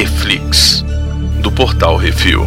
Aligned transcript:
Reflix, 0.00 0.82
do 1.42 1.52
Portal 1.52 1.94
Refil. 1.98 2.40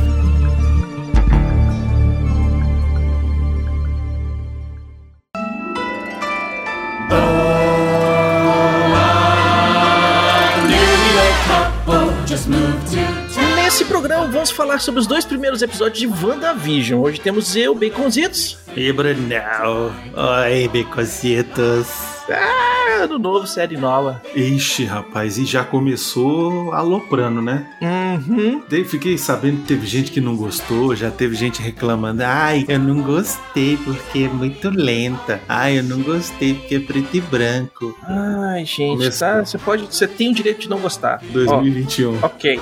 Nesse 13.56 13.86
programa 13.86 14.26
vamos 14.26 14.50
falar 14.50 14.80
sobre 14.80 15.02
os 15.02 15.06
dois 15.06 15.24
primeiros 15.24 15.62
episódios 15.62 16.00
de 16.00 16.08
WandaVision. 16.08 17.00
Hoje 17.04 17.22
temos 17.22 17.56
eu, 17.56 17.76
Baconzitos. 17.76 18.58
E 18.76 18.92
Brunão. 18.92 19.94
Oi, 20.16 20.68
Becositos. 20.70 21.88
Ah, 22.32 22.73
ano 23.04 23.20
novo, 23.20 23.46
série 23.48 23.78
nova. 23.78 24.22
Ixi, 24.36 24.86
rapaz, 24.86 25.38
e 25.38 25.46
já 25.46 25.64
começou 25.64 26.72
aloprando, 26.74 27.42
né? 27.42 27.66
Uhum. 27.82 28.62
Fiquei 28.86 29.18
sabendo 29.18 29.62
que 29.62 29.68
teve 29.68 29.86
gente 29.88 30.12
que 30.12 30.22
não 30.22 30.36
gostou, 30.36 30.96
já 30.96 31.10
teve 31.12 31.36
gente 31.36 31.62
reclamando. 31.62 32.24
Ai, 32.24 32.66
eu 32.68 32.80
não 32.80 33.02
gostei 33.02 33.78
porque 33.78 34.20
é 34.24 34.28
muito 34.30 34.70
lenta. 34.70 35.42
Ai, 35.48 35.80
eu 35.80 35.84
não 35.84 36.02
gostei 36.02 36.54
porque 36.54 36.76
é 36.76 36.80
preto 36.80 37.16
e 37.18 37.22
branco. 37.22 37.98
Ai, 38.04 38.66
gente, 38.66 38.98
Começou. 38.98 39.28
tá? 39.28 39.46
Você 39.46 39.58
pode. 39.58 39.86
Você 39.86 40.08
tem 40.08 40.32
o 40.32 40.34
direito 40.34 40.62
de 40.62 40.70
não 40.70 40.80
gostar. 40.80 41.22
2021. 41.32 42.20
Ó, 42.22 42.26
ok. 42.26 42.60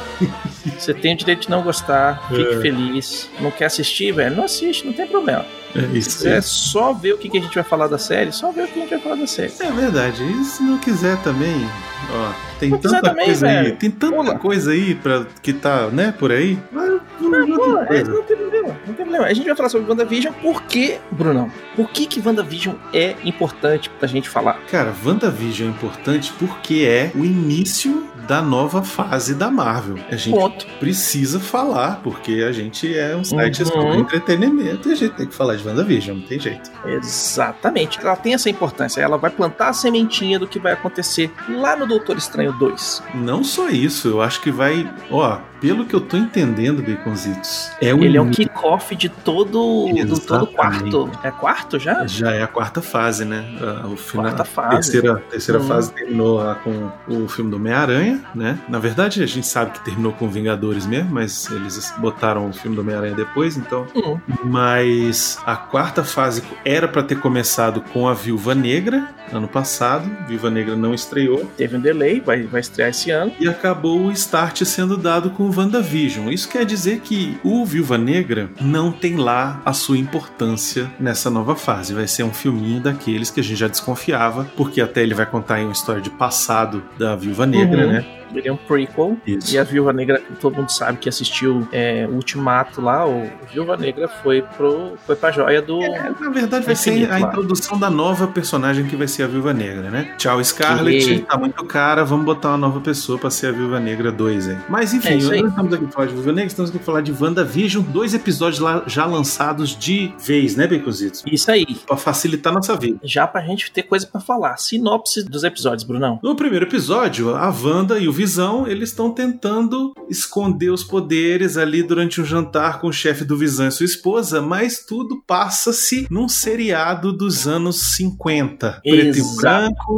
Você 0.77 0.93
tem 0.93 1.13
o 1.13 1.17
direito 1.17 1.41
de 1.43 1.49
não 1.49 1.61
gostar, 1.61 2.27
fique 2.29 2.41
É. 2.55 2.61
feliz. 2.61 3.29
Não 3.39 3.51
quer 3.51 3.65
assistir, 3.65 4.11
velho? 4.13 4.35
Não 4.35 4.43
assiste, 4.45 4.85
não 4.85 4.93
tem 4.93 5.07
problema. 5.07 5.45
É 5.75 5.97
isso 5.97 6.11
Se 6.19 6.27
aí. 6.27 6.33
é 6.35 6.41
só 6.41 6.93
ver 6.93 7.13
o 7.13 7.17
que 7.17 7.29
que 7.29 7.37
a 7.37 7.41
gente 7.41 7.53
vai 7.55 7.63
falar 7.63 7.87
da 7.87 7.97
série, 7.97 8.31
só 8.31 8.51
ver 8.51 8.63
o 8.63 8.67
que 8.67 8.79
a 8.79 8.81
gente 8.81 8.89
vai 8.89 8.99
falar 8.99 9.15
da 9.15 9.27
série. 9.27 9.53
É 9.59 9.71
verdade. 9.71 10.23
E 10.23 10.43
se 10.43 10.63
não 10.63 10.77
quiser 10.77 11.17
também, 11.21 11.65
ó, 12.11 12.31
tem 12.59 12.69
Não 12.71 12.77
quiser 12.77 12.95
tanta 12.95 13.09
também, 13.09 13.25
coisa 13.25 13.47
aí, 13.47 13.53
velho, 13.63 13.75
tem 13.77 13.91
tanta 13.91 14.15
pula. 14.15 14.39
coisa 14.39 14.71
aí 14.71 14.95
pra, 14.95 15.25
que 15.41 15.53
tá, 15.53 15.87
né, 15.87 16.13
por 16.17 16.31
aí. 16.31 16.59
Ver 16.73 17.45
Pô, 17.55 17.69
outra 17.79 17.95
é, 17.97 18.03
não 18.03 18.23
tem 18.23 18.35
problema, 18.37 18.67
não 18.87 18.93
tem 18.93 19.05
problema. 19.05 19.25
A 19.25 19.33
gente 19.33 19.45
vai 19.45 19.55
falar 19.55 19.69
sobre 19.69 19.89
WandaVision 19.89 20.33
porque, 20.41 20.99
Brunão, 21.11 21.51
por 21.75 21.89
que 21.89 22.05
que 22.07 22.19
WandaVision 22.25 22.75
é 22.93 23.15
importante 23.23 23.89
pra 23.99 24.07
gente 24.07 24.27
falar? 24.27 24.59
Cara, 24.69 24.93
WandaVision 25.05 25.69
é 25.69 25.71
importante 25.71 26.33
porque 26.39 26.83
é 26.87 27.11
o 27.15 27.23
início 27.23 28.07
da 28.27 28.41
nova 28.41 28.81
fase 28.83 29.33
da 29.35 29.49
Marvel. 29.49 29.97
A 30.09 30.15
gente 30.15 30.37
Ponto. 30.37 30.65
precisa 30.79 31.39
falar, 31.39 32.01
porque 32.03 32.43
a 32.47 32.51
gente 32.51 32.95
é 32.97 33.15
um 33.15 33.23
site 33.23 33.61
Uhum. 33.63 33.67
sobre 33.67 33.97
entretenimento 33.97 34.89
e 34.89 34.91
a 34.93 34.95
gente 34.95 35.13
tem 35.15 35.27
que 35.27 35.33
falar 35.35 35.55
de 35.55 35.67
WandaVision, 35.67 36.17
não 36.17 36.25
tem 36.27 36.39
jeito. 36.39 36.69
Exatamente. 36.85 37.99
Ela 37.99 38.15
tem 38.15 38.33
essa 38.33 38.49
importância. 38.49 39.01
Ela 39.01 39.17
vai 39.17 39.29
plantar 39.31 39.69
a 39.69 39.73
sementinha 39.73 40.39
do 40.39 40.47
que 40.47 40.59
vai 40.59 40.73
acontecer 40.73 41.31
lá 41.49 41.75
no 41.75 41.85
Doutor 41.87 42.17
Estranho 42.17 42.53
2. 42.53 43.03
Não 43.15 43.43
só 43.43 43.69
isso, 43.69 44.07
eu 44.07 44.21
acho 44.21 44.41
que 44.41 44.51
vai. 44.51 44.89
Ó, 45.09 45.39
pelo 45.61 45.85
que 45.85 45.93
eu 45.95 46.01
tô 46.01 46.17
entendendo, 46.17 46.81
Baconzitos, 46.83 47.71
é 47.79 47.93
o 47.93 48.03
Ele 48.03 48.17
é 48.17 48.21
início- 48.21 48.45
kickoff 48.47 48.95
de 48.95 49.07
todo, 49.07 49.85
do 50.05 50.19
todo 50.19 50.47
quarto. 50.47 51.09
É 51.23 51.31
quarto 51.31 51.77
já? 51.79 52.05
Já 52.07 52.31
é 52.31 52.41
a 52.41 52.47
quarta 52.47 52.81
fase, 52.81 53.23
né? 53.23 53.45
O 53.85 53.95
final, 53.95 54.25
Quarta 54.25 54.41
a 54.41 54.45
fase. 54.45 54.91
terceira, 54.91 55.15
terceira 55.29 55.61
Hum. 55.61 55.67
fase 55.67 55.93
terminou 55.93 56.37
lá 56.37 56.55
com 56.55 56.91
o 57.07 57.27
filme 57.27 57.49
do 57.51 57.57
Homem-Aranha, 57.57 58.19
né? 58.35 58.57
Na 58.67 58.79
verdade, 58.79 59.21
a 59.21 59.25
gente 59.27 59.45
sabe 59.47 59.71
que 59.71 59.85
terminou 59.85 60.11
com 60.13 60.27
Vingadores 60.27 60.85
mesmo, 60.85 61.11
mas 61.11 61.49
eles 61.51 61.93
botaram 61.99 62.49
o 62.49 62.53
filme 62.53 62.75
do 62.75 62.81
Homem-Aranha 62.81 63.13
depois, 63.15 63.55
então. 63.55 63.85
Hum. 63.95 64.17
Mas 64.43 65.37
a 65.45 65.55
quarta 65.55 66.03
fase 66.03 66.43
era 66.65 66.87
pra 66.87 67.03
ter 67.03 67.19
começado 67.19 67.81
com 67.93 68.07
a 68.07 68.13
Viúva 68.13 68.55
Negra, 68.55 69.07
ano 69.31 69.47
passado. 69.47 70.09
Viúva 70.27 70.49
Negra 70.49 70.75
não 70.75 70.93
estreou. 70.93 71.45
Teve 71.57 71.77
um 71.77 71.79
delay, 71.79 72.19
vai, 72.19 72.43
vai 72.43 72.61
estrear 72.61 72.89
esse 72.89 73.11
ano. 73.11 73.31
E 73.39 73.47
acabou 73.47 74.05
o 74.05 74.11
start 74.11 74.63
sendo 74.63 74.97
dado 74.97 75.29
com 75.31 75.43
o 75.43 75.50
WandaVision. 75.55 76.29
Isso 76.31 76.49
quer 76.49 76.65
dizer 76.65 76.99
que 77.01 77.37
o 77.43 77.65
Viúva 77.65 77.97
Negra 77.97 78.49
não 78.59 78.91
tem 78.91 79.15
lá 79.17 79.61
a 79.65 79.73
sua 79.73 79.97
importância 79.97 80.91
nessa 80.99 81.29
nova 81.29 81.55
fase. 81.55 81.93
Vai 81.93 82.07
ser 82.07 82.23
um 82.23 82.33
filminho 82.33 82.79
daqueles 82.81 83.29
que 83.31 83.39
a 83.39 83.43
gente 83.43 83.57
já 83.57 83.67
desconfiava, 83.67 84.45
porque 84.55 84.81
até 84.81 85.01
ele 85.03 85.13
vai 85.13 85.25
contar 85.25 85.55
aí 85.55 85.63
uma 85.63 85.71
história 85.73 86.01
de 86.01 86.09
passado 86.09 86.83
da 86.97 87.15
Viúva 87.15 87.45
Negra, 87.45 87.85
Uhum. 87.85 87.91
né? 87.93 88.05
Ele 88.35 88.47
é 88.47 88.51
um 88.53 88.57
prequel. 88.57 89.17
Isso. 89.25 89.53
E 89.53 89.57
a 89.59 89.63
Viúva 89.63 89.91
Negra, 89.93 90.21
todo 90.39 90.55
mundo 90.55 90.69
sabe 90.69 90.97
que 90.97 91.09
assistiu 91.09 91.67
é, 91.71 92.07
o 92.09 92.15
Ultimato 92.15 92.81
lá, 92.81 93.07
o 93.07 93.29
Viúva 93.51 93.75
Negra 93.77 94.07
foi, 94.07 94.41
pro, 94.41 94.93
foi 95.05 95.15
pra 95.15 95.31
joia 95.31 95.61
do. 95.61 95.81
É, 95.81 96.11
na 96.19 96.29
verdade, 96.29 96.65
vai 96.65 96.75
ser 96.75 96.91
Infinito 96.91 97.13
a 97.13 97.17
lá. 97.17 97.27
introdução 97.27 97.77
da 97.79 97.89
nova 97.89 98.27
personagem 98.27 98.85
que 98.85 98.95
vai 98.95 99.07
ser 99.07 99.23
a 99.23 99.27
Viúva 99.27 99.53
Negra, 99.53 99.89
né? 99.89 100.13
Tchau, 100.17 100.43
Scarlett. 100.43 101.05
Que- 101.05 101.21
Tá 101.31 101.37
muito 101.37 101.63
cara, 101.65 102.03
vamos 102.03 102.25
botar 102.25 102.49
uma 102.49 102.57
nova 102.57 102.79
pessoa 102.81 103.17
pra 103.17 103.29
ser 103.29 103.47
a 103.47 103.51
Viúva 103.51 103.79
Negra 103.79 104.11
2 104.11 104.49
aí. 104.49 104.57
Mas 104.69 104.93
enfim, 104.93 105.09
É 105.09 105.17
isso 105.17 105.31
aí. 105.31 105.41
nós 105.41 105.51
estamos 105.51 105.73
aqui 105.73 105.83
pra 105.85 105.93
falar 105.93 106.07
de 106.07 106.13
Viúva 106.13 106.31
Negra, 106.31 106.47
estamos 106.47 106.69
aqui 106.69 106.77
pra 106.79 106.85
falar 106.85 107.01
de 107.01 107.11
WandaVision, 107.11 107.83
dois 107.83 108.13
episódios 108.13 108.59
lá 108.59 108.83
já 108.87 109.05
lançados 109.05 109.75
de 109.77 110.13
vez, 110.19 110.55
né, 110.55 110.67
Baconzitos? 110.67 111.23
Isso 111.25 111.49
aí. 111.51 111.65
Pra 111.87 111.95
facilitar 111.97 112.51
nossa 112.53 112.75
vida. 112.75 112.99
Já 113.03 113.25
pra 113.27 113.41
gente 113.41 113.71
ter 113.71 113.83
coisa 113.83 114.05
pra 114.07 114.19
falar. 114.19 114.57
Sinopse 114.57 115.23
dos 115.23 115.43
episódios, 115.43 115.83
Brunão. 115.83 116.19
No 116.23 116.35
primeiro 116.35 116.65
episódio, 116.65 117.35
a 117.35 117.49
Wanda 117.49 117.99
e 117.99 118.07
o 118.07 118.11
Visão, 118.21 118.67
eles 118.67 118.89
estão 118.89 119.11
tentando 119.11 119.93
esconder 120.07 120.69
os 120.69 120.83
poderes 120.83 121.57
ali 121.57 121.81
durante 121.81 122.21
um 122.21 122.25
jantar 122.25 122.79
com 122.79 122.87
o 122.87 122.93
chefe 122.93 123.25
do 123.25 123.35
Visão 123.35 123.67
e 123.67 123.71
sua 123.71 123.85
esposa, 123.85 124.39
mas 124.39 124.85
tudo 124.85 125.23
passa-se 125.25 126.05
num 126.07 126.29
seriado 126.29 127.11
dos 127.11 127.47
anos 127.47 127.95
50. 127.95 128.81
Preto 128.83 129.17
e 129.17 129.35
branco, 129.37 129.97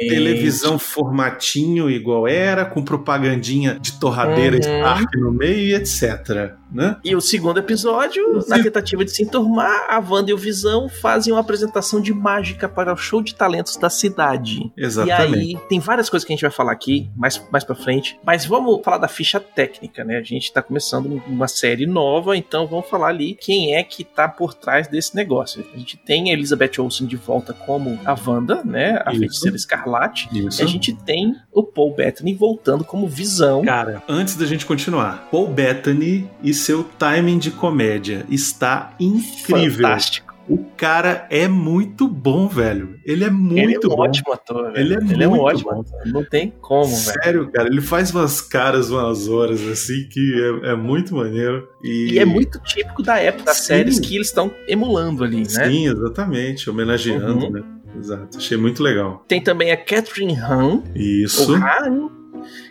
televisão 0.00 0.76
formatinho 0.76 1.88
igual 1.88 2.26
era, 2.26 2.64
com 2.64 2.82
propagandinha 2.82 3.78
de 3.80 3.92
torradeira 4.00 4.56
Uhum. 4.56 4.60
Stark 4.60 5.18
no 5.18 5.32
meio 5.32 5.68
e 5.68 5.74
etc. 5.74 6.56
Né? 6.72 6.96
E 7.04 7.14
o 7.14 7.20
segundo 7.20 7.58
episódio, 7.58 8.44
na 8.48 8.62
tentativa 8.62 9.04
de 9.04 9.10
se 9.10 9.22
enturmar, 9.22 9.86
a 9.88 9.98
Wanda 9.98 10.30
e 10.30 10.34
o 10.34 10.38
Visão 10.38 10.88
fazem 10.88 11.32
uma 11.32 11.40
apresentação 11.40 12.00
de 12.00 12.12
mágica 12.12 12.68
para 12.68 12.92
o 12.92 12.96
show 12.96 13.22
de 13.22 13.34
talentos 13.34 13.76
da 13.76 13.90
cidade. 13.90 14.72
Exatamente. 14.76 15.52
E 15.52 15.56
aí, 15.56 15.62
tem 15.68 15.78
várias 15.80 16.08
coisas 16.08 16.24
que 16.26 16.32
a 16.32 16.34
gente 16.34 16.42
vai 16.42 16.50
falar 16.50 16.72
aqui, 16.72 17.10
mais, 17.16 17.42
mais 17.50 17.64
pra 17.64 17.74
frente. 17.74 18.18
Mas 18.24 18.44
vamos 18.44 18.82
falar 18.82 18.98
da 18.98 19.08
ficha 19.08 19.38
técnica, 19.38 20.04
né? 20.04 20.16
A 20.16 20.22
gente 20.22 20.52
tá 20.52 20.62
começando 20.62 21.22
uma 21.26 21.48
série 21.48 21.86
nova, 21.86 22.36
então 22.36 22.66
vamos 22.66 22.88
falar 22.88 23.08
ali 23.08 23.36
quem 23.38 23.74
é 23.74 23.82
que 23.82 24.04
tá 24.04 24.28
por 24.28 24.54
trás 24.54 24.88
desse 24.88 25.14
negócio. 25.14 25.64
A 25.74 25.78
gente 25.78 25.96
tem 25.96 26.30
a 26.30 26.32
Elizabeth 26.32 26.78
Olsen 26.78 27.06
de 27.06 27.16
volta 27.16 27.52
como 27.52 27.98
a 28.04 28.16
Wanda, 28.26 28.62
né? 28.64 29.02
A 29.04 29.10
Isso. 29.10 29.20
feiticeira 29.20 29.56
escarlate. 29.56 30.28
Isso. 30.32 30.60
E 30.60 30.64
a 30.64 30.68
gente 30.68 30.94
tem 30.94 31.36
o 31.52 31.62
Paul 31.62 31.94
Bettany 31.94 32.34
voltando 32.34 32.84
como 32.84 33.06
Visão. 33.08 33.62
Cara, 33.64 34.02
antes 34.08 34.36
da 34.36 34.46
gente 34.46 34.64
continuar, 34.64 35.28
Paul 35.30 35.48
Bettany 35.48 36.30
e 36.42 36.54
seu 36.62 36.84
timing 36.98 37.38
de 37.38 37.50
comédia 37.50 38.24
está 38.30 38.94
incrível. 38.98 39.82
Fantástico. 39.86 40.32
O 40.48 40.58
cara 40.76 41.26
é 41.30 41.46
muito 41.46 42.08
bom, 42.08 42.48
velho. 42.48 42.98
Ele 43.06 43.22
é 43.24 43.30
muito 43.30 43.58
ele 43.60 43.74
é 43.74 43.78
um 43.78 43.88
bom. 43.96 44.02
ótimo 44.02 44.32
ator. 44.32 44.72
velho. 44.72 44.98
Ele 45.10 45.22
é 45.22 45.26
um 45.28 45.30
muito 45.30 45.42
ótimo 45.44 45.70
bom. 45.72 45.80
ator. 45.80 46.00
Não 46.06 46.24
tem 46.24 46.52
como, 46.60 46.84
velho. 46.88 46.98
Sério, 47.22 47.50
cara, 47.52 47.68
ele 47.68 47.80
faz 47.80 48.10
umas 48.12 48.40
caras, 48.40 48.90
umas 48.90 49.28
horas 49.28 49.60
assim 49.68 50.06
que 50.10 50.60
é, 50.64 50.70
é 50.70 50.74
muito 50.74 51.14
maneiro. 51.14 51.68
E, 51.82 52.14
E 52.14 52.18
é 52.18 52.24
muito 52.24 52.58
típico 52.60 53.02
da 53.04 53.18
época 53.20 53.44
das 53.44 53.58
Sim. 53.58 53.64
séries 53.66 54.00
que 54.00 54.16
eles 54.16 54.26
estão 54.28 54.52
emulando 54.66 55.22
ali, 55.22 55.38
né? 55.38 55.44
Sim, 55.70 55.86
exatamente, 55.88 56.68
homenageando, 56.68 57.46
Uhum. 57.46 57.50
né? 57.52 57.62
Exato, 57.96 58.38
achei 58.38 58.56
muito 58.58 58.82
legal. 58.82 59.24
Tem 59.28 59.40
também 59.40 59.70
a 59.70 59.76
Catherine 59.76 60.34
Han, 60.34 60.82
Isso. 60.94 61.54
Han, 61.54 62.10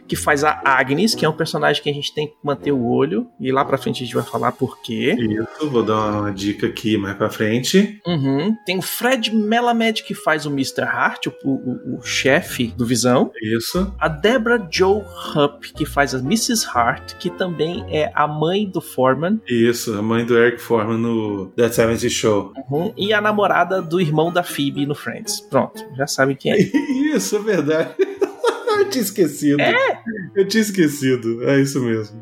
que 0.07 0.15
faz 0.15 0.43
a 0.43 0.61
Agnes, 0.65 1.13
que 1.15 1.25
é 1.25 1.29
um 1.29 1.33
personagem 1.33 1.81
que 1.81 1.89
a 1.89 1.93
gente 1.93 2.13
tem 2.13 2.27
que 2.27 2.33
manter 2.43 2.71
o 2.71 2.85
olho. 2.85 3.27
E 3.39 3.51
lá 3.51 3.63
pra 3.65 3.77
frente 3.77 4.03
a 4.03 4.05
gente 4.05 4.15
vai 4.15 4.23
falar 4.23 4.51
por 4.51 4.81
quê. 4.81 5.15
Isso, 5.19 5.69
vou 5.69 5.83
dar 5.83 6.19
uma 6.21 6.31
dica 6.31 6.67
aqui 6.67 6.97
mais 6.97 7.15
pra 7.15 7.29
frente. 7.29 7.99
Uhum. 8.05 8.55
Tem 8.65 8.77
o 8.77 8.81
Fred 8.81 9.33
Melamed, 9.35 10.03
que 10.03 10.13
faz 10.13 10.45
o 10.45 10.49
Mr. 10.49 10.81
Hart, 10.83 11.27
o, 11.27 11.31
o- 11.43 11.97
o 11.97 12.01
chefe 12.03 12.67
do 12.77 12.85
Visão. 12.85 13.31
Isso. 13.41 13.93
A 13.99 14.07
Deborah 14.07 14.67
Joe 14.71 15.01
Hupp, 15.35 15.73
que 15.73 15.85
faz 15.85 16.13
a 16.15 16.19
Mrs. 16.19 16.65
Hart, 16.67 17.13
que 17.15 17.29
também 17.29 17.85
é 17.89 18.11
a 18.13 18.27
mãe 18.27 18.69
do 18.69 18.81
Foreman. 18.81 19.39
Isso, 19.47 19.93
a 19.97 20.01
mãe 20.01 20.25
do 20.25 20.37
Eric 20.37 20.61
Foreman 20.61 20.97
no 20.97 21.47
That 21.57 21.73
70 21.75 22.09
Show. 22.09 22.53
Uhum. 22.69 22.93
E 22.97 23.13
a 23.13 23.21
namorada 23.21 23.81
do 23.81 23.99
irmão 23.99 24.31
da 24.31 24.43
Phoebe 24.43 24.85
no 24.85 24.95
Friends. 24.95 25.41
Pronto, 25.41 25.83
já 25.95 26.07
sabem 26.07 26.35
quem 26.35 26.51
é. 26.53 26.57
Isso, 27.15 27.35
é 27.35 27.39
verdade. 27.39 27.89
Eu 28.91 28.93
tinha 28.93 29.03
esquecido. 29.03 29.61
É? 29.61 30.03
Eu 30.35 30.47
tinha 30.47 30.61
esquecido. 30.61 31.43
É 31.47 31.59
isso 31.59 31.81
mesmo. 31.81 32.21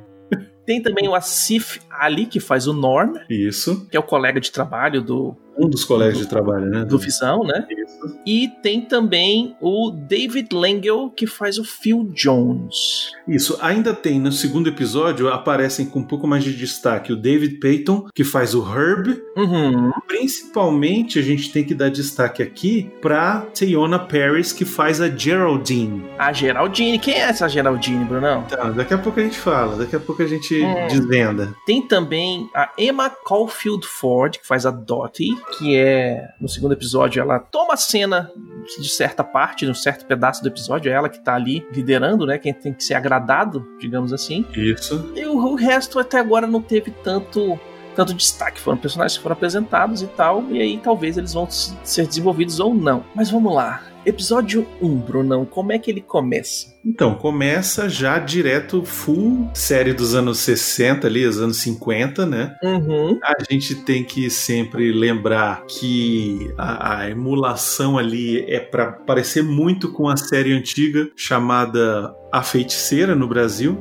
Tem 0.66 0.82
também 0.84 1.08
o 1.08 1.16
Asif 1.16 1.80
Ali, 1.90 2.28
que 2.28 2.40
faz 2.40 2.68
o 2.68 2.74
Norm, 2.74 3.16
Isso. 3.28 3.88
que 3.90 3.98
é 3.98 4.00
o 4.00 4.04
colega 4.04 4.40
de 4.40 4.52
trabalho 4.52 5.02
do, 5.02 5.36
Um 5.60 5.70
dos 5.70 5.84
colegas 5.84 6.18
de 6.18 6.28
trabalho, 6.28 6.66
né? 6.68 6.86
do 6.86 6.98
Visão, 6.98 7.44
né? 7.44 7.66
Isso. 7.70 8.20
E 8.26 8.48
tem 8.62 8.82
também 8.82 9.56
o 9.60 9.92
David 9.92 10.50
Langell, 10.54 11.10
que 11.10 11.28
faz 11.28 11.58
o 11.58 11.64
Phil 11.64 12.10
Jones. 12.14 13.12
Isso. 13.28 13.58
Ainda 13.62 13.94
tem 13.94 14.20
no 14.20 14.32
segundo 14.32 14.70
episódio, 14.70 15.28
aparecem 15.28 15.86
com 15.86 16.00
um 16.00 16.04
pouco 16.04 16.26
mais 16.28 16.44
de 16.44 16.56
destaque 16.56 17.12
o 17.12 17.16
David 17.16 17.60
Payton, 17.60 18.08
que 18.14 18.24
faz 18.24 18.56
o 18.56 18.62
Herb. 18.64 19.22
Uhum. 19.36 19.92
Principalmente 20.08 21.20
a 21.20 21.22
gente 21.22 21.52
tem 21.52 21.64
que 21.64 21.74
dar 21.74 21.90
destaque 21.90 22.42
aqui 22.42 22.90
pra 23.02 23.42
Teyona 23.54 24.00
Paris, 24.00 24.54
que 24.54 24.64
faz 24.66 25.02
a 25.02 25.10
Geraldine. 25.10 26.06
A 26.18 26.32
Geraldine. 26.32 27.00
Quem 27.00 27.16
é 27.16 27.20
essa 27.22 27.48
Geraldine, 27.50 28.06
Brunão? 28.06 28.44
Tá, 28.44 28.70
daqui 28.70 28.94
a 28.94 28.98
pouco 28.98 29.20
a 29.20 29.24
gente 29.24 29.38
fala, 29.38 29.76
daqui 29.76 29.96
a 29.96 30.00
pouco 30.00 30.22
a 30.24 30.28
gente 30.28 30.64
Hum. 30.64 30.88
desvenda. 30.88 31.54
Tem 31.66 31.82
também 31.82 32.50
a 32.56 32.70
Emma 32.78 33.10
Caulfield 33.10 33.86
Ford, 33.86 34.38
que 34.38 34.48
faz 34.48 34.66
a 34.66 34.72
Dottie, 34.72 35.36
que 35.58 35.76
é, 35.76 36.30
no 36.40 36.48
segundo 36.48 36.74
episódio, 36.74 37.22
ela 37.22 37.40
toma 37.40 37.74
a 37.74 37.78
cena 37.78 38.32
de 38.80 38.90
certa 38.90 39.24
parte, 39.24 39.66
de 39.66 39.72
um 39.72 39.76
certo 39.76 40.06
pedaço 40.06 40.42
do 40.42 40.48
episódio, 40.48 40.92
é 40.92 40.96
ela 40.96 41.10
que 41.10 41.20
tá 41.20 41.36
ali 41.36 41.66
liderando, 41.74 42.26
né? 42.26 42.38
Quem 42.38 42.54
tem 42.54 42.74
que 42.74 42.84
ser 42.84 42.94
agradado, 42.94 43.66
digamos 43.80 44.14
assim. 44.14 44.46
Isso. 44.54 45.12
E 45.16 45.26
o, 45.26 45.36
o 45.36 45.56
resto 45.56 46.00
até 46.00 46.20
agora 46.20 46.46
não 46.46 46.62
teve 46.62 46.92
tanto 46.92 47.60
tanto 47.96 48.14
destaque, 48.14 48.60
foram 48.60 48.78
personagens 48.78 49.18
que 49.18 49.24
foram 49.24 49.34
apresentados 49.34 50.02
e 50.02 50.08
tal, 50.08 50.44
e 50.50 50.62
aí 50.62 50.78
talvez 50.78 51.18
eles 51.18 51.34
vão 51.34 51.48
ser 51.50 52.08
desenvolvidos 52.08 52.60
ou 52.60 52.74
não. 52.74 53.04
Mas 53.16 53.30
vamos 53.30 53.54
lá. 53.54 53.84
Episódio 54.06 54.66
1, 54.82 54.96
Brunão, 55.00 55.46
como 55.46 55.74
é 55.74 55.78
que 55.78 55.92
ele 55.92 56.02
começa? 56.02 56.74
Então, 56.86 57.14
começa 57.16 57.90
já 57.90 58.18
direto 58.18 58.84
full 58.86 59.50
série 59.54 59.94
dos 59.94 60.16
anos 60.16 60.40
60 60.40 61.06
ali, 61.06 61.26
os 61.26 61.38
anos 61.38 61.58
50, 61.58 62.26
né? 62.26 62.56
Uhum. 62.64 63.20
A 63.22 63.36
gente 63.52 63.76
tem 63.76 64.04
que 64.04 64.30
sempre 64.30 64.94
lembrar 64.94 65.66
que 65.66 66.52
a, 66.58 67.00
a 67.00 67.10
emulação 67.10 67.98
ali 67.98 68.40
é 68.50 68.60
para 68.60 68.92
parecer 68.92 69.44
muito 69.44 69.92
com 69.92 70.08
a 70.08 70.16
série 70.16 70.54
antiga 70.54 71.10
chamada 71.16 72.16
A 72.32 72.42
Feiticeira 72.42 73.14
no 73.16 73.28
Brasil, 73.28 73.78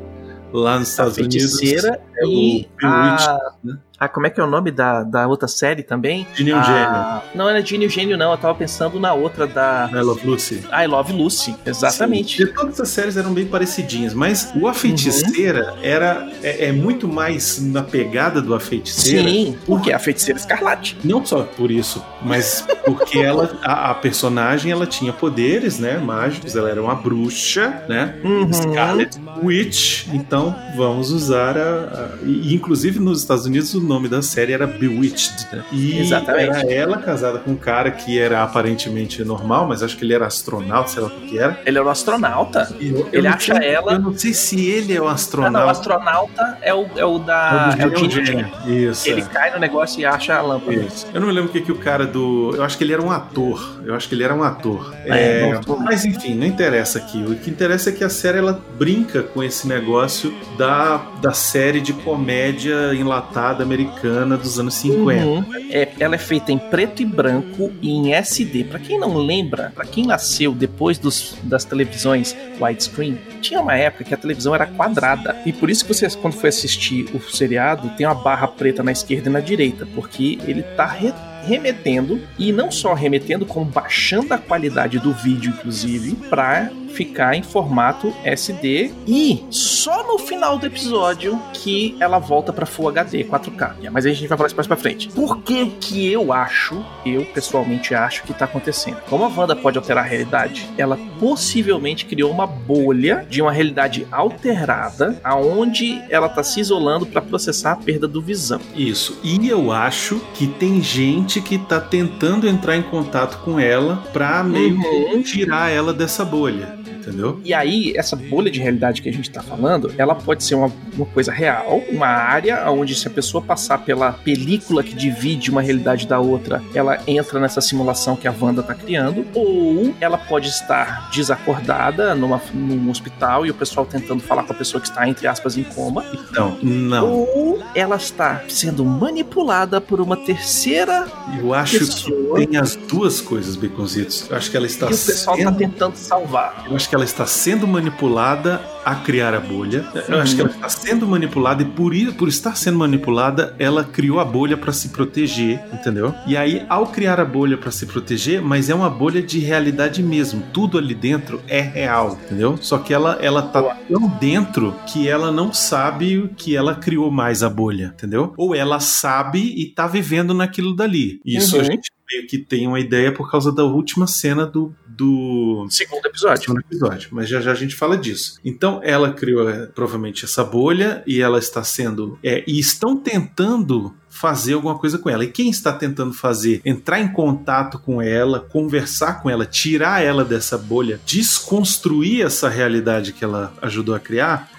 lá 0.53 0.79
nos 0.81 0.89
A 0.89 0.91
Estados 0.91 1.17
Unidos. 1.17 1.59
feiticeira 1.59 2.01
é 2.17 2.27
o 2.27 2.31
e 2.31 2.69
a... 2.83 3.39
né? 3.63 3.79
Ah, 4.01 4.09
como 4.09 4.27
é 4.27 4.31
que 4.31 4.41
é 4.41 4.45
o 4.45 4.47
nome 4.47 4.71
da, 4.71 5.03
da 5.03 5.27
outra 5.27 5.49
série 5.49 5.83
também? 5.83 6.27
Ginny 6.35 6.53
Ah, 6.53 6.59
Eugênio, 6.59 7.23
Não 7.35 7.49
era 7.49 7.65
Ginny 7.65 7.85
Eugênio, 7.85 8.17
não. 8.17 8.31
Eu 8.31 8.39
tava 8.39 8.55
pensando 8.55 9.01
na 9.01 9.13
outra 9.13 9.47
da 9.47 9.91
I 9.93 10.01
Love 10.01 10.27
Lucy. 10.27 10.63
I 10.73 10.87
Love 10.87 11.13
Lucy. 11.13 11.57
Exatamente. 11.67 12.37
Sim, 12.37 12.43
e 12.45 12.47
todas 12.47 12.81
as 12.81 12.89
séries 12.91 13.17
eram 13.17 13.33
bem 13.35 13.47
parecidinhas, 13.47 14.15
mas 14.15 14.53
o 14.55 14.69
A 14.69 14.75
Feiticeira 14.75 15.75
era 15.83 16.29
é, 16.43 16.67
é 16.67 16.73
muito 16.73 17.09
mais 17.09 17.61
na 17.61 17.83
pegada 17.83 18.41
do 18.41 18.55
A 18.55 18.61
Feiticeira. 18.61 19.29
Sim, 19.29 19.57
porque 19.67 19.91
é 19.91 19.95
a 19.95 19.99
feiticeira 19.99 20.39
escarlate. 20.39 20.97
Não 21.03 21.25
só 21.27 21.43
por 21.43 21.71
isso, 21.71 22.05
mas 22.23 22.65
porque 22.85 23.19
ela, 23.19 23.59
a, 23.63 23.91
a 23.91 23.95
personagem, 23.95 24.71
ela 24.71 24.87
tinha 24.87 25.13
poderes, 25.13 25.79
né, 25.79 25.99
mágicos, 25.99 26.55
ela 26.55 26.71
era 26.71 26.81
uma 26.83 26.95
bruxa, 26.95 27.83
né, 27.89 28.15
Uhum. 28.25 28.53
Scarlet 28.53 29.19
Witch. 29.43 30.07
Então 30.13 30.55
vamos 30.77 31.11
usar 31.11 31.57
a, 31.57 31.61
a- 31.63 32.09
e 32.25 32.55
inclusive 32.55 32.99
nos 33.01 33.21
Estados 33.21 33.45
Unidos 33.47 33.75
o 33.75 33.81
nome 33.89 34.09
da 34.09 34.23
série 34.23 34.53
era 34.53 34.67
Bewitched. 34.67 35.49
né? 35.53 35.65
E 35.73 35.99
Exatamente. 35.99 36.51
era 36.51 36.73
ela 36.73 36.99
casada 36.99 37.39
com 37.39 37.53
um 37.53 37.57
cara 37.57 37.91
que 37.91 38.19
era 38.19 38.43
aparentemente 38.43 39.25
normal, 39.25 39.67
mas 39.67 39.83
acho 39.83 39.97
que 39.97 40.05
ele 40.05 40.15
era 40.15 40.27
astronauta, 40.27 40.91
sei 40.91 41.03
lá 41.03 41.09
o 41.09 41.11
que 41.11 41.39
era. 41.39 41.61
Ele 41.67 41.79
era 41.79 41.87
um 41.87 41.91
astronauta. 41.91 42.69
Eu- 42.81 42.99
eu 42.99 43.09
Ele 43.13 43.29
não 43.29 43.35
acha 43.35 43.55
sei- 43.57 43.69
ela- 43.69 43.93
Eu 43.93 43.99
não 43.99 44.17
sei 44.17 44.33
se 44.35 44.67
ele 44.67 44.93
é 44.95 45.01
o 45.01 45.05
Ah, 45.05 45.07
não, 45.07 45.11
o 45.11 45.15
astronauta. 45.15 45.71
astronauta 45.71 46.59
é 46.63 46.75
o, 46.75 46.87
é 46.97 47.05
o 47.05 47.19
da. 47.19 47.75
É 47.79 47.83
É 47.83 47.87
o. 47.87 47.93
Eugênio. 47.99 48.49
Isso. 48.67 49.09
Ele 49.09 49.21
é. 49.23 49.25
cai 49.25 49.51
no 49.53 49.59
negócio 49.59 50.01
e 50.01 50.05
acha 50.05 50.35
a 50.37 50.43
lâmpada. 50.43 50.75
Isso. 50.75 51.07
Eu 51.13 51.21
não 51.21 51.29
me 51.29 51.33
lembro 51.33 51.49
o 51.51 51.53
que, 51.53 51.61
que 51.61 51.73
o 51.73 51.77
cara 51.79 52.07
do. 52.07 52.53
Eu 52.55 52.63
acho 52.65 52.77
que 52.77 52.85
ele 52.85 52.93
era 52.93 53.03
um 53.03 53.11
ator. 53.11 53.81
Eu 53.85 53.95
acho 53.95 54.09
que 54.09 54.15
ele 54.15 54.23
era 54.25 54.35
um 54.35 54.43
ator. 54.43 54.95
É, 55.05 55.49
É, 55.49 55.61
não- 55.67 55.79
mas 55.79 56.05
enfim, 56.05 56.35
não 56.35 56.47
interessa 56.47 56.99
aqui. 56.99 57.23
O 57.23 57.35
que 57.35 57.51
interessa 57.51 57.91
é 57.91 57.93
que 57.93 58.05
a 58.05 58.09
série 58.11 58.39
ela 58.39 58.61
brinca 58.79 59.23
com 59.23 59.43
esse 59.43 59.67
negócio 59.67 60.33
da, 60.57 61.01
da 61.21 61.33
série 61.33 61.81
de 61.81 61.93
comédia 61.93 62.95
enlatada 62.95 63.63
americana 63.63 63.78
dos 63.85 64.59
anos 64.59 64.75
50. 64.75 65.25
Uhum. 65.27 65.45
É, 65.71 65.89
ela 66.01 66.15
é 66.15 66.19
feita 66.19 66.51
em 66.53 66.59
preto 66.59 67.03
e 67.03 67.05
branco 67.05 67.73
e 67.81 67.91
em 67.91 68.13
SD. 68.13 68.65
Pra 68.65 68.79
quem 68.79 68.99
não 68.99 69.17
lembra, 69.17 69.73
pra 69.75 69.85
quem 69.85 70.07
nasceu 70.07 70.53
depois 70.53 70.99
dos, 70.99 71.37
das 71.43 71.65
televisões 71.65 72.37
widescreen, 72.61 73.19
tinha 73.41 73.61
uma 73.61 73.75
época 73.77 74.05
que 74.05 74.15
a 74.15 74.17
televisão 74.17 74.55
era 74.55 74.67
quadrada. 74.67 75.37
E 75.47 75.53
por 75.53 75.71
isso 75.71 75.85
que 75.85 75.95
você, 75.95 76.09
quando 76.11 76.35
foi 76.35 76.49
assistir 76.49 77.07
o 77.15 77.21
seriado, 77.21 77.89
tem 77.97 78.07
uma 78.07 78.15
barra 78.15 78.49
preta 78.49 78.83
na 78.83 78.93
esquerda 78.93 79.29
e 79.29 79.33
na 79.33 79.41
direita, 79.41 79.87
porque 79.95 80.39
ele 80.47 80.63
tá 80.63 80.87
re- 80.87 81.13
remetendo, 81.47 82.21
e 82.39 82.53
não 82.53 82.71
só 82.71 82.93
remetendo, 82.95 83.47
como 83.47 83.65
baixando 83.71 84.35
a 84.35 84.39
qualidade 84.39 84.99
do 84.99 85.13
vídeo, 85.13 85.55
inclusive, 85.57 86.15
pra 86.29 86.71
ficar 86.89 87.35
em 87.35 87.43
formato 87.43 88.13
SD 88.25 88.93
e 89.07 89.45
só 89.51 90.07
no 90.07 90.19
final 90.19 90.59
do 90.59 90.67
episódio 90.67 91.41
que 91.53 91.97
ela 92.01 92.19
volta 92.19 92.53
pra 92.53 92.67
Full 92.67 92.89
HD 92.89 93.25
4K. 93.25 93.91
Mas 93.91 94.05
a 94.07 94.11
gente 94.11 94.27
vai 94.27 94.37
falar 94.37 94.47
isso 94.49 94.57
mais 94.57 94.67
pra 94.67 94.77
frente. 94.77 95.09
Por 95.09 95.39
que 95.43 95.67
que 95.81 96.11
eu 96.13 96.33
acho, 96.33 96.85
eu 97.07 97.25
pessoalmente 97.27 97.95
acho 97.95 98.23
que 98.25 98.33
tá 98.35 98.45
acontecendo? 98.45 98.99
Como 99.09 99.25
a 99.25 99.29
Wanda 99.29 99.55
pode 99.57 99.79
alterar 99.79 100.05
a 100.05 100.07
realidade, 100.07 100.69
ela 100.77 100.99
possivelmente 101.19 102.07
criou 102.07 102.31
uma 102.31 102.47
bolha 102.47 103.27
de 103.29 103.41
uma 103.43 103.53
realidade 103.53 104.07
alterada 104.11 105.21
aonde 105.23 106.03
ela 106.11 106.29
tá 106.29 106.43
se 106.43 106.61
isolando 106.61 107.07
pra 107.07 107.21
processar 107.21 107.73
a 107.73 107.77
perda 107.77 108.09
do 108.09 108.21
visão. 108.21 108.61
Isso. 108.75 109.19
E 109.23 109.49
eu 109.49 109.71
acho 109.73 110.21
que 110.35 110.47
tem 110.47 110.83
gente 110.83 111.41
que 111.41 111.59
tá 111.59 111.81
tentando 111.81 112.49
entrar 112.49 112.77
em 112.77 112.83
contato 112.83 113.39
com 113.45 113.59
ela 113.59 114.03
pra 114.13 114.43
meio 114.43 114.69
Uhum. 114.79 115.23
tirar 115.23 115.71
ela 115.71 115.93
dessa 115.93 116.25
bolha. 116.25 116.79
Entendeu? 117.09 117.41
E 117.45 117.55
aí, 117.55 117.93
essa 117.97 118.15
bolha 118.15 118.51
de 118.51 118.61
realidade 118.61 119.03
que 119.03 119.09
a 119.09 119.13
gente 119.13 119.31
tá 119.31 119.43
falando, 119.43 119.93
ela 119.97 120.15
pode 120.15 120.45
ser 120.45 120.55
uma, 120.55 120.71
uma 120.95 121.07
coisa 121.07 121.33
real, 121.33 121.83
uma 121.91 122.07
área 122.07 122.71
onde 122.71 122.95
se 122.95 123.09
a 123.09 123.11
pessoa 123.11 123.43
passar 123.43 123.79
pela 123.79 124.13
película 124.13 124.83
que 124.83 124.95
divide 124.95 125.51
uma 125.51 125.63
realidade 125.63 126.07
da 126.07 126.19
outra, 126.19 126.63
ela 126.75 126.99
entra 127.07 127.41
nessa 127.41 127.61
simulação 127.61 128.17
que 128.17 128.29
a 128.29 128.35
Wanda 128.39 128.63
tá 128.63 128.75
criando, 128.75 129.27
ou 129.35 129.95
ela 130.01 130.19
pode 130.19 130.49
estar 130.49 131.11
desacordada 131.11 132.15
numa, 132.15 132.41
num 132.53 132.91
hospital 132.91 133.47
e 133.47 133.51
o 133.51 133.55
pessoal 133.55 133.87
tentando 133.87 134.23
falar 134.23 134.45
com 134.45 134.53
a 134.53 134.57
pessoa 134.57 134.81
que 134.81 134.89
está, 134.89 135.09
entre 135.09 135.27
aspas, 135.27 135.57
em 135.57 135.63
coma, 135.63 136.05
Então, 136.13 136.59
não. 136.63 137.09
ou 137.11 137.63
ela 137.75 137.97
está 137.97 138.43
sendo 138.49 138.85
manipulada 138.85 139.81
por 139.81 140.01
uma 140.01 140.17
terceira 140.17 141.07
Eu 141.39 141.55
acho 141.55 141.79
pessoa 141.79 142.41
que 142.41 142.47
tem 142.47 142.57
as 142.57 142.77
duas 142.77 143.21
coisas, 143.21 143.57
Baconzitos. 143.57 144.27
Eu 144.29 144.37
acho 144.37 144.51
que 144.51 144.57
ela 144.57 144.67
está 144.67 144.87
e 144.87 144.89
o 144.89 144.99
pessoal 144.99 145.37
tá 145.37 145.43
sendo 145.43 145.57
tentando 145.57 145.97
salvar. 145.97 146.65
Eu 146.69 146.77
acho 146.77 146.89
que 146.89 146.95
ela 146.99 147.05
está 147.05 147.27
sendo 147.27 147.65
manipulada 147.65 148.61
a 148.85 148.93
criar 148.97 149.33
a 149.33 149.39
bolha. 149.39 149.87
Eu 150.09 150.21
acho 150.21 150.35
que 150.35 150.41
ela 150.41 150.51
está 150.51 150.69
sendo 150.69 151.07
manipulada 151.07 151.63
e 151.63 151.65
por, 151.65 151.95
ir, 151.95 152.13
por 152.15 152.27
estar 152.27 152.57
sendo 152.57 152.77
manipulada, 152.77 153.55
ela 153.57 153.85
criou 153.85 154.19
a 154.19 154.25
bolha 154.25 154.57
para 154.57 154.73
se 154.73 154.89
proteger, 154.89 155.63
entendeu? 155.73 156.13
E 156.27 156.37
aí, 156.37 156.67
ao 156.69 156.89
criar 156.89 157.21
a 157.21 157.25
bolha 157.25 157.57
para 157.57 157.71
se 157.71 157.87
proteger, 157.87 158.43
mas 158.43 158.69
é 158.69 158.75
uma 158.75 158.91
bolha 158.91 159.23
de 159.23 159.39
realidade 159.39 160.03
mesmo. 160.03 160.43
Tudo 160.53 160.77
ali 160.77 160.95
dentro 160.95 161.41
é 161.47 161.61
real, 161.61 162.19
entendeu? 162.25 162.57
Só 162.61 162.79
que 162.79 162.93
ela, 162.93 163.17
ela 163.21 163.43
tá 163.43 163.63
tão 163.89 164.09
dentro 164.19 164.75
que 164.87 165.07
ela 165.07 165.31
não 165.31 165.53
sabe 165.53 166.29
que 166.37 166.57
ela 166.57 166.75
criou 166.75 167.13
mais 167.13 167.45
a 167.45 167.49
bolha, 167.49 167.93
entendeu? 167.95 168.33
Ou 168.37 168.57
ela 168.57 168.81
sabe 168.81 169.39
e 169.57 169.67
tá 169.67 169.87
vivendo 169.87 170.35
naquilo 170.35 170.75
dali. 170.75 171.21
Isso 171.25 171.55
Uhum. 171.55 171.63
a 171.63 171.65
gente 171.65 171.91
meio 172.11 172.27
que 172.27 172.39
tem 172.39 172.67
uma 172.67 172.81
ideia 172.81 173.13
por 173.13 173.31
causa 173.31 173.53
da 173.53 173.65
última 173.65 174.07
cena 174.07 174.47
do, 174.47 174.75
do 174.99 175.67
Segundo 175.71 176.05
episódio. 176.07 176.43
segundo 176.43 176.59
episódio, 176.61 177.09
mas 177.13 177.29
já 177.29 177.41
já 177.41 177.53
a 177.53 177.55
gente 177.55 177.77
fala 177.77 177.97
disso. 177.97 178.39
Então 178.45 178.81
ela 178.83 179.13
criou 179.13 179.49
é, 179.49 179.67
provavelmente 179.67 180.25
essa 180.25 180.43
bolha 180.43 181.03
e 181.07 181.21
ela 181.21 181.39
está 181.39 181.63
sendo 181.63 182.19
é, 182.23 182.43
e 182.47 182.59
estão 182.59 182.97
tentando 182.97 183.95
fazer 184.11 184.55
alguma 184.55 184.77
coisa 184.77 184.99
com 184.99 185.09
ela. 185.09 185.23
E 185.23 185.29
quem 185.31 185.49
está 185.49 185.73
tentando 185.73 186.13
fazer? 186.13 186.61
Entrar 186.65 186.99
em 187.01 187.07
contato 187.13 187.79
com 187.79 188.03
ela, 188.03 188.41
conversar 188.41 189.23
com 189.23 189.31
ela, 189.31 189.47
tirar 189.47 190.03
ela 190.03 190.25
dessa 190.25 190.59
bolha, 190.59 191.01
desconstruir 191.07 192.27
essa 192.27 192.49
realidade 192.49 193.13
que 193.13 193.23
ela 193.23 193.53
ajudou 193.63 193.95
a 193.95 194.01
criar. 194.01 194.51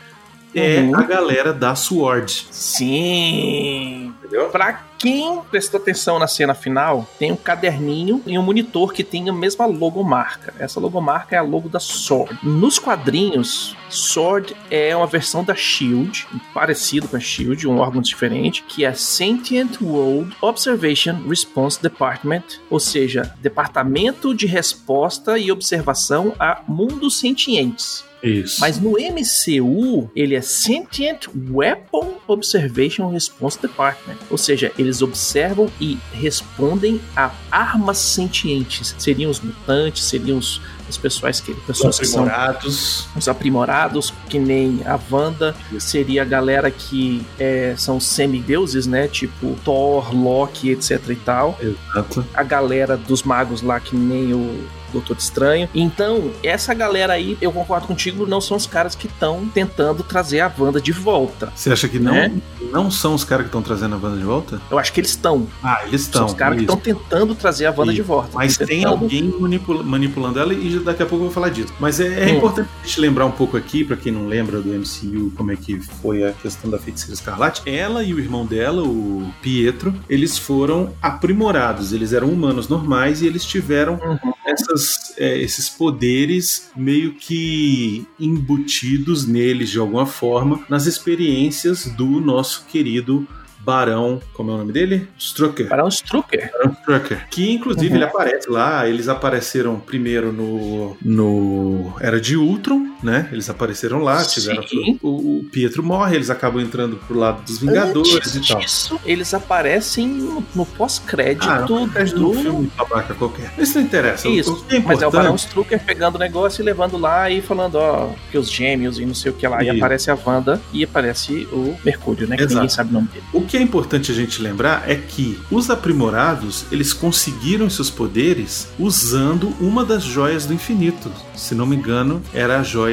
É 0.56 0.80
Uhum. 0.82 0.96
a 0.96 1.04
galera 1.04 1.52
da 1.54 1.76
Sword. 1.76 2.48
Sim. 2.50 4.14
Entendeu? 4.20 4.50
Pra 4.50 4.82
quem 5.00 5.42
prestou 5.50 5.80
atenção 5.80 6.20
na 6.20 6.28
cena 6.28 6.54
final, 6.54 7.08
tem 7.18 7.32
um 7.32 7.36
caderninho 7.36 8.22
e 8.28 8.38
um 8.38 8.44
monitor 8.44 8.92
que 8.92 9.04
tem 9.04 9.30
a 9.30 9.34
mesma 9.34 9.66
logomarca. 9.66 10.54
Essa 10.60 10.80
logomarca 10.80 11.36
é 11.36 11.40
a 11.40 11.42
logo 11.42 11.70
da 11.70 11.80
Sword. 11.80 12.38
Nos 12.44 12.78
quadrinhos, 12.78 13.76
Sword 13.90 14.56
é 14.70 14.96
uma 14.96 15.08
versão 15.08 15.44
da 15.44 15.56
Shield, 15.56 16.28
parecido 16.54 17.08
com 17.08 17.16
a 17.16 17.20
Shield, 17.20 17.66
um 17.68 17.80
órgão 17.80 18.02
diferente, 18.02 18.64
que 18.68 18.84
é 18.84 18.94
Sentient 18.94 19.82
World 19.82 20.36
Observation 20.42 21.16
Response 21.28 21.82
Department, 21.82 22.44
ou 22.70 22.80
seja, 22.80 23.34
Departamento 23.42 24.36
de 24.36 24.46
Resposta 24.46 25.40
e 25.40 25.52
Observação 25.52 26.34
a 26.38 26.62
Mundos 26.68 27.20
Sentientes. 27.20 28.09
Isso. 28.22 28.60
Mas 28.60 28.80
no 28.80 28.92
MCU, 28.92 30.10
ele 30.16 30.36
é 30.36 30.42
Sentient 30.42 31.28
Weapon 31.50 32.16
Observation 32.28 33.10
Response 33.10 33.60
Department. 33.62 34.18
Ou 34.30 34.38
seja, 34.38 34.72
eles 34.78 35.02
observam 35.02 35.70
e 35.80 35.98
respondem 36.14 37.02
a 37.16 37.32
armas 37.52 37.98
sentientes. 37.98 38.96
Seriam 38.98 39.32
os 39.32 39.40
mutantes, 39.40 40.04
seriam 40.04 40.38
os, 40.38 40.62
os 40.90 40.98
pessoas 40.98 41.40
que, 41.40 41.54
pessoas 41.54 41.96
Os 41.96 42.00
que 42.00 42.06
são 42.08 42.24
aprimorados. 42.24 43.08
os 43.16 43.28
aprimorados, 43.28 44.14
que 44.30 44.40
nem 44.40 44.82
a 44.86 45.00
Wanda, 45.10 45.56
seria 45.80 46.22
a 46.22 46.26
galera 46.26 46.70
que 46.70 47.26
é, 47.40 47.74
são 47.78 48.00
semideuses, 48.00 48.86
né? 48.86 49.08
Tipo 49.08 49.56
Thor, 49.64 50.14
Loki, 50.16 50.72
etc 50.72 51.02
e 51.10 51.16
tal. 51.16 51.58
Exato. 51.62 52.26
A 52.34 52.44
galera 52.44 52.98
dos 52.98 53.24
magos 53.24 53.62
lá, 53.62 53.80
que 53.80 53.96
nem 53.96 54.34
o 54.34 54.68
Doutor 54.92 55.18
Estranho. 55.18 55.70
Então, 55.74 56.32
essa 56.44 56.74
galera 56.74 57.14
aí, 57.14 57.38
eu 57.42 57.52
concordo 57.52 57.88
contigo, 57.88 58.26
não 58.26 58.42
são 58.42 58.58
os 58.58 58.66
caras 58.68 58.96
que 58.96 59.08
estão 59.08 59.46
tentando 59.54 60.04
trazer 60.04 60.40
a 60.42 60.52
Wanda 60.58 60.82
de 60.82 60.92
volta. 60.92 61.52
Você 61.56 61.72
acha 61.72 61.88
que 61.88 62.00
não, 62.00 62.14
Né? 62.14 62.32
não 62.72 62.90
são 62.92 63.14
os 63.14 63.24
caras 63.24 63.44
que 63.46 63.50
estão 63.50 63.62
trazendo 63.62 63.96
a 63.96 63.98
banda 63.98 64.18
de 64.18 64.24
volta? 64.24 64.62
Eu 64.70 64.78
acho 64.78 64.92
que 64.94 65.00
eles 65.00 65.12
estão. 65.12 65.48
Ah, 65.64 65.82
eles 65.88 66.02
São 66.02 66.10
estão. 66.12 66.26
os 66.26 66.34
caras 66.34 66.56
que 66.58 66.64
estão 66.64 66.78
tentando 66.78 67.36
trazer 67.36 67.66
a 67.66 67.70
Wanda 67.72 67.92
Isso. 67.92 67.94
de 67.96 68.02
volta. 68.02 68.30
Mas 68.34 68.58
tem 68.58 68.68
tentando- 68.68 68.92
alguém 69.04 69.24
manipula- 69.40 69.84
manipulando 69.84 70.40
ela 70.40 70.54
e 70.54 70.80
daqui 70.80 71.04
a 71.04 71.06
pouco 71.06 71.24
eu 71.26 71.30
vou 71.30 71.34
falar 71.34 71.50
disso. 71.50 71.74
Mas 71.80 72.00
é, 72.00 72.30
é 72.30 72.34
Hum. 72.34 72.38
importante 72.38 72.70
a 72.84 72.86
gente 72.86 73.00
lembrar 73.02 73.26
um 73.26 73.32
pouco 73.32 73.56
aqui, 73.58 73.84
pra 73.84 73.96
quem 73.96 74.12
não 74.12 74.28
lembra 74.28 74.62
do 74.62 74.74
MCU, 74.74 75.32
como 75.36 75.52
é 75.52 75.56
que 75.56 75.80
foi 76.02 76.24
a 76.24 76.32
questão 76.32 76.70
da 76.70 76.78
feiticeira 76.78 77.14
escarlate. 77.14 77.62
Ela 77.66 78.04
e 78.04 78.14
o 78.14 78.20
irmão 78.20 78.46
dela, 78.46 78.84
o 78.84 79.32
Pietro, 79.42 79.94
eles 80.10 80.38
foram 80.38 80.94
aprimorados. 81.02 81.94
Eles 81.94 82.14
eram 82.14 82.28
humanos 82.30 82.68
normais 82.68 83.22
e 83.22 83.28
eles 83.28 83.44
tiveram 83.46 83.94
Uhum. 84.04 84.34
essas, 84.46 84.79
é, 85.18 85.38
esses 85.38 85.70
poderes 85.70 86.70
meio 86.76 87.14
que 87.14 88.06
embutidos 88.20 89.26
neles 89.28 89.70
de 89.70 89.80
alguma 89.80 90.06
forma 90.06 90.64
nas 90.70 90.86
experiências 90.86 91.86
do 91.86 92.06
nosso 92.22 92.66
querido 92.66 93.28
Barão, 93.62 94.22
como 94.34 94.52
é 94.52 94.54
o 94.54 94.58
nome 94.58 94.72
dele? 94.72 95.08
Strucker. 95.18 95.68
Barão 95.68 95.90
Strucker. 95.90 96.50
Barão 96.54 96.72
Strucker. 96.80 97.28
Que 97.30 97.52
inclusive 97.52 97.90
Uhum. 97.90 97.96
ele 97.98 98.04
aparece 98.06 98.50
lá, 98.50 98.88
eles 98.88 99.08
apareceram 99.10 99.80
primeiro 99.80 100.32
no, 100.32 100.96
no 101.04 101.94
Era 102.00 102.20
de 102.22 102.36
Ultron, 102.38 102.88
né? 103.04 103.30
Eles 103.32 103.50
apareceram 103.50 104.00
lá, 104.04 104.24
tiveram. 104.26 104.64
O, 105.02 105.40
o 105.40 105.44
Pietro 105.52 105.82
morre, 105.84 106.16
eles 106.16 106.30
acabam 106.30 106.62
entrando 106.62 106.98
pro 107.08 107.18
lado 107.18 107.42
dos 107.44 107.60
Vingadores 107.60 108.16
Antes 108.16 108.36
e 108.36 108.48
tal. 108.48 108.60
disso, 108.60 109.00
eles 109.06 109.34
aparecem 109.34 110.08
no, 110.08 110.44
no 110.56 110.66
pós-crédito 110.66 111.48
Ah, 111.50 111.64
acontece 111.64 112.14
do. 112.16 112.34
filme 112.34 112.72
babaca 112.78 113.14
qualquer. 113.14 113.54
Isso 113.58 113.78
não 113.78 113.86
interessa. 113.86 114.28
Isso, 114.28 114.54
O 114.54 114.64
que 114.66 114.76
é 114.78 114.80
mas 114.80 115.02
é 115.02 115.08
o 115.08 115.12
Barão 115.12 115.36
Strucker 115.36 115.80
pegando 115.84 116.16
o 116.16 116.20
negócio 116.20 116.62
e 116.62 116.66
levando 116.66 116.98
lá 116.98 117.30
e 117.30 117.42
falando, 117.42 117.76
ó, 117.76 118.10
que 118.32 118.38
os 118.38 118.50
gêmeos 118.52 119.00
e 119.00 119.06
não 119.06 119.14
sei 119.14 119.32
o 119.32 119.36
que 119.36 119.48
lá. 119.48 119.64
E 119.64 119.68
Isso. 119.68 119.78
aparece 119.78 120.12
a 120.12 120.18
Wanda 120.26 120.62
e 120.74 120.84
aparece 120.84 121.48
o 121.52 121.76
Mercúrio, 121.86 122.28
né? 122.28 122.36
Que 122.36 122.44
Exato. 122.44 122.56
ninguém 122.56 122.70
sabe 122.70 122.90
o 122.90 122.94
nome 122.94 123.08
dele. 123.08 123.24
O 123.34 123.42
que 123.42 123.56
é 123.58 123.62
importante 123.62 124.12
a 124.12 124.16
gente 124.16 124.42
lembrar 124.42 124.90
é 124.90 124.96
que 124.96 125.40
os 125.52 125.70
aprimorados, 125.70 126.66
eles 126.72 126.94
conseguiram 126.94 127.70
seus 127.70 127.90
poderes 127.90 128.68
usando 128.78 129.54
uma 129.60 129.84
das 129.86 130.04
joias 130.04 130.46
do 130.46 130.54
infinito. 130.54 131.12
Se 131.36 131.56
não 131.56 131.66
me 131.66 131.76
engano, 131.76 132.22
era 132.34 132.60
a 132.60 132.64
joia 132.64 132.89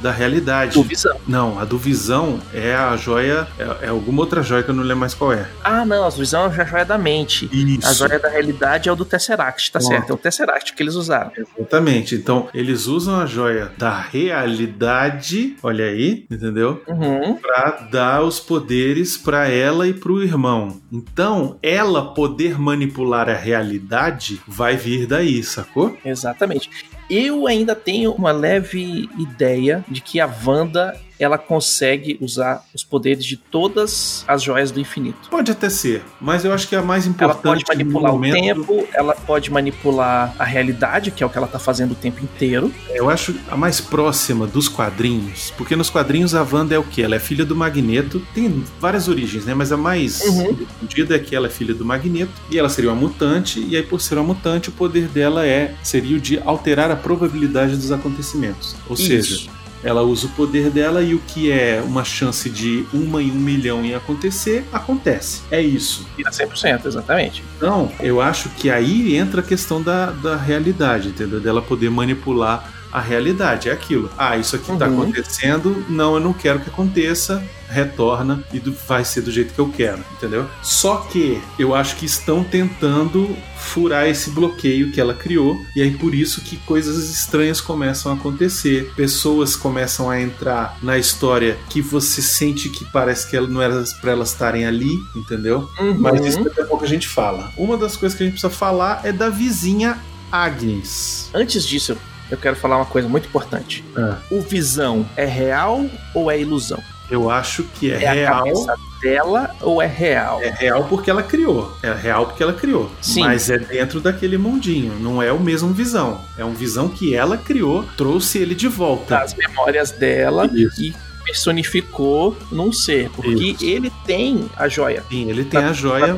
da 0.00 0.10
realidade. 0.10 0.74
Do 0.74 0.82
Visão. 0.82 1.16
Não, 1.26 1.58
a 1.58 1.64
do 1.64 1.78
Visão 1.78 2.40
é 2.52 2.74
a 2.74 2.96
joia, 2.96 3.46
é, 3.58 3.86
é 3.86 3.88
alguma 3.88 4.20
outra 4.20 4.42
joia 4.42 4.62
que 4.62 4.70
eu 4.70 4.74
não 4.74 4.82
lembro 4.82 5.00
mais 5.00 5.14
qual 5.14 5.32
é. 5.32 5.48
Ah, 5.62 5.84
não, 5.84 6.04
a 6.04 6.10
Visão 6.10 6.44
é 6.44 6.60
a 6.60 6.64
joia 6.64 6.84
da 6.84 6.98
mente. 6.98 7.48
Isso. 7.52 7.86
A 7.86 7.92
joia 7.92 8.18
da 8.18 8.28
realidade 8.28 8.88
é 8.88 8.92
o 8.92 8.96
do 8.96 9.04
Tesseract, 9.04 9.72
tá 9.72 9.80
certo? 9.80 10.10
É 10.10 10.14
o 10.14 10.16
Tesseract 10.16 10.72
que 10.72 10.82
eles 10.82 10.94
usaram. 10.94 11.32
Exatamente. 11.36 12.14
Então, 12.14 12.48
eles 12.54 12.86
usam 12.86 13.20
a 13.20 13.26
joia 13.26 13.72
da 13.76 13.98
realidade, 14.00 15.56
olha 15.62 15.86
aí, 15.86 16.26
entendeu? 16.30 16.82
Uhum. 16.86 17.36
Pra 17.36 17.88
dar 17.90 18.22
os 18.22 18.40
poderes 18.40 19.16
pra 19.16 19.48
ela 19.48 19.86
e 19.86 19.92
pro 19.92 20.22
irmão. 20.22 20.80
Então, 20.92 21.58
ela 21.62 22.14
poder 22.14 22.58
manipular 22.58 23.28
a 23.28 23.34
realidade 23.34 24.40
vai 24.46 24.76
vir 24.76 25.06
daí, 25.06 25.42
sacou? 25.42 25.96
Exatamente. 26.04 26.70
Eu 27.08 27.46
ainda 27.46 27.74
tenho 27.74 28.12
uma 28.12 28.32
leve 28.32 29.08
ideia 29.18 29.84
de 29.88 30.00
que 30.00 30.20
a 30.20 30.26
Wanda 30.26 30.98
ela 31.18 31.36
consegue 31.38 32.18
usar 32.20 32.64
os 32.74 32.84
poderes 32.84 33.24
de 33.24 33.36
todas 33.36 34.24
as 34.26 34.42
joias 34.42 34.70
do 34.70 34.80
infinito. 34.80 35.28
Pode 35.30 35.50
até 35.50 35.68
ser, 35.68 36.02
mas 36.20 36.44
eu 36.44 36.52
acho 36.52 36.68
que 36.68 36.76
a 36.76 36.82
mais 36.82 37.04
Ela 37.04 37.12
importante 37.14 37.64
pode 37.64 37.78
manipular 37.78 38.02
no 38.12 38.18
o 38.18 38.20
momento, 38.20 38.64
tempo, 38.64 38.88
ela 38.92 39.14
pode 39.14 39.50
manipular 39.50 40.34
a 40.38 40.44
realidade, 40.44 41.10
que 41.10 41.22
é 41.22 41.26
o 41.26 41.30
que 41.30 41.38
ela 41.38 41.46
tá 41.46 41.58
fazendo 41.58 41.92
o 41.92 41.94
tempo 41.94 42.22
inteiro. 42.22 42.72
Eu 42.90 43.08
acho 43.10 43.34
a 43.50 43.56
mais 43.56 43.80
próxima 43.80 44.46
dos 44.46 44.68
quadrinhos, 44.68 45.52
porque 45.56 45.74
nos 45.76 45.90
quadrinhos 45.90 46.34
a 46.34 46.42
Wanda 46.42 46.74
é 46.74 46.78
o 46.78 46.84
que? 46.84 47.02
Ela 47.02 47.16
é 47.16 47.18
filha 47.18 47.44
do 47.44 47.54
Magneto, 47.56 48.20
tem 48.34 48.64
várias 48.80 49.08
origens, 49.08 49.44
né? 49.44 49.54
Mas 49.54 49.72
a 49.72 49.76
mais 49.76 50.20
Uhum. 50.22 50.52
difundida 50.54 51.16
é 51.16 51.18
que 51.18 51.34
ela 51.34 51.46
é 51.46 51.50
filha 51.50 51.74
do 51.74 51.84
Magneto 51.84 52.32
e 52.50 52.58
ela 52.58 52.68
seria 52.68 52.90
uma 52.90 52.96
mutante, 53.00 53.60
e 53.60 53.76
aí 53.76 53.82
por 53.82 54.00
ser 54.00 54.14
uma 54.14 54.24
mutante, 54.24 54.68
o 54.68 54.72
poder 54.72 55.08
dela 55.08 55.46
é 55.46 55.74
seria 55.82 56.16
o 56.16 56.20
de 56.20 56.38
alterar 56.44 56.90
a 56.90 56.96
probabilidade 56.96 57.76
dos 57.76 57.90
acontecimentos. 57.92 58.74
Ou 58.88 58.96
seja, 58.96 59.34
Isso. 59.34 59.50
Ela 59.82 60.02
usa 60.02 60.26
o 60.26 60.30
poder 60.30 60.70
dela 60.70 61.02
e 61.02 61.14
o 61.14 61.18
que 61.18 61.50
é 61.50 61.82
uma 61.84 62.04
chance 62.04 62.48
de 62.50 62.86
uma 62.92 63.22
em 63.22 63.30
um 63.30 63.34
milhão 63.34 63.84
em 63.84 63.94
acontecer, 63.94 64.64
acontece. 64.72 65.42
É 65.50 65.60
isso. 65.60 66.06
Vira 66.16 66.30
100%, 66.30 66.86
exatamente. 66.86 67.42
Então, 67.56 67.90
eu 68.00 68.20
acho 68.20 68.48
que 68.50 68.70
aí 68.70 69.16
entra 69.16 69.40
a 69.40 69.44
questão 69.44 69.82
da, 69.82 70.10
da 70.10 70.36
realidade, 70.36 71.08
entendeu? 71.08 71.40
Dela 71.40 71.62
poder 71.62 71.90
manipular 71.90 72.77
a 72.92 73.00
realidade. 73.00 73.68
É 73.68 73.72
aquilo. 73.72 74.10
Ah, 74.16 74.36
isso 74.36 74.56
aqui 74.56 74.66
tá 74.76 74.86
Uhum. 74.88 75.02
acontecendo, 75.02 75.84
não, 75.88 76.14
eu 76.14 76.20
não 76.20 76.32
quero 76.32 76.60
que 76.60 76.68
aconteça, 76.70 77.42
retorna 77.68 78.42
e 78.52 78.58
do- 78.58 78.72
vai 78.86 79.04
ser 79.04 79.20
do 79.20 79.30
jeito 79.30 79.52
que 79.52 79.58
eu 79.58 79.68
quero, 79.68 80.02
entendeu? 80.16 80.48
Só 80.62 80.96
que 81.10 81.38
eu 81.58 81.74
acho 81.74 81.96
que 81.96 82.06
estão 82.06 82.42
tentando 82.42 83.36
furar 83.58 84.06
esse 84.06 84.30
bloqueio 84.30 84.90
que 84.90 84.98
ela 84.98 85.12
criou, 85.12 85.54
e 85.76 85.82
aí 85.82 85.90
por 85.90 86.14
isso 86.14 86.40
que 86.40 86.56
coisas 86.58 87.10
estranhas 87.10 87.60
começam 87.60 88.10
a 88.10 88.14
acontecer. 88.14 88.90
Pessoas 88.96 89.54
começam 89.54 90.08
a 90.08 90.18
entrar 90.18 90.78
na 90.82 90.96
história 90.96 91.58
que 91.68 91.82
você 91.82 92.22
sente 92.22 92.70
que 92.70 92.86
parece 92.86 93.28
que 93.28 93.36
ela 93.36 93.46
não 93.46 93.60
era 93.60 93.84
pra 94.00 94.12
elas 94.12 94.30
estarem 94.30 94.64
ali, 94.64 94.94
entendeu? 95.14 95.68
Mas 95.98 96.20
Uhum. 96.20 96.26
isso 96.26 96.44
daqui 96.44 96.60
a 96.62 96.64
pouco 96.64 96.84
a 96.84 96.88
gente 96.88 97.06
fala. 97.06 97.52
Uma 97.58 97.76
das 97.76 97.96
coisas 97.96 98.16
que 98.16 98.22
a 98.22 98.26
gente 98.26 98.40
precisa 98.40 98.50
falar 98.54 99.02
é 99.04 99.12
da 99.12 99.28
vizinha 99.28 99.98
Agnes. 100.32 101.30
Antes 101.34 101.66
disso, 101.66 101.96
eu 102.30 102.36
quero 102.36 102.56
falar 102.56 102.76
uma 102.76 102.86
coisa 102.86 103.08
muito 103.08 103.26
importante. 103.28 103.84
Ah. 103.96 104.18
O 104.30 104.40
Visão 104.40 105.06
é 105.16 105.24
real 105.24 105.84
ou 106.14 106.30
é 106.30 106.40
ilusão? 106.40 106.82
Eu 107.10 107.30
acho 107.30 107.64
que 107.64 107.90
é, 107.90 108.02
É 108.02 108.08
a 108.08 108.12
real. 108.12 108.44
cabeça 108.44 108.74
dela 109.00 109.50
ou 109.62 109.80
é 109.80 109.86
real? 109.86 110.42
É 110.42 110.50
real 110.50 110.84
porque 110.84 111.10
ela 111.10 111.22
criou. 111.22 111.72
É 111.82 111.90
real 111.92 112.26
porque 112.26 112.42
ela 112.42 112.52
criou. 112.52 112.90
Sim. 113.00 113.20
Mas 113.22 113.48
é 113.48 113.58
dentro 113.58 113.98
daquele 113.98 114.36
mundinho. 114.36 114.92
Não 115.00 115.22
é 115.22 115.32
o 115.32 115.40
mesmo 115.40 115.72
visão. 115.72 116.20
É 116.36 116.44
um 116.44 116.52
visão 116.52 116.86
que 116.88 117.14
ela 117.14 117.38
criou, 117.38 117.82
trouxe 117.96 118.38
ele 118.38 118.54
de 118.54 118.68
volta. 118.68 119.20
Das 119.20 119.34
memórias 119.34 119.90
dela 119.90 120.50
Isso. 120.52 120.82
e 120.82 120.94
personificou 121.24 122.36
num 122.52 122.72
ser. 122.72 123.08
Porque 123.10 123.30
Isso. 123.52 123.64
ele 123.64 123.90
tem 124.04 124.50
a 124.56 124.68
joia. 124.68 125.02
Sim, 125.08 125.30
ele 125.30 125.44
tem 125.44 125.60
a 125.64 125.72
joia, 125.72 126.14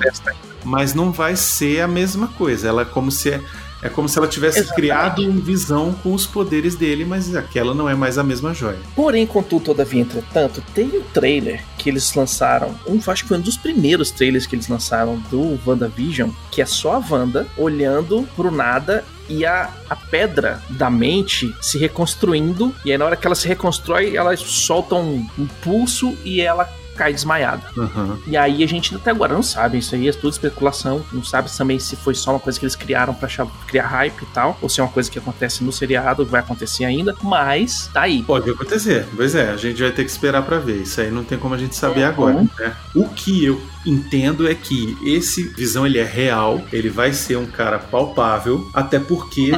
mas 0.64 0.92
não 0.92 1.12
vai 1.12 1.36
ser 1.36 1.82
a 1.82 1.88
mesma 1.88 2.26
coisa. 2.28 2.68
Ela 2.68 2.82
é 2.82 2.84
como 2.84 3.10
se 3.12 3.30
é 3.30 3.40
como 3.88 4.08
se 4.08 4.18
ela 4.18 4.28
tivesse 4.28 4.60
Exatamente. 4.60 4.76
criado 4.76 5.22
um 5.22 5.40
visão 5.40 5.92
com 6.02 6.12
os 6.12 6.26
poderes 6.26 6.74
dele, 6.74 7.04
mas 7.04 7.34
aquela 7.34 7.74
não 7.74 7.88
é 7.88 7.94
mais 7.94 8.18
a 8.18 8.22
mesma 8.22 8.52
joia. 8.52 8.78
Porém, 8.94 9.26
contudo, 9.26 9.64
todavia, 9.64 10.02
entretanto, 10.02 10.62
tem 10.74 10.86
um 10.88 11.02
trailer 11.02 11.64
que 11.78 11.88
eles 11.88 12.12
lançaram, 12.14 12.74
um, 12.86 13.00
acho 13.06 13.22
que 13.22 13.28
foi 13.28 13.38
um 13.38 13.42
dos 13.42 13.56
primeiros 13.56 14.10
trailers 14.10 14.46
que 14.46 14.54
eles 14.54 14.68
lançaram 14.68 15.16
do 15.30 15.58
WandaVision, 15.66 16.30
que 16.50 16.60
é 16.60 16.66
só 16.66 16.96
a 16.96 17.02
Wanda 17.10 17.46
olhando 17.56 18.28
pro 18.36 18.50
nada 18.50 19.04
e 19.28 19.46
a, 19.46 19.70
a 19.88 19.96
pedra 19.96 20.60
da 20.70 20.90
mente 20.90 21.54
se 21.62 21.78
reconstruindo, 21.78 22.74
e 22.84 22.90
aí 22.90 22.98
na 22.98 23.04
hora 23.04 23.16
que 23.16 23.26
ela 23.26 23.36
se 23.36 23.46
reconstrói, 23.46 24.16
ela 24.16 24.36
solta 24.36 24.96
um, 24.96 25.26
um 25.38 25.46
pulso 25.62 26.16
e 26.24 26.40
ela 26.40 26.68
cai 27.00 27.14
desmaiada. 27.14 27.62
Aham. 27.78 28.18
E 28.26 28.36
aí 28.36 28.62
a 28.62 28.68
gente 28.68 28.94
até 28.94 29.10
agora 29.10 29.32
não 29.32 29.42
sabe, 29.42 29.78
isso 29.78 29.94
aí 29.94 30.06
é 30.06 30.12
tudo 30.12 30.32
especulação, 30.32 31.02
não 31.12 31.24
sabe 31.24 31.50
também 31.56 31.78
se 31.78 31.96
foi 31.96 32.14
só 32.14 32.32
uma 32.32 32.38
coisa 32.40 32.58
que 32.58 32.64
eles 32.66 32.76
criaram 32.76 33.14
pra 33.14 33.26
achar- 33.26 33.46
criar 33.66 33.86
hype 33.86 34.20
e 34.22 34.26
tal, 34.26 34.58
ou 34.60 34.68
se 34.68 34.80
é 34.80 34.82
uma 34.82 34.90
coisa 34.92 35.10
que 35.10 35.18
acontece 35.18 35.64
no 35.64 35.72
seriado, 35.72 36.26
vai 36.26 36.40
acontecer 36.40 36.84
ainda, 36.84 37.16
mas 37.22 37.88
tá 37.92 38.02
aí. 38.02 38.22
Pode 38.22 38.50
acontecer, 38.50 39.06
pois 39.16 39.34
é, 39.34 39.50
a 39.50 39.56
gente 39.56 39.80
vai 39.80 39.90
ter 39.92 40.04
que 40.04 40.10
esperar 40.10 40.42
pra 40.42 40.58
ver. 40.58 40.82
Isso 40.82 41.00
aí 41.00 41.10
não 41.10 41.24
tem 41.24 41.38
como 41.38 41.54
a 41.54 41.58
gente 41.58 41.74
saber 41.74 42.02
Uhum. 42.02 42.08
agora. 42.08 42.42
Né? 42.58 42.76
O 42.94 43.08
que 43.08 43.44
eu 43.46 43.58
entendo 43.86 44.46
é 44.46 44.54
que 44.54 44.96
esse 45.02 45.42
visão 45.42 45.86
ele 45.86 45.98
é 45.98 46.04
real, 46.04 46.60
ele 46.70 46.90
vai 46.90 47.14
ser 47.14 47.36
um 47.38 47.46
cara 47.46 47.78
palpável, 47.78 48.68
até 48.74 48.98
porque 48.98 49.52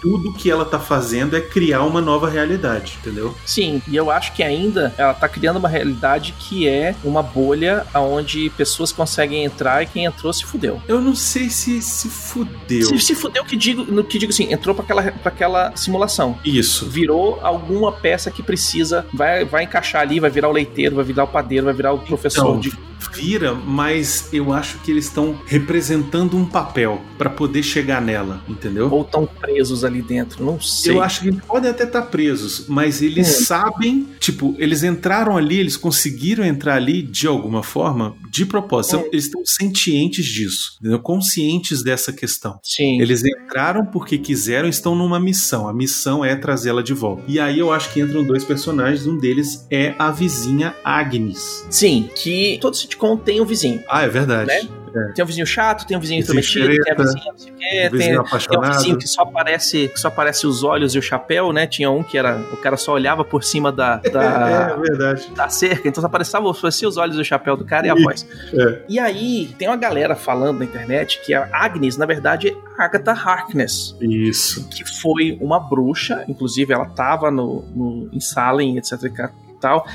tudo 0.00 0.32
que 0.32 0.50
ela 0.50 0.64
tá 0.64 0.78
fazendo 0.78 1.36
é 1.36 1.40
criar 1.40 1.82
uma 1.82 2.00
nova 2.00 2.28
realidade, 2.28 2.98
entendeu? 3.00 3.34
Sim, 3.44 3.82
e 3.88 3.96
eu 3.96 4.10
acho 4.10 4.32
que 4.32 4.42
ainda 4.42 4.94
ela 4.96 5.14
tá 5.14 5.28
criando 5.28 5.56
uma 5.56 5.68
realidade 5.68 6.34
que 6.38 6.68
é 6.68 6.94
uma 7.04 7.22
bolha 7.22 7.86
onde 7.94 8.50
pessoas 8.50 8.92
conseguem 8.92 9.44
entrar 9.44 9.82
e 9.82 9.86
quem 9.86 10.04
entrou 10.04 10.32
se 10.32 10.44
fudeu. 10.44 10.80
Eu 10.88 11.00
não 11.00 11.14
sei 11.14 11.50
se 11.50 11.80
se 11.82 12.08
fudeu. 12.08 12.86
Se, 12.88 12.98
se 13.00 13.14
fudeu 13.14 13.44
que 13.44 13.56
digo, 13.56 13.84
no 13.84 14.04
que 14.04 14.18
digo 14.18 14.30
assim, 14.32 14.52
entrou 14.52 14.74
para 14.74 14.84
aquela, 14.84 15.02
pra 15.12 15.32
aquela 15.32 15.76
simulação. 15.76 16.38
Isso. 16.44 16.86
Virou 16.86 17.38
alguma 17.42 17.92
peça 17.92 18.30
que 18.30 18.42
precisa, 18.42 19.06
vai, 19.12 19.44
vai 19.44 19.64
encaixar 19.64 20.02
ali, 20.02 20.20
vai 20.20 20.30
virar 20.30 20.48
o 20.48 20.52
leiteiro, 20.52 20.96
vai 20.96 21.04
virar 21.04 21.24
o 21.24 21.28
padeiro, 21.28 21.64
vai 21.64 21.74
virar 21.74 21.92
o 21.92 21.98
professor 21.98 22.48
Então, 22.48 22.60
de. 22.60 22.72
Vira, 23.14 23.54
mas 23.54 24.28
eu 24.32 24.52
acho 24.52 24.78
que 24.78 24.90
eles 24.90 25.04
estão 25.06 25.40
representando 25.46 26.36
um 26.36 26.44
papel 26.44 27.00
pra 27.16 27.30
poder 27.30 27.62
chegar 27.62 28.02
nela, 28.02 28.40
entendeu? 28.48 28.92
Ou 28.92 29.04
tão 29.04 29.24
presos 29.24 29.84
ali 29.88 30.02
dentro, 30.02 30.44
não 30.44 30.60
sei. 30.60 30.92
Eu 30.92 31.02
acho 31.02 31.20
que 31.22 31.28
eles 31.28 31.40
podem 31.44 31.70
até 31.70 31.84
estar 31.84 32.02
presos, 32.02 32.66
mas 32.68 33.02
eles 33.02 33.28
Hum. 33.40 33.44
sabem, 33.44 34.08
tipo, 34.20 34.54
eles 34.58 34.82
entraram 34.82 35.36
ali, 35.36 35.58
eles 35.58 35.76
conseguiram 35.76 36.44
entrar 36.44 36.74
ali 36.76 37.02
de 37.02 37.26
alguma 37.26 37.62
forma, 37.62 38.14
de 38.30 38.44
propósito. 38.46 38.98
Hum. 38.98 39.08
Eles 39.12 39.24
estão 39.24 39.42
cientes 39.44 40.24
disso, 40.26 40.76
entendeu? 40.80 40.98
conscientes 41.00 41.82
dessa 41.82 42.12
questão. 42.12 42.58
Sim. 42.62 43.00
Eles 43.00 43.22
entraram 43.24 43.84
porque 43.86 44.18
quiseram, 44.18 44.68
estão 44.68 44.94
numa 44.94 45.18
missão. 45.18 45.68
A 45.68 45.72
missão 45.72 46.24
é 46.24 46.36
trazê-la 46.36 46.82
de 46.82 46.92
volta. 46.94 47.22
E 47.26 47.40
aí 47.40 47.58
eu 47.58 47.72
acho 47.72 47.92
que 47.92 48.00
entram 48.00 48.22
dois 48.24 48.44
personagens. 48.44 49.06
Um 49.06 49.16
deles 49.16 49.66
é 49.70 49.94
a 49.98 50.10
vizinha 50.10 50.74
Agnes. 50.84 51.66
Sim, 51.70 52.08
que 52.14 52.58
todo 52.60 52.76
sitcom 52.76 53.16
tem 53.16 53.40
um 53.40 53.44
vizinho. 53.44 53.82
Ah, 53.88 54.02
é 54.02 54.08
verdade. 54.08 54.48
Né? 54.48 54.68
Tem 55.14 55.24
um 55.24 55.26
vizinho 55.26 55.46
chato, 55.46 55.86
tem 55.86 55.96
um 55.96 56.00
vizinho 56.00 56.20
intrometido, 56.20 56.66
tem 56.66 56.92
a 56.92 56.96
vizinha 56.96 57.24
não 57.32 57.38
sei 57.38 57.52
o 57.52 57.54
quê, 57.56 57.64
Um 57.64 57.90
tem, 57.90 57.90
vizinho 57.90 58.24
tem 58.48 58.58
um 58.58 58.62
vizinho 58.62 58.98
que 58.98 59.08
só 59.08 59.22
aparece, 59.22 59.88
que 59.88 60.00
só 60.00 60.08
aparece 60.08 60.46
os 60.46 60.62
olhos 60.62 60.94
e 60.94 60.98
o 60.98 61.02
chapéu, 61.02 61.52
né? 61.52 61.66
Tinha 61.66 61.90
um 61.90 62.02
que 62.02 62.16
era. 62.18 62.38
O 62.52 62.56
cara 62.56 62.76
só 62.76 62.92
olhava 62.92 63.24
por 63.24 63.42
cima 63.44 63.70
da, 63.70 64.00
É, 64.08 64.10
da, 64.10 64.76
verdade. 64.76 65.30
da 65.34 65.48
cerca, 65.48 65.88
então 65.88 66.00
só 66.00 66.06
aparecia, 66.06 66.88
os 66.88 66.96
olhos 66.96 67.16
e 67.16 67.20
o 67.20 67.24
chapéu 67.24 67.56
do 67.56 67.64
cara 67.64 67.86
e 67.86 67.90
a 67.90 67.94
voz. 67.94 68.26
é. 68.52 68.82
E 68.88 68.98
aí, 68.98 69.54
tem 69.58 69.68
uma 69.68 69.76
galera 69.76 70.14
falando 70.14 70.58
na 70.58 70.64
internet 70.64 71.20
que 71.24 71.34
a 71.34 71.48
Agnes, 71.52 71.96
na 71.96 72.06
verdade, 72.06 72.48
é 72.48 72.56
Agatha 72.82 73.12
Harkness. 73.12 73.96
Isso. 74.00 74.68
que 74.68 74.84
foi 74.84 75.36
uma 75.40 75.58
bruxa, 75.60 76.24
inclusive 76.28 76.72
ela 76.72 76.86
tava 76.86 77.30
no, 77.30 77.62
no, 77.74 78.08
em 78.12 78.20
Salem, 78.20 78.78
etc 78.78 78.92
e 79.02 79.60
tal. 79.60 79.86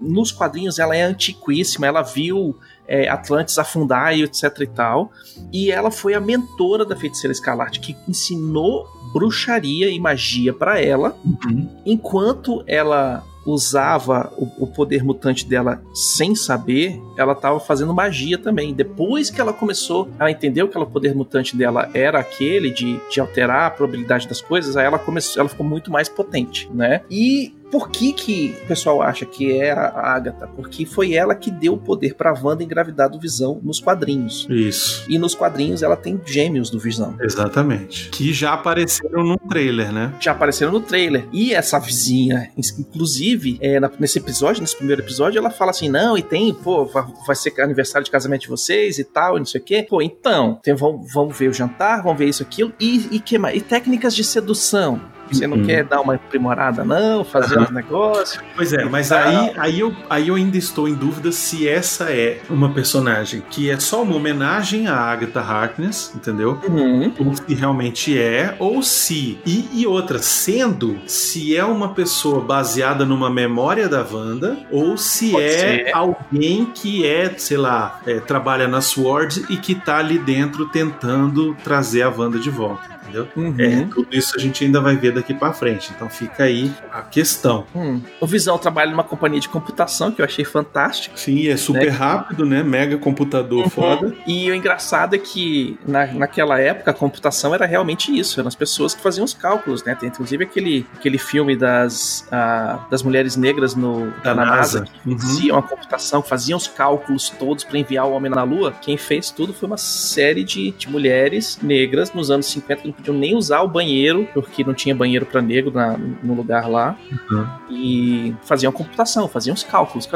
Nos 0.00 0.30
quadrinhos 0.30 0.78
ela 0.78 0.94
é 0.96 1.02
antiquíssima, 1.02 1.86
ela 1.86 2.02
viu 2.02 2.56
é, 2.88 3.08
Atlantis 3.08 3.58
afundar 3.58 4.16
e 4.16 4.22
etc 4.22 4.44
e 4.60 4.66
tal. 4.66 5.12
E 5.52 5.70
ela 5.70 5.90
foi 5.90 6.14
a 6.14 6.20
mentora 6.20 6.84
da 6.84 6.96
feiticeira 6.96 7.32
escarlate 7.32 7.78
que 7.80 7.96
ensinou 8.08 8.86
bruxaria 9.12 9.88
e 9.90 9.98
magia 10.00 10.52
para 10.52 10.80
ela, 10.80 11.16
Uhum. 11.24 11.68
enquanto 11.86 12.62
ela 12.66 13.22
usava 13.46 14.30
o, 14.36 14.64
o 14.64 14.66
poder 14.66 15.02
mutante 15.02 15.46
dela 15.46 15.80
sem 15.94 16.34
saber, 16.34 17.00
ela 17.16 17.32
estava 17.32 17.58
fazendo 17.58 17.94
magia 17.94 18.36
também. 18.36 18.74
Depois 18.74 19.30
que 19.30 19.40
ela 19.40 19.54
começou, 19.54 20.08
ela 20.18 20.30
entendeu 20.30 20.68
que 20.68 20.76
o 20.76 20.86
poder 20.86 21.14
mutante 21.14 21.56
dela 21.56 21.88
era 21.94 22.18
aquele 22.18 22.70
de, 22.70 23.00
de 23.10 23.20
alterar 23.20 23.66
a 23.66 23.70
probabilidade 23.70 24.28
das 24.28 24.42
coisas, 24.42 24.76
aí 24.76 24.84
ela 24.84 24.98
começou, 24.98 25.40
ela 25.40 25.48
ficou 25.48 25.64
muito 25.64 25.90
mais 25.90 26.08
potente, 26.08 26.68
né? 26.74 27.00
E 27.10 27.54
por 27.70 27.90
que 27.90 28.12
que 28.12 28.56
o 28.64 28.66
pessoal 28.66 29.02
acha 29.02 29.24
que 29.24 29.52
é 29.52 29.72
a 29.72 30.14
Agatha? 30.14 30.46
Porque 30.46 30.84
foi 30.84 31.14
ela 31.14 31.34
que 31.34 31.50
deu 31.50 31.74
o 31.74 31.78
poder 31.78 32.14
pra 32.14 32.32
Wanda 32.32 32.62
engravidar 32.62 33.10
do 33.10 33.18
Visão 33.18 33.60
nos 33.62 33.80
quadrinhos. 33.80 34.46
Isso. 34.48 35.04
E 35.08 35.18
nos 35.18 35.34
quadrinhos 35.34 35.82
ela 35.82 35.96
tem 35.96 36.20
gêmeos 36.24 36.70
do 36.70 36.78
Visão. 36.78 37.16
Exatamente. 37.20 38.10
Que 38.10 38.32
já 38.32 38.52
apareceram 38.52 39.24
no 39.24 39.36
trailer, 39.36 39.92
né? 39.92 40.12
já 40.20 40.32
apareceram 40.32 40.72
no 40.72 40.80
trailer. 40.80 41.26
E 41.32 41.52
essa 41.52 41.78
vizinha, 41.78 42.50
inclusive, 42.56 43.58
é, 43.60 43.80
nesse 43.98 44.18
episódio, 44.18 44.60
nesse 44.60 44.76
primeiro 44.76 45.02
episódio, 45.02 45.38
ela 45.38 45.50
fala 45.50 45.70
assim: 45.70 45.88
não, 45.88 46.16
e 46.16 46.22
tem, 46.22 46.52
pô, 46.54 46.84
vai, 46.84 47.36
ser 47.36 47.58
aniversário 47.60 48.04
de 48.04 48.10
casamento 48.10 48.42
de 48.42 48.48
vocês 48.48 48.98
e 48.98 49.04
tal, 49.04 49.36
e 49.36 49.40
não 49.40 49.46
sei 49.46 49.60
o 49.60 49.64
quê. 49.64 49.86
Pô, 49.88 50.02
então, 50.02 50.58
tem, 50.62 50.74
vamos, 50.74 51.12
vamos 51.12 51.38
ver 51.38 51.48
o 51.48 51.52
jantar, 51.52 52.02
vamos 52.02 52.18
ver 52.18 52.28
isso, 52.28 52.42
aquilo. 52.42 52.72
E, 52.80 53.08
e 53.12 53.20
que 53.20 53.38
mais? 53.38 53.56
E 53.56 53.60
técnicas 53.60 54.14
de 54.14 54.24
sedução. 54.24 55.17
Você 55.30 55.46
não 55.46 55.58
Uhum. 55.58 55.64
quer 55.64 55.84
dar 55.84 56.00
uma 56.00 56.14
aprimorada, 56.14 56.84
não? 56.84 57.24
Fazer 57.24 57.56
Aham. 57.56 57.64
uns 57.64 57.70
negócios? 57.70 58.42
Pois 58.56 58.72
é, 58.72 58.84
mas 58.84 59.12
Ah. 59.12 59.28
aí, 59.28 59.52
aí, 59.56 59.80
eu, 59.80 59.94
aí 60.08 60.28
eu 60.28 60.34
ainda 60.34 60.56
estou 60.56 60.88
em 60.88 60.94
dúvida 60.94 61.30
se 61.32 61.68
essa 61.68 62.10
é 62.10 62.40
uma 62.50 62.70
personagem 62.70 63.42
que 63.50 63.70
é 63.70 63.78
só 63.78 64.02
uma 64.02 64.16
homenagem 64.16 64.86
a 64.88 64.94
Agatha 64.96 65.40
Harkness, 65.40 66.12
entendeu? 66.14 66.58
Uhum. 66.68 67.12
Ou 67.18 67.34
se 67.34 67.54
realmente 67.54 68.18
é, 68.18 68.54
ou 68.58 68.82
se. 68.82 69.38
E, 69.46 69.68
e 69.72 69.86
outra, 69.86 70.18
sendo 70.18 70.98
se 71.06 71.56
é 71.56 71.64
uma 71.64 71.90
pessoa 71.94 72.40
baseada 72.40 73.04
numa 73.04 73.30
memória 73.30 73.88
da 73.88 74.02
Wanda, 74.10 74.58
ou 74.70 74.96
se 74.96 75.30
Pode 75.30 75.44
é 75.44 75.48
ser. 75.84 75.90
alguém 75.94 76.66
que 76.66 77.06
é, 77.06 77.32
sei 77.36 77.56
lá, 77.56 78.00
é, 78.06 78.20
trabalha 78.20 78.66
na 78.68 78.80
SWORD 78.80 79.44
e 79.50 79.56
que 79.56 79.74
tá 79.74 79.98
ali 79.98 80.18
dentro 80.18 80.66
tentando 80.68 81.56
trazer 81.64 82.02
a 82.02 82.08
Wanda 82.10 82.38
de 82.38 82.50
volta, 82.50 82.82
entendeu? 83.08 83.28
Uhum. 83.36 83.54
É, 83.58 83.84
tudo 83.92 84.08
isso 84.12 84.36
a 84.36 84.38
gente 84.38 84.64
ainda 84.64 84.80
vai 84.80 84.96
ver 84.96 85.12
daqui 85.12 85.32
pra 85.34 85.52
frente. 85.52 85.90
Então 85.94 86.08
fica 86.08 86.44
aí 86.44 86.72
a 86.92 87.02
questão. 87.02 87.66
Hum. 87.74 88.00
O 88.20 88.26
Visão 88.26 88.58
trabalha 88.58 88.90
numa 88.90 89.04
companhia 89.04 89.40
de 89.40 89.48
computação 89.48 90.10
que 90.12 90.20
eu 90.20 90.24
achei 90.24 90.44
fantástico. 90.44 91.18
Sim, 91.18 91.48
é 91.48 91.56
super 91.56 91.88
rápido, 91.88 92.44
né? 92.44 92.62
Mega 92.62 92.96
computador 92.98 93.64
Uhum. 93.64 93.70
foda. 93.70 94.14
E 94.26 94.50
o 94.50 94.54
engraçado 94.54 95.14
é 95.14 95.18
que 95.18 95.78
na, 95.86 96.06
naquela 96.06 96.60
época 96.60 96.90
a 96.90 96.94
computação 96.94 97.54
era 97.54 97.66
realmente 97.66 98.16
isso, 98.16 98.38
eram 98.40 98.48
as 98.48 98.54
pessoas 98.54 98.94
que 98.94 99.00
faziam 99.02 99.24
os 99.24 99.34
cálculos, 99.34 99.82
né? 99.84 99.94
Tem 99.94 100.08
inclusive 100.08 100.44
aquele, 100.44 100.86
aquele 100.96 101.18
filme 101.18 101.56
das, 101.56 102.26
ah, 102.30 102.86
das 102.90 103.02
mulheres 103.02 103.36
negras 103.36 103.74
no, 103.74 104.10
Da 104.22 104.34
na 104.34 104.44
NASA. 104.44 104.80
NASA, 104.80 104.84
que 105.02 105.08
Uhum. 105.10 105.18
faziam 105.18 105.58
a 105.58 105.62
computação, 105.62 106.22
faziam 106.22 106.56
os 106.56 106.66
cálculos 106.66 107.30
todos 107.30 107.64
para 107.64 107.78
enviar 107.78 108.06
o 108.06 108.12
homem 108.12 108.30
na 108.30 108.42
Lua. 108.42 108.72
Quem 108.80 108.96
fez 108.96 109.30
tudo 109.30 109.52
foi 109.52 109.66
uma 109.66 109.76
série 109.76 110.44
de, 110.44 110.70
de 110.72 110.88
mulheres 110.90 111.58
negras 111.62 112.12
nos 112.12 112.30
anos 112.30 112.46
50 112.46 112.82
que 112.82 112.88
não 112.88 112.94
podiam 112.98 113.16
nem 113.16 113.34
usar 113.36 113.62
o 113.62 113.68
banheiro, 113.68 114.28
porque 114.34 114.62
não 114.62 114.74
tinha 114.74 114.94
banheiro 114.94 115.24
para 115.24 115.40
negro 115.40 115.72
na- 115.72 115.96
no 116.22 116.34
lugar 116.34 116.68
lá 116.68 116.96
Uhum. 117.30 117.46
e 117.70 118.34
faziam 118.42 118.70
computação, 118.72 119.28
faziam 119.28 119.54
os 119.54 119.62
cálculos. 119.64 120.08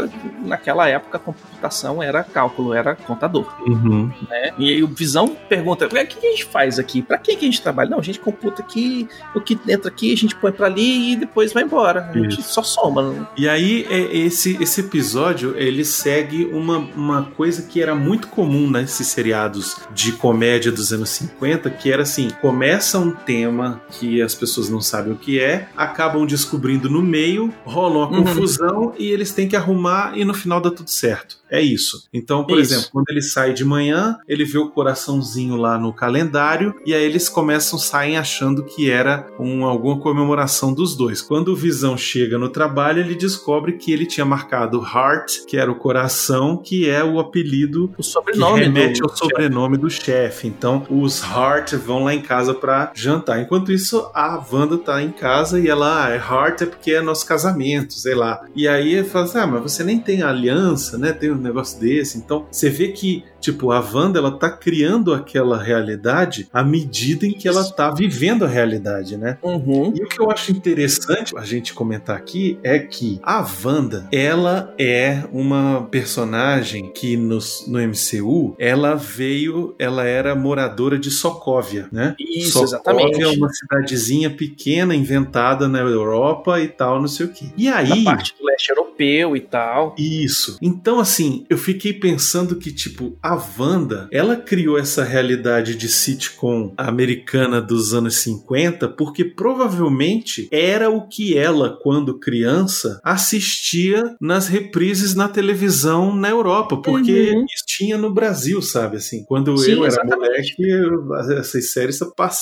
Naquela 0.44 0.88
época 0.88 1.16
a 1.16 1.20
computação 1.20 2.02
era 2.02 2.22
cálculo, 2.24 2.74
era 2.74 2.94
contador. 2.94 3.46
Uhum. 3.66 4.10
né? 4.28 4.52
E 4.58 4.70
aí 4.70 4.82
o 4.82 4.88
Visão 4.88 5.28
pergunta: 5.48 5.86
o 5.86 5.88
que 5.88 5.98
a 5.98 6.30
gente 6.30 6.44
faz 6.44 6.78
aqui? 6.78 7.00
Pra 7.02 7.18
que 7.18 7.36
que 7.36 7.44
a 7.44 7.48
gente 7.48 7.62
trabalha? 7.62 7.88
Não, 7.90 7.98
a 7.98 8.02
gente 8.02 8.18
computa 8.20 8.62
aqui, 8.62 9.08
o 9.34 9.40
que 9.40 9.58
entra 9.68 9.88
aqui 9.88 10.12
a 10.12 10.16
gente 10.16 10.34
põe 10.36 10.52
pra 10.52 10.66
ali 10.66 11.12
e 11.12 11.16
depois 11.16 11.52
vai 11.52 11.62
embora. 11.62 12.10
A 12.12 12.18
gente 12.18 12.40
Isso. 12.40 12.52
só 12.54 12.62
soma. 12.62 13.28
E 13.36 13.48
aí, 13.48 13.86
é, 13.90 14.16
esse, 14.16 14.60
esse 14.62 14.80
episódio, 14.80 15.54
ele 15.56 15.84
segue 15.84 16.46
uma, 16.52 16.78
uma 16.78 17.22
coisa 17.36 17.62
que 17.62 17.80
era 17.82 17.94
muito 17.94 18.28
comum 18.28 18.70
nesses 18.70 19.06
seriados 19.08 19.76
de 19.94 20.12
comédia 20.12 20.70
dos 20.72 20.92
anos 20.92 21.10
50, 21.10 21.70
que 21.70 21.90
era 21.92 22.02
assim, 22.02 22.28
começa 22.72 22.98
um 22.98 23.10
tema 23.10 23.82
que 23.90 24.22
as 24.22 24.34
pessoas 24.34 24.70
não 24.70 24.80
sabem 24.80 25.12
o 25.12 25.16
que 25.16 25.38
é, 25.38 25.68
acabam 25.76 26.24
descobrindo 26.24 26.88
no 26.88 27.02
meio, 27.02 27.52
rola 27.66 28.06
uma 28.06 28.18
Uhum. 28.18 28.24
confusão 28.24 28.94
e 28.98 29.10
eles 29.10 29.30
têm 29.32 29.46
que 29.46 29.54
arrumar 29.54 30.16
e 30.16 30.24
no 30.24 30.32
final 30.32 30.58
dá 30.58 30.70
tudo 30.70 30.88
certo. 30.88 31.42
É 31.50 31.60
isso. 31.60 32.08
Então, 32.14 32.44
por 32.46 32.58
Isso. 32.58 32.72
exemplo, 32.72 32.88
quando 32.94 33.10
ele 33.10 33.20
sai 33.20 33.52
de 33.52 33.62
manhã, 33.62 34.16
ele 34.26 34.42
vê 34.42 34.56
o 34.56 34.70
coraçãozinho 34.70 35.54
lá 35.56 35.76
no 35.78 35.92
calendário 35.92 36.74
e 36.86 36.94
aí 36.94 37.04
eles 37.04 37.28
começam, 37.28 37.78
saem 37.78 38.16
achando 38.16 38.64
que 38.64 38.90
era 38.90 39.26
um, 39.38 39.66
alguma 39.66 39.98
comemoração 40.00 40.72
dos 40.72 40.96
dois. 40.96 41.20
Quando 41.20 41.48
o 41.48 41.54
Visão 41.54 41.94
chega 41.94 42.38
no 42.38 42.48
trabalho, 42.48 43.00
ele 43.00 43.14
descobre 43.14 43.72
que 43.74 43.92
ele 43.92 44.06
tinha 44.06 44.24
marcado 44.24 44.82
Heart, 44.82 45.44
que 45.46 45.58
era 45.58 45.70
o 45.70 45.74
coração, 45.74 46.56
que 46.56 46.88
é 46.88 47.04
o 47.04 47.20
apelido 47.20 47.84
O 47.84 47.96
que 47.96 48.02
sobrenome 48.02 48.60
remete 48.62 49.00
do. 49.00 49.10
ao 49.10 49.14
sobrenome 49.14 49.76
do 49.76 49.90
chefe. 49.90 50.48
Então, 50.48 50.86
os 50.88 51.22
Hart 51.22 51.74
vão 51.74 52.04
lá 52.04 52.14
em 52.14 52.22
casa 52.22 52.54
pra 52.62 52.92
jantar. 52.94 53.42
Enquanto 53.42 53.72
isso, 53.72 54.08
a 54.14 54.40
Wanda 54.52 54.78
tá 54.78 55.02
em 55.02 55.10
casa 55.10 55.58
e 55.58 55.68
ela, 55.68 56.06
ah, 56.06 56.10
é 56.10 56.16
Hart 56.16 56.62
é 56.62 56.66
porque 56.66 56.92
é 56.92 57.02
nosso 57.02 57.26
casamento, 57.26 57.92
sei 57.94 58.14
lá. 58.14 58.44
E 58.54 58.68
aí 58.68 58.94
ele 58.94 59.08
fala 59.08 59.24
assim, 59.24 59.38
ah, 59.38 59.46
mas 59.48 59.62
você 59.62 59.82
nem 59.82 59.98
tem 59.98 60.22
aliança, 60.22 60.96
né? 60.96 61.12
Tem 61.12 61.32
um 61.32 61.36
negócio 61.36 61.80
desse. 61.80 62.18
Então, 62.18 62.46
você 62.48 62.70
vê 62.70 62.88
que, 62.88 63.24
tipo, 63.40 63.72
a 63.72 63.80
Wanda, 63.80 64.20
ela 64.20 64.30
tá 64.30 64.48
criando 64.48 65.12
aquela 65.12 65.60
realidade 65.60 66.48
à 66.52 66.62
medida 66.62 67.26
em 67.26 67.32
que 67.32 67.48
ela 67.48 67.64
tá 67.64 67.90
vivendo 67.90 68.44
a 68.44 68.48
realidade, 68.48 69.16
né? 69.16 69.38
Uhum. 69.42 69.92
E 69.96 70.04
o 70.04 70.08
que 70.08 70.20
eu 70.20 70.30
acho 70.30 70.52
interessante 70.52 71.36
a 71.36 71.44
gente 71.44 71.74
comentar 71.74 72.16
aqui 72.16 72.60
é 72.62 72.78
que 72.78 73.18
a 73.24 73.44
Wanda, 73.64 74.06
ela 74.12 74.72
é 74.78 75.24
uma 75.32 75.88
personagem 75.90 76.92
que 76.92 77.16
nos, 77.16 77.66
no 77.66 77.80
MCU, 77.80 78.54
ela 78.56 78.94
veio, 78.94 79.74
ela 79.78 80.04
era 80.04 80.36
moradora 80.36 80.96
de 80.96 81.10
Sokovia, 81.10 81.88
né? 81.90 82.14
Isso, 82.20 82.51
Sokovia 82.52 83.06
exatamente. 83.06 83.22
é 83.22 83.28
uma 83.28 83.48
cidadezinha 83.50 84.30
pequena 84.30 84.94
inventada 84.94 85.68
na 85.68 85.78
Europa 85.80 86.60
e 86.60 86.68
tal, 86.68 87.00
não 87.00 87.08
sei 87.08 87.26
o 87.26 87.28
quê. 87.30 87.46
E 87.56 87.68
aí, 87.68 88.04
Na 88.04 88.12
parte 88.12 88.34
do 88.38 88.44
leste 88.46 88.70
europeu 88.70 89.36
e 89.36 89.40
tal. 89.40 89.94
Isso. 89.98 90.58
Então, 90.60 90.98
assim, 91.00 91.44
eu 91.48 91.58
fiquei 91.58 91.92
pensando 91.92 92.56
que, 92.56 92.72
tipo, 92.72 93.16
a 93.22 93.34
Wanda, 93.58 94.08
ela 94.12 94.36
criou 94.36 94.78
essa 94.78 95.02
realidade 95.04 95.74
de 95.74 95.88
sitcom 95.88 96.72
americana 96.76 97.60
dos 97.60 97.92
anos 97.94 98.16
50 98.16 98.88
porque 98.88 99.24
provavelmente 99.24 100.48
era 100.50 100.90
o 100.90 101.06
que 101.08 101.36
ela, 101.36 101.78
quando 101.82 102.18
criança, 102.18 103.00
assistia 103.02 104.14
nas 104.20 104.48
reprises 104.48 105.14
na 105.14 105.28
televisão 105.28 106.14
na 106.14 106.28
Europa, 106.30 106.76
porque 106.76 107.30
Uhum. 107.32 107.44
isso 107.46 107.64
tinha 107.66 107.96
no 107.98 108.12
Brasil, 108.12 108.60
sabe? 108.62 108.96
Assim, 108.96 109.24
quando 109.24 109.56
Sim, 109.56 109.72
eu 109.72 109.78
era 109.84 109.88
exatamente. 109.94 110.54
moleque, 110.58 111.38
essas 111.38 111.72
séries 111.72 111.98
passavam. 112.16 112.41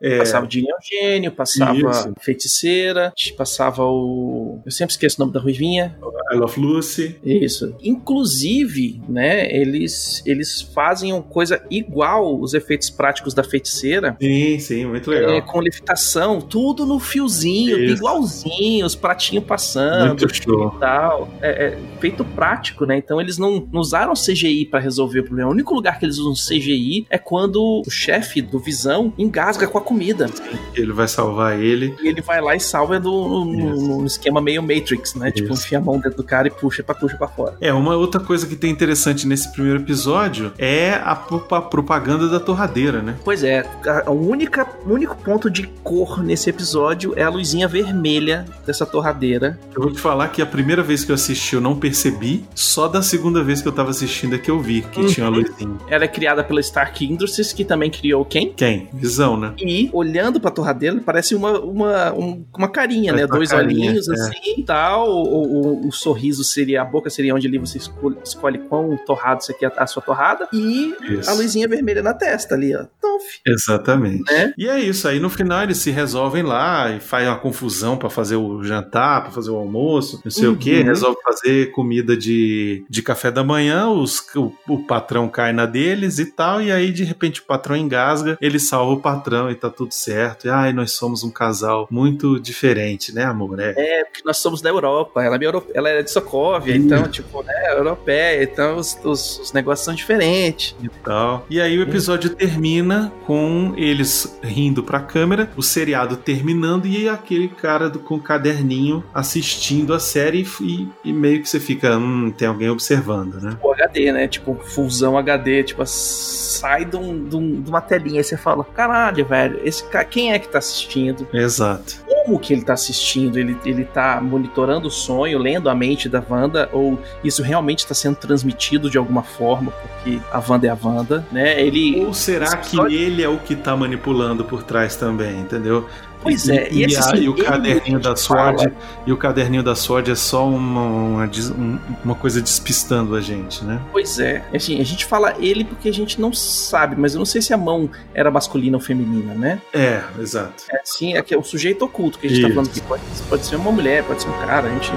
É, 0.00 0.18
Passava 0.18 0.44
o 0.44 0.48
Dini 0.48 0.68
Eugênio, 0.68 1.32
passava 1.32 1.78
Isso. 1.78 2.12
Feiticeira, 2.20 3.12
passava 3.36 3.84
o. 3.84 4.60
Eu 4.64 4.72
sempre 4.72 4.92
esqueço 4.92 5.16
o 5.16 5.20
nome 5.20 5.32
da 5.32 5.40
Ruivinha. 5.40 5.96
I 6.32 6.36
Love 6.36 6.60
Lucy. 6.60 7.16
Isso. 7.24 7.74
Inclusive, 7.82 9.00
né, 9.08 9.50
eles, 9.54 10.22
eles 10.26 10.60
fazem 10.60 11.12
uma 11.12 11.22
coisa 11.22 11.62
igual 11.70 12.38
os 12.38 12.54
efeitos 12.54 12.90
práticos 12.90 13.34
da 13.34 13.42
feiticeira. 13.42 14.16
Sim, 14.20 14.58
sim, 14.58 14.86
muito 14.86 15.10
legal. 15.10 15.30
é, 15.30 15.40
com 15.40 15.60
levitação, 15.60 16.40
tudo 16.40 16.84
no 16.84 16.98
fiozinho, 16.98 17.78
Isso. 17.78 17.94
igualzinho, 17.94 18.84
os 18.84 18.94
pratinhos 18.94 19.44
passando 19.44 20.08
Muito 20.08 20.34
show. 20.34 20.72
e 20.76 20.80
tal. 20.80 21.28
É, 21.40 21.66
é 21.66 21.78
feito 22.00 22.24
prático, 22.24 22.84
né? 22.84 22.96
Então 22.98 23.20
eles 23.20 23.38
não, 23.38 23.66
não 23.72 23.80
usaram 23.80 24.12
CGI 24.14 24.66
pra 24.66 24.80
resolver 24.80 25.20
o 25.20 25.24
problema. 25.24 25.48
O 25.50 25.52
único 25.52 25.74
lugar 25.74 25.98
que 25.98 26.04
eles 26.04 26.18
usam 26.18 26.34
CGI 26.34 27.06
é 27.08 27.18
quando 27.18 27.82
o 27.86 27.90
chefe 27.90 28.42
do 28.42 28.58
Visão 28.58 29.12
engasga 29.28 29.66
com 29.66 29.78
a 29.78 29.80
comida. 29.80 30.26
Ele 30.74 30.92
vai 30.92 31.06
salvar 31.08 31.58
ele. 31.58 31.94
E 32.02 32.08
ele 32.08 32.20
vai 32.20 32.40
lá 32.40 32.56
e 32.56 32.60
salva 32.60 32.98
no, 32.98 33.44
no- 33.44 33.74
Isso. 33.74 33.86
no 34.00 34.06
esquema 34.06 34.40
meio 34.40 34.62
Matrix, 34.62 35.14
né? 35.14 35.30
Tipo, 35.30 35.52
Isso. 35.52 35.64
enfia 35.64 35.78
a 35.78 35.80
mão 35.80 35.96
dentro 35.98 36.16
do 36.16 36.24
cara 36.24 36.48
e 36.48 36.50
puxa 36.50 36.82
pra 36.82 36.94
puxa 36.94 37.16
pra 37.16 37.28
fora. 37.28 37.56
É, 37.60 37.72
uma 37.72 37.94
outra 37.96 38.20
coisa 38.20 38.46
que 38.46 38.56
tem 38.56 38.70
interessante 38.70 39.26
nesse 39.26 39.52
primeiro 39.52 39.80
episódio 39.80 40.52
é 40.58 40.92
a, 40.94 41.12
a 41.12 41.60
propaganda 41.62 42.28
da 42.28 42.40
torradeira, 42.40 43.02
né? 43.02 43.16
Pois 43.24 43.42
é, 43.44 43.64
a, 44.06 44.10
única, 44.10 44.66
o 44.86 44.92
único 44.92 45.16
ponto 45.16 45.50
de 45.50 45.64
cor 45.82 46.22
nesse 46.22 46.48
episódio 46.50 47.12
é 47.16 47.22
a 47.22 47.28
luzinha 47.30 47.68
vermelha 47.68 48.44
dessa 48.66 48.84
torradeira. 48.86 49.58
Eu 49.74 49.82
vou 49.82 49.92
te 49.92 50.00
falar 50.00 50.28
que 50.28 50.40
a 50.42 50.46
primeira 50.46 50.82
vez 50.82 51.04
que 51.04 51.10
eu 51.10 51.14
assisti 51.14 51.54
eu 51.54 51.60
não 51.60 51.76
percebi, 51.76 52.44
só 52.54 52.88
da 52.88 53.02
segunda 53.02 53.42
vez 53.42 53.60
que 53.62 53.68
eu 53.68 53.72
tava 53.72 53.90
assistindo 53.90 54.34
é 54.34 54.38
que 54.38 54.50
eu 54.50 54.58
vi 54.60 54.82
que 54.82 55.00
Uhum. 55.00 55.06
tinha 55.06 55.26
a 55.26 55.30
luzinha. 55.30 55.76
Ela 55.88 56.04
é 56.04 56.08
criada 56.08 56.42
pela 56.44 56.60
Stark 56.60 57.04
Industries, 57.04 57.52
que 57.52 57.64
também 57.64 57.90
criou 57.90 58.24
quem? 58.24 58.52
Quem? 58.52 58.88
Né? 59.18 59.54
E 59.58 59.90
olhando 59.92 60.40
pra 60.40 60.50
torradeira, 60.50 61.00
parece 61.04 61.34
uma, 61.34 61.58
uma, 61.60 62.12
um- 62.14 62.44
uma 62.56 62.68
carinha, 62.68 63.12
né? 63.12 63.26
Parece 63.26 63.32
uma 63.32 63.36
Dois 63.38 63.50
carinha, 63.50 63.86
olhinhos 63.88 64.08
é. 64.08 64.12
assim 64.14 64.54
e 64.58 64.62
tal. 64.64 65.08
O, 65.10 65.82
o- 65.84 65.88
o 65.88 65.92
sorriso 65.92 66.44
seria, 66.44 66.82
a 66.82 66.84
boca 66.84 67.10
seria 67.10 67.34
onde 67.34 67.46
ali 67.46 67.58
você 67.58 67.78
escolhe, 67.78 68.16
escolhe 68.24 68.58
quão 68.58 68.96
torrado 69.06 69.42
você 69.42 69.52
quer 69.54 69.72
a 69.76 69.86
sua 69.86 70.02
torrada. 70.02 70.48
E 70.52 70.94
Isso. 71.10 71.28
a 71.30 71.34
luzinha 71.34 71.66
vermelha 71.68 72.02
na 72.02 72.14
testa 72.14 72.54
ali, 72.54 72.74
ó. 72.74 72.84
Então, 72.98 73.18
Exatamente. 73.46 74.22
né? 74.32 74.52
E 74.56 74.68
é 74.68 74.78
isso, 74.80 75.06
aí 75.08 75.18
no 75.20 75.28
final 75.30 75.62
eles 75.62 75.78
se 75.78 75.90
resolvem 75.90 76.42
lá 76.42 76.90
e 76.90 77.00
faz 77.00 77.26
uma 77.26 77.36
confusão 77.38 77.96
pra 77.96 78.08
fazer 78.10 78.36
o 78.36 78.62
jantar, 78.62 79.22
pra 79.22 79.30
fazer 79.30 79.50
o 79.50 79.56
almoço, 79.56 80.20
não 80.24 80.30
sei 80.30 80.46
o 80.48 80.56
que, 80.56 80.78
Uhum. 80.78 80.84
resolve 80.84 81.18
fazer 81.24 81.70
comida 81.72 82.16
de, 82.16 82.84
de 82.88 83.02
café 83.02 83.30
da 83.30 83.42
manhã, 83.42 83.88
os, 83.88 84.20
o, 84.36 84.52
o 84.68 84.78
patrão 84.84 85.28
cai 85.28 85.52
na 85.52 85.66
deles 85.66 86.18
e 86.18 86.26
tal, 86.26 86.62
e 86.62 86.70
aí 86.70 86.92
de 86.92 87.04
repente 87.04 87.40
o 87.40 87.44
patrão 87.44 87.76
engasga, 87.76 88.36
ele 88.40 88.58
salva 88.58 88.92
o 88.92 89.00
patrão 89.12 89.50
e 89.50 89.54
tá 89.54 89.70
tudo 89.70 89.92
certo. 89.92 90.46
E 90.46 90.50
ai, 90.50 90.72
nós 90.72 90.92
somos 90.92 91.22
um 91.24 91.30
casal 91.30 91.86
muito 91.90 92.38
diferente, 92.38 93.14
né, 93.14 93.24
amor? 93.24 93.58
É. 93.60 93.74
É, 93.76 94.04
porque 94.04 94.22
nós 94.24 94.36
somos 94.38 94.60
da 94.60 94.68
Europa, 94.68 95.22
ela 95.22 95.36
é, 95.36 95.44
europe- 95.44 95.70
ela 95.74 95.88
é 95.88 96.02
de 96.02 96.10
Sokovia, 96.10 96.76
então, 96.76 97.08
tipo, 97.08 97.42
né, 97.42 97.72
europeia, 97.76 98.42
então 98.42 98.76
os, 98.76 98.98
os- 99.04 99.38
os 99.40 99.52
negócios 99.52 99.84
são 99.84 99.94
diferentes. 99.94 100.74
E 100.82 100.88
tal. 100.88 101.46
E 101.48 101.60
aí 101.60 101.78
o 101.78 101.82
episódio 101.82 102.30
termina 102.30 103.12
com 103.26 103.72
eles 103.76 104.38
rindo 104.42 104.82
pra 104.82 105.00
câmera, 105.00 105.48
o 105.56 105.62
seriado 105.62 106.16
terminando 106.16 106.86
e 106.86 107.08
aquele 107.08 107.48
cara 107.48 107.88
do, 107.88 107.98
com 107.98 108.16
o 108.16 108.20
caderninho 108.20 109.02
assistindo 109.14 109.94
a 109.94 109.98
série 110.00 110.46
e, 110.60 110.88
e 111.04 111.12
meio 111.12 111.40
que 111.42 111.48
você 111.48 111.58
fica, 111.60 111.96
hum, 111.96 112.30
tem 112.30 112.46
alguém 112.48 112.68
observando, 112.70 113.40
né? 113.40 113.56
O 113.62 113.72
HD, 113.72 114.12
né, 114.12 114.28
tipo, 114.28 114.54
fusão 114.62 115.16
HD, 115.16 115.62
tipo, 115.64 115.82
sai 115.86 116.84
de, 116.84 116.96
um- 116.96 117.24
de 117.28 117.36
um- 117.36 117.60
de 117.62 117.68
uma 117.70 117.80
telinha 117.80 118.20
e 118.20 118.24
você 118.24 118.36
fala, 118.36 118.64
caralho, 118.98 119.24
velho, 119.24 119.60
esse 119.62 119.84
cara, 119.84 120.04
quem 120.04 120.32
é 120.32 120.38
que 120.38 120.48
tá 120.48 120.58
assistindo? 120.58 121.26
Exato. 121.32 122.02
Como 122.06 122.38
que 122.38 122.52
ele 122.52 122.62
tá 122.62 122.74
assistindo? 122.74 123.38
Ele, 123.38 123.56
ele 123.64 123.84
tá 123.84 124.20
monitorando 124.20 124.88
o 124.88 124.90
sonho, 124.90 125.38
lendo 125.38 125.70
a 125.70 125.74
mente 125.74 126.08
da 126.08 126.22
Wanda, 126.28 126.68
ou 126.72 126.98
isso 127.22 127.42
realmente 127.42 127.80
está 127.80 127.94
sendo 127.94 128.16
transmitido 128.16 128.90
de 128.90 128.98
alguma 128.98 129.22
forma, 129.22 129.70
porque 129.70 130.20
a 130.32 130.42
Wanda 130.46 130.66
é 130.66 130.70
a 130.70 130.78
Wanda, 130.82 131.24
né? 131.30 131.60
Ele... 131.60 132.04
Ou 132.04 132.12
será 132.12 132.56
que 132.56 132.78
ele 132.92 133.22
é 133.22 133.28
o 133.28 133.38
que 133.38 133.54
tá 133.54 133.76
manipulando 133.76 134.44
por 134.44 134.62
trás 134.62 134.96
também, 134.96 135.38
entendeu? 135.38 135.88
Pois 136.22 136.48
é, 136.48 136.68
e, 136.70 136.84
e 136.86 136.96
a- 136.96 137.16
e 137.16 137.28
o 137.28 137.34
caderninho 137.34 137.98
da 138.00 138.16
fala- 138.16 138.56
SWORD 138.58 138.72
e 139.06 139.12
o 139.12 139.16
caderninho 139.16 139.62
da 139.62 139.74
SWORD 139.74 140.10
é 140.10 140.14
só 140.14 140.46
uma, 140.48 140.82
uma, 140.82 141.24
um- 141.56 141.78
uma 142.04 142.14
coisa 142.14 142.42
despistando 142.42 143.14
a 143.14 143.20
gente, 143.20 143.64
né? 143.64 143.80
Pois 143.92 144.18
é, 144.18 144.44
assim, 144.54 144.80
a 144.80 144.84
gente 144.84 145.04
fala 145.04 145.34
ele 145.38 145.64
porque 145.64 145.88
a 145.88 145.92
gente 145.92 146.20
não 146.20 146.32
sabe, 146.32 146.96
mas 146.98 147.14
eu 147.14 147.18
não 147.18 147.26
sei 147.26 147.40
se 147.40 147.54
a 147.54 147.56
mão 147.56 147.88
era 148.14 148.30
masculina 148.30 148.76
ou 148.76 148.82
feminina, 148.82 149.32
né? 149.34 149.60
É, 149.72 150.02
exato. 150.18 150.64
É 150.70 150.80
assim, 150.80 151.14
é 151.16 151.22
que 151.22 151.32
é 151.32 151.38
o 151.38 151.42
sujeito 151.44 151.84
oculto 151.84 152.18
que 152.18 152.26
a 152.26 152.30
gente 152.30 152.42
tá 152.42 152.48
Isso. 152.48 152.54
falando 152.56 152.70
que 152.72 152.80
pode, 152.80 153.02
pode 153.28 153.46
ser 153.46 153.56
uma 153.56 153.70
mulher, 153.72 154.02
pode 154.04 154.22
ser 154.22 154.28
um 154.28 154.38
cara, 154.46 154.66
a 154.68 154.70
gente 154.70 154.90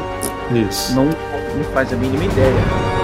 Isso. 0.69 0.93
não, 0.95 1.05
não 1.05 1.63
faz 1.73 1.93
a 1.93 1.95
mínima 1.95 2.23
ideia. 2.25 3.00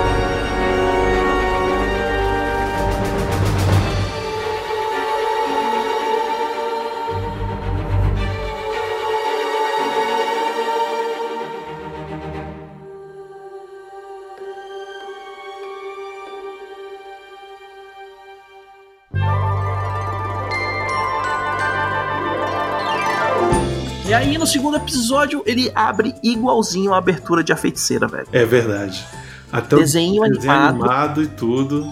Segundo 24.48 24.78
episódio, 24.78 25.44
ele 25.46 25.72
abre 25.76 26.16
igualzinho 26.24 26.94
a 26.94 26.98
abertura 26.98 27.44
de 27.44 27.52
A 27.52 27.58
Feiticeira, 27.58 28.08
velho. 28.08 28.28
É 28.32 28.46
verdade. 28.46 29.06
Até 29.52 29.76
o 29.76 29.80
Desenho 29.80 30.22
desenho 30.24 30.24
animado. 30.24 30.76
animado 30.76 31.24
e 31.24 31.28
tudo. 31.28 31.88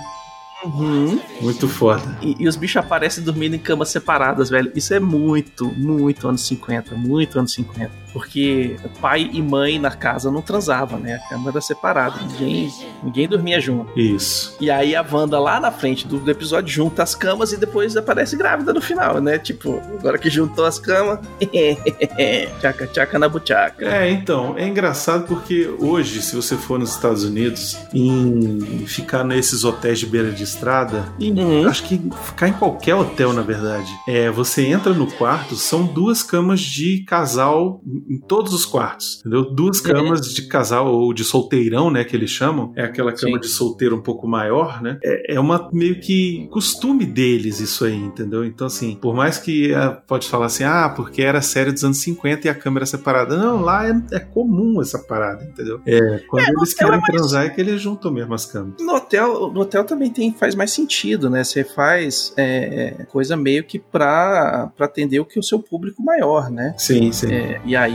Uhum. 0.64 1.20
Muito 1.42 1.68
foda. 1.68 2.18
E, 2.22 2.36
e 2.40 2.48
os 2.48 2.56
bichos 2.56 2.78
aparecem 2.78 3.24
dormindo 3.24 3.56
em 3.56 3.60
camas 3.60 3.90
separadas, 3.90 4.50
velho. 4.50 4.72
Isso 4.76 4.94
é 4.94 5.00
muito, 5.00 5.66
muito 5.78 6.28
anos 6.28 6.46
50, 6.48 6.96
muito 6.96 7.38
anos 7.38 7.54
50. 7.54 8.05
Porque 8.16 8.78
pai 9.02 9.30
e 9.34 9.42
mãe 9.42 9.78
na 9.78 9.92
casa 9.92 10.32
não 10.32 10.42
transavam, 10.42 10.98
né? 10.98 11.16
A 11.16 11.30
cama 11.30 11.50
era 11.50 11.60
separada, 11.60 12.16
ninguém, 12.22 12.74
ninguém 13.04 13.28
dormia 13.28 13.60
junto. 13.60 13.92
Isso. 14.00 14.56
E 14.62 14.72
aí 14.72 14.96
a 14.96 15.06
Wanda 15.12 15.38
lá 15.38 15.60
na 15.60 15.70
frente 15.70 16.08
do, 16.08 16.18
do 16.18 16.32
episódio 16.32 16.74
junta 16.74 17.04
as 17.04 17.14
camas 17.14 17.52
e 17.52 17.58
depois 17.58 17.98
aparece 17.98 18.38
grávida 18.38 18.72
no 18.74 18.82
final, 18.82 19.20
né? 19.20 19.38
Tipo, 19.38 19.82
agora 20.00 20.18
que 20.18 20.30
juntou 20.30 20.64
as 20.64 20.80
camas, 20.80 21.20
tchaca 22.62 22.88
tchaca 22.88 23.20
na 23.20 23.28
buchaca. 23.28 23.86
É, 23.86 24.10
então, 24.10 24.56
é 24.58 24.66
engraçado 24.66 25.28
porque 25.28 25.70
hoje, 25.78 26.22
se 26.22 26.36
você 26.36 26.56
for 26.56 26.80
nos 26.80 26.92
Estados 26.92 27.26
Unidos, 27.26 27.78
em 27.94 28.86
ficar 28.88 29.26
nesses 29.26 29.66
hotéis 29.66 30.00
de 30.00 30.06
beira 30.06 30.32
de 30.32 30.44
estrada, 30.44 31.06
Uhum. 31.20 31.68
acho 31.68 31.84
que 31.84 32.02
ficar 32.24 32.48
em 32.48 32.54
qualquer 32.54 32.96
hotel, 32.96 33.34
na 33.34 33.42
verdade, 33.42 33.92
é, 34.08 34.30
você 34.30 34.66
entra 34.68 34.94
no 34.94 35.08
quarto, 35.12 35.56
são 35.56 35.86
duas 35.86 36.24
camas 36.24 36.62
de 36.62 37.04
casal 37.06 37.82
em 38.08 38.18
todos 38.18 38.54
os 38.54 38.66
quartos, 38.66 39.20
entendeu? 39.20 39.44
Duas 39.54 39.80
Uhum. 39.80 39.92
camas 39.92 40.22
de 40.34 40.42
casal 40.44 40.88
ou 40.94 41.14
de 41.14 41.24
solteirão, 41.24 41.90
né, 41.90 42.04
que 42.04 42.16
eles 42.16 42.30
chamam. 42.30 42.72
É 42.76 42.84
aquela 42.84 43.12
cama 43.12 43.34
Sim. 43.36 43.40
de 43.40 43.48
solteiro 43.48 43.96
um 43.96 44.02
pouco 44.02 44.28
maior, 44.28 44.82
né? 44.82 45.00
É, 45.04 45.36
é 45.36 45.40
uma 45.40 45.70
meio 45.74 46.00
que 46.00 46.48
costume 46.52 47.06
deles 47.06 47.60
isso 47.60 47.86
aí, 47.86 47.96
entendeu? 47.96 48.44
Então, 48.46 48.68
assim, 48.68 48.96
por 48.96 49.16
mais 49.16 49.38
que 49.38 49.72
pode 50.08 50.28
falar 50.28 50.46
assim, 50.48 50.64
ah, 50.64 50.90
porque 50.96 51.22
era 51.22 51.42
série 51.42 51.72
dos 51.72 51.84
anos 51.84 51.98
50 51.98 52.48
e 52.48 52.50
a 52.50 52.56
câmera 52.56 52.86
separada. 52.86 53.38
Não, 53.38 53.62
lá 53.62 53.88
é, 53.88 54.02
é 54.12 54.20
comum 54.20 54.82
essa 54.82 55.00
parada, 55.00 55.44
entendeu? 55.44 55.80
É, 55.86 56.20
quando 56.28 56.44
eles 56.48 56.74
hotel 56.74 56.88
é 56.88 56.92
querem 56.92 57.02
mais- 57.02 57.06
transar 57.06 57.46
é 57.46 57.50
que 57.50 57.62
eles 57.62 57.82
juntam 57.82 58.12
mesmo 58.12 58.34
as 58.34 58.46
câmeras. 58.46 58.82
No 58.86 58.94
hotel, 58.96 59.52
no 59.52 59.62
hotel 59.62 59.84
também 59.84 60.10
tem 60.12 60.32
faz 60.34 60.54
mais 60.56 60.72
sentido, 60.72 61.30
né? 61.30 61.44
Você 61.44 61.64
faz 61.64 62.34
é, 62.38 63.06
coisa 63.10 63.36
meio 63.36 63.64
que 63.64 63.80
pra, 63.80 64.72
pra 64.76 64.86
atender 64.86 65.20
o 65.20 65.26
que 65.26 65.40
o 65.40 65.44
seu 65.44 65.60
público 65.60 66.04
maior, 66.04 66.50
né? 66.52 66.74
Sim, 66.78 67.12
sim. 67.12 67.32
É, 67.34 67.62
e 67.66 67.76
aí 67.76 67.95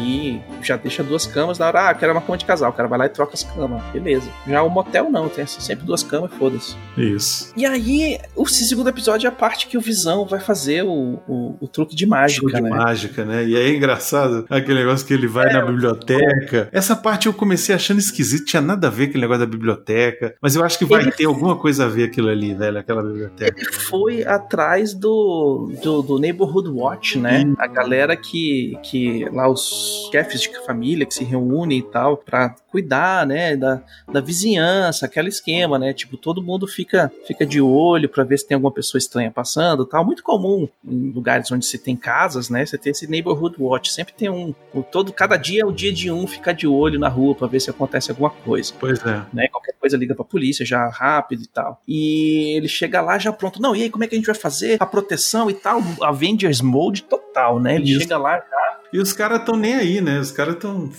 já 0.62 0.76
deixa 0.76 1.02
duas 1.02 1.26
camas 1.26 1.58
na 1.58 1.66
hora, 1.66 1.90
ah, 1.90 1.94
quero 1.94 2.12
uma 2.12 2.20
cama 2.20 2.38
de 2.38 2.44
casal. 2.44 2.70
O 2.70 2.72
cara 2.72 2.88
vai 2.88 2.98
lá 2.98 3.06
e 3.06 3.08
troca 3.08 3.34
as 3.34 3.42
camas. 3.44 3.82
Beleza. 3.92 4.30
Já 4.46 4.62
o 4.62 4.68
motel 4.70 5.10
não, 5.10 5.28
tem 5.28 5.46
sempre 5.46 5.84
duas 5.84 6.02
camas 6.02 6.32
foda-se. 6.34 6.76
Isso. 6.96 7.52
E 7.56 7.64
aí, 7.66 8.18
o 8.36 8.46
segundo 8.46 8.88
episódio 8.88 9.26
é 9.26 9.28
a 9.28 9.32
parte 9.32 9.66
que 9.66 9.76
o 9.76 9.80
Visão 9.80 10.26
vai 10.26 10.40
fazer 10.40 10.82
o, 10.84 11.18
o, 11.28 11.56
o 11.60 11.68
truque 11.68 11.94
de 11.96 12.06
mágica, 12.06 12.40
Show 12.40 12.50
de 12.50 12.60
né? 12.62 12.70
mágica, 12.70 13.24
né? 13.24 13.44
E 13.44 13.56
aí 13.56 13.70
é 13.72 13.76
engraçado 13.76 14.44
aquele 14.50 14.80
negócio 14.80 15.06
que 15.06 15.12
ele 15.14 15.26
vai 15.26 15.48
É, 15.48 15.52
na 15.54 15.64
biblioteca. 15.64 16.68
Essa 16.72 16.94
parte 16.96 17.26
eu 17.26 17.32
comecei 17.32 17.74
achando 17.74 17.98
esquisito, 17.98 18.44
tinha 18.44 18.62
nada 18.62 18.86
a 18.86 18.90
ver 18.90 19.04
aquele 19.04 19.20
negócio 19.22 19.40
da 19.40 19.46
biblioteca. 19.50 20.34
Mas 20.40 20.54
eu 20.54 20.64
acho 20.64 20.78
que 20.78 20.84
vai 20.84 21.02
Ele- 21.02 21.12
ter 21.12 21.24
alguma 21.26 21.56
coisa 21.56 21.84
a 21.84 21.88
ver 21.88 22.04
aquilo 22.04 22.28
ali, 22.28 22.54
velho, 22.54 22.78
aquela 22.78 23.02
biblioteca. 23.02 23.54
Ele 23.60 23.72
foi 23.72 24.24
atrás 24.24 24.94
do, 24.94 25.72
do, 25.82 26.02
do 26.02 26.18
Neighborhood 26.18 26.68
Watch, 26.68 27.18
né? 27.18 27.44
A 27.58 27.66
galera 27.66 28.16
que, 28.16 28.78
que 28.82 29.24
lá 29.32 29.48
os 29.48 29.79
chefes 30.10 30.40
de 30.40 30.50
família 30.64 31.06
que 31.06 31.14
se 31.14 31.24
reúnem 31.24 31.78
e 31.78 31.82
tal 31.82 32.16
pra 32.16 32.54
cuidar, 32.70 33.26
né, 33.26 33.56
da, 33.56 33.82
da 34.12 34.20
vizinhança, 34.20 35.06
aquele 35.06 35.28
esquema, 35.28 35.78
né? 35.78 35.92
Tipo, 35.92 36.16
todo 36.16 36.42
mundo 36.42 36.66
fica, 36.66 37.12
fica 37.26 37.44
de 37.44 37.60
olho 37.60 38.08
pra 38.08 38.22
ver 38.24 38.38
se 38.38 38.46
tem 38.46 38.54
alguma 38.54 38.72
pessoa 38.72 38.98
estranha 38.98 39.30
passando, 39.30 39.84
tal. 39.84 40.04
Muito 40.04 40.22
comum 40.22 40.68
em 40.84 41.10
lugares 41.10 41.50
onde 41.50 41.66
se 41.66 41.78
tem 41.78 41.96
casas, 41.96 42.48
né? 42.48 42.64
Você 42.64 42.78
tem 42.78 42.90
esse 42.92 43.06
Neighborhood 43.08 43.56
Watch, 43.58 43.92
sempre 43.92 44.12
tem 44.14 44.30
um, 44.30 44.54
o 44.72 44.82
todo 44.82 45.12
cada 45.12 45.36
dia 45.36 45.62
é 45.62 45.66
o 45.66 45.72
dia 45.72 45.92
de 45.92 46.10
um 46.10 46.26
ficar 46.26 46.52
de 46.52 46.66
olho 46.66 46.98
na 46.98 47.08
rua 47.08 47.34
pra 47.34 47.46
ver 47.46 47.60
se 47.60 47.70
acontece 47.70 48.10
alguma 48.10 48.30
coisa 48.30 48.72
Pois 48.78 49.04
é. 49.04 49.22
né? 49.32 49.48
Qualquer 49.48 49.74
coisa 49.78 49.96
liga 49.96 50.14
pra 50.14 50.24
polícia 50.24 50.64
já 50.64 50.88
rápido 50.88 51.42
e 51.42 51.46
tal. 51.48 51.80
E 51.86 52.56
ele 52.56 52.68
chega 52.68 53.00
lá 53.00 53.18
já 53.18 53.32
pronto. 53.32 53.60
Não, 53.60 53.74
e 53.74 53.82
aí 53.82 53.90
como 53.90 54.04
é 54.04 54.06
que 54.06 54.14
a 54.14 54.18
gente 54.18 54.26
vai 54.26 54.34
fazer 54.34 54.76
a 54.80 54.86
proteção 54.86 55.50
e 55.50 55.54
tal? 55.54 55.80
Avengers 56.02 56.60
Mode 56.60 57.02
total, 57.02 57.58
né? 57.58 57.76
Ele 57.76 57.90
Isso. 57.90 58.00
chega 58.00 58.16
lá 58.18 58.36
já. 58.36 58.79
E 58.92 58.98
os 58.98 59.12
caras 59.12 59.38
estão 59.40 59.56
nem 59.56 59.74
aí, 59.74 60.00
né? 60.00 60.18
Os 60.18 60.30
caras 60.32 60.54
estão 60.54 60.90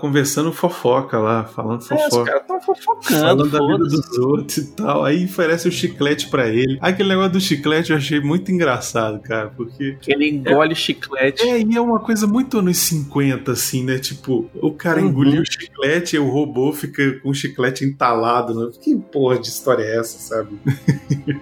conversando 0.00 0.52
fofoca 0.52 1.18
lá, 1.18 1.44
falando 1.44 1.80
É, 1.90 1.94
os 1.94 2.02
fofoca. 2.04 2.24
caras 2.24 2.42
estão 2.42 2.60
fofocando, 2.60 3.20
Falando 3.20 3.48
da 3.50 3.58
vida 3.66 3.78
dos 3.84 4.18
outros 4.18 4.56
e 4.58 4.66
tal. 4.72 5.04
Aí 5.04 5.24
oferece 5.24 5.66
o 5.66 5.72
chiclete 5.72 6.28
pra 6.28 6.46
ele. 6.48 6.78
Aquele 6.80 7.08
negócio 7.10 7.32
do 7.32 7.40
chiclete 7.40 7.90
eu 7.90 7.96
achei 7.96 8.20
muito 8.20 8.52
engraçado, 8.52 9.20
cara, 9.20 9.48
porque. 9.56 9.96
Que 10.00 10.12
ele 10.12 10.28
engole 10.28 10.74
chiclete. 10.74 11.42
É, 11.48 11.60
e 11.60 11.76
é 11.76 11.80
uma 11.80 12.00
coisa 12.00 12.26
muito 12.26 12.58
anos 12.58 12.76
50, 12.78 13.52
assim, 13.52 13.82
né? 13.84 13.98
Tipo, 13.98 14.48
o 14.60 14.72
cara 14.72 15.00
Uhum. 15.00 15.08
engoliu 15.08 15.42
o 15.42 15.46
chiclete 15.46 16.16
e 16.16 16.18
o 16.18 16.28
robô 16.28 16.72
fica 16.72 17.18
com 17.20 17.30
o 17.30 17.34
chiclete 17.34 17.84
entalado, 17.84 18.52
né? 18.54 18.70
Que 18.82 18.94
porra 18.96 19.38
de 19.38 19.48
história 19.48 19.82
é 19.84 19.98
essa, 19.98 20.18
sabe? 20.18 20.50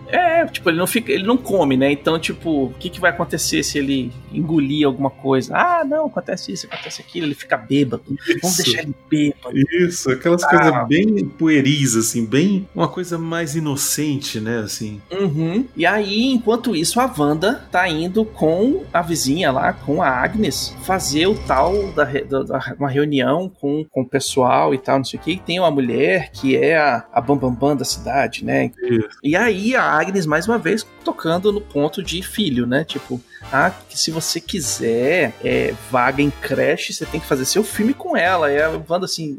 É, 0.08 0.44
tipo, 0.46 0.68
ele 0.70 0.78
não 0.78 0.86
fica, 0.86 1.10
ele 1.12 1.24
não 1.24 1.36
come, 1.36 1.76
né? 1.76 1.90
Então, 1.90 2.18
tipo, 2.18 2.66
o 2.66 2.70
que, 2.78 2.88
que 2.90 3.00
vai 3.00 3.10
acontecer 3.10 3.62
se 3.62 3.78
ele 3.78 4.12
engolir 4.32 4.86
alguma 4.86 5.10
coisa? 5.10 5.54
Ah, 5.56 5.84
não, 5.84 5.95
acontece 6.04 6.52
isso, 6.52 6.66
acontece 6.66 7.00
aquilo, 7.00 7.26
ele 7.26 7.34
fica 7.34 7.56
bêbado. 7.56 8.02
Vamos 8.42 8.58
Isso. 8.58 8.62
deixar 8.64 8.82
ele 8.82 8.94
bêbado. 9.08 9.56
Isso, 9.56 10.10
aquelas 10.10 10.44
Ah. 10.44 10.48
coisas 10.50 10.88
bem 10.88 11.24
pueris, 11.26 11.96
assim, 11.96 12.26
bem. 12.26 12.68
Uma 12.74 12.88
coisa 12.88 13.16
mais 13.16 13.56
inocente, 13.56 14.38
né? 14.40 14.58
Assim. 14.58 15.00
Uhum. 15.10 15.66
E 15.74 15.86
aí, 15.86 16.24
enquanto 16.32 16.76
isso, 16.76 17.00
a 17.00 17.12
Wanda 17.16 17.66
tá 17.70 17.88
indo 17.88 18.24
com 18.24 18.84
a 18.92 19.00
vizinha 19.00 19.50
lá, 19.50 19.72
com 19.72 20.02
a 20.02 20.08
Agnes, 20.08 20.74
fazer 20.84 21.26
o 21.26 21.34
tal 21.46 21.92
da, 21.92 22.04
da- 22.04 22.42
da- 22.42 22.74
uma 22.78 22.90
reunião 22.90 23.48
com, 23.48 23.84
com 23.90 24.02
o 24.02 24.08
pessoal 24.08 24.74
e 24.74 24.78
tal, 24.78 24.98
não 24.98 25.04
sei 25.04 25.18
o 25.18 25.22
que. 25.22 25.30
E 25.32 25.38
tem 25.38 25.58
uma 25.58 25.70
mulher 25.70 26.30
que 26.32 26.56
é 26.56 26.76
a, 26.76 27.06
a 27.12 27.20
bambambam 27.20 27.76
da 27.76 27.84
cidade, 27.84 28.44
né? 28.44 28.70
Isso. 28.82 29.08
E 29.22 29.36
aí 29.36 29.74
a 29.76 29.82
Agnes, 29.82 30.26
mais 30.26 30.46
uma 30.46 30.58
vez, 30.58 30.86
tocando 31.04 31.52
no 31.52 31.60
ponto 31.60 32.02
de 32.02 32.22
filho, 32.22 32.66
né? 32.66 32.84
Tipo, 32.84 33.20
ah, 33.52 33.70
que 33.88 33.98
se 33.98 34.10
você 34.10 34.40
quiser 34.40 35.32
é, 35.44 35.74
vaga 35.90 36.22
em 36.22 36.30
creche, 36.30 36.92
você 36.92 37.06
tem 37.06 37.20
que 37.20 37.26
fazer 37.26 37.44
seu 37.44 37.62
filme 37.62 37.94
com 37.94 38.16
ela. 38.16 38.50
E 38.50 38.60
a 38.60 38.70
Wanda 38.88 39.06
assim, 39.06 39.38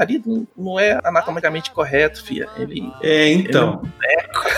marido 0.00 0.48
não 0.56 0.80
é 0.80 0.98
anatomicamente 1.04 1.70
correto, 1.70 2.24
filha. 2.24 2.48
Ele. 2.56 2.90
É, 3.02 3.30
então. 3.30 3.82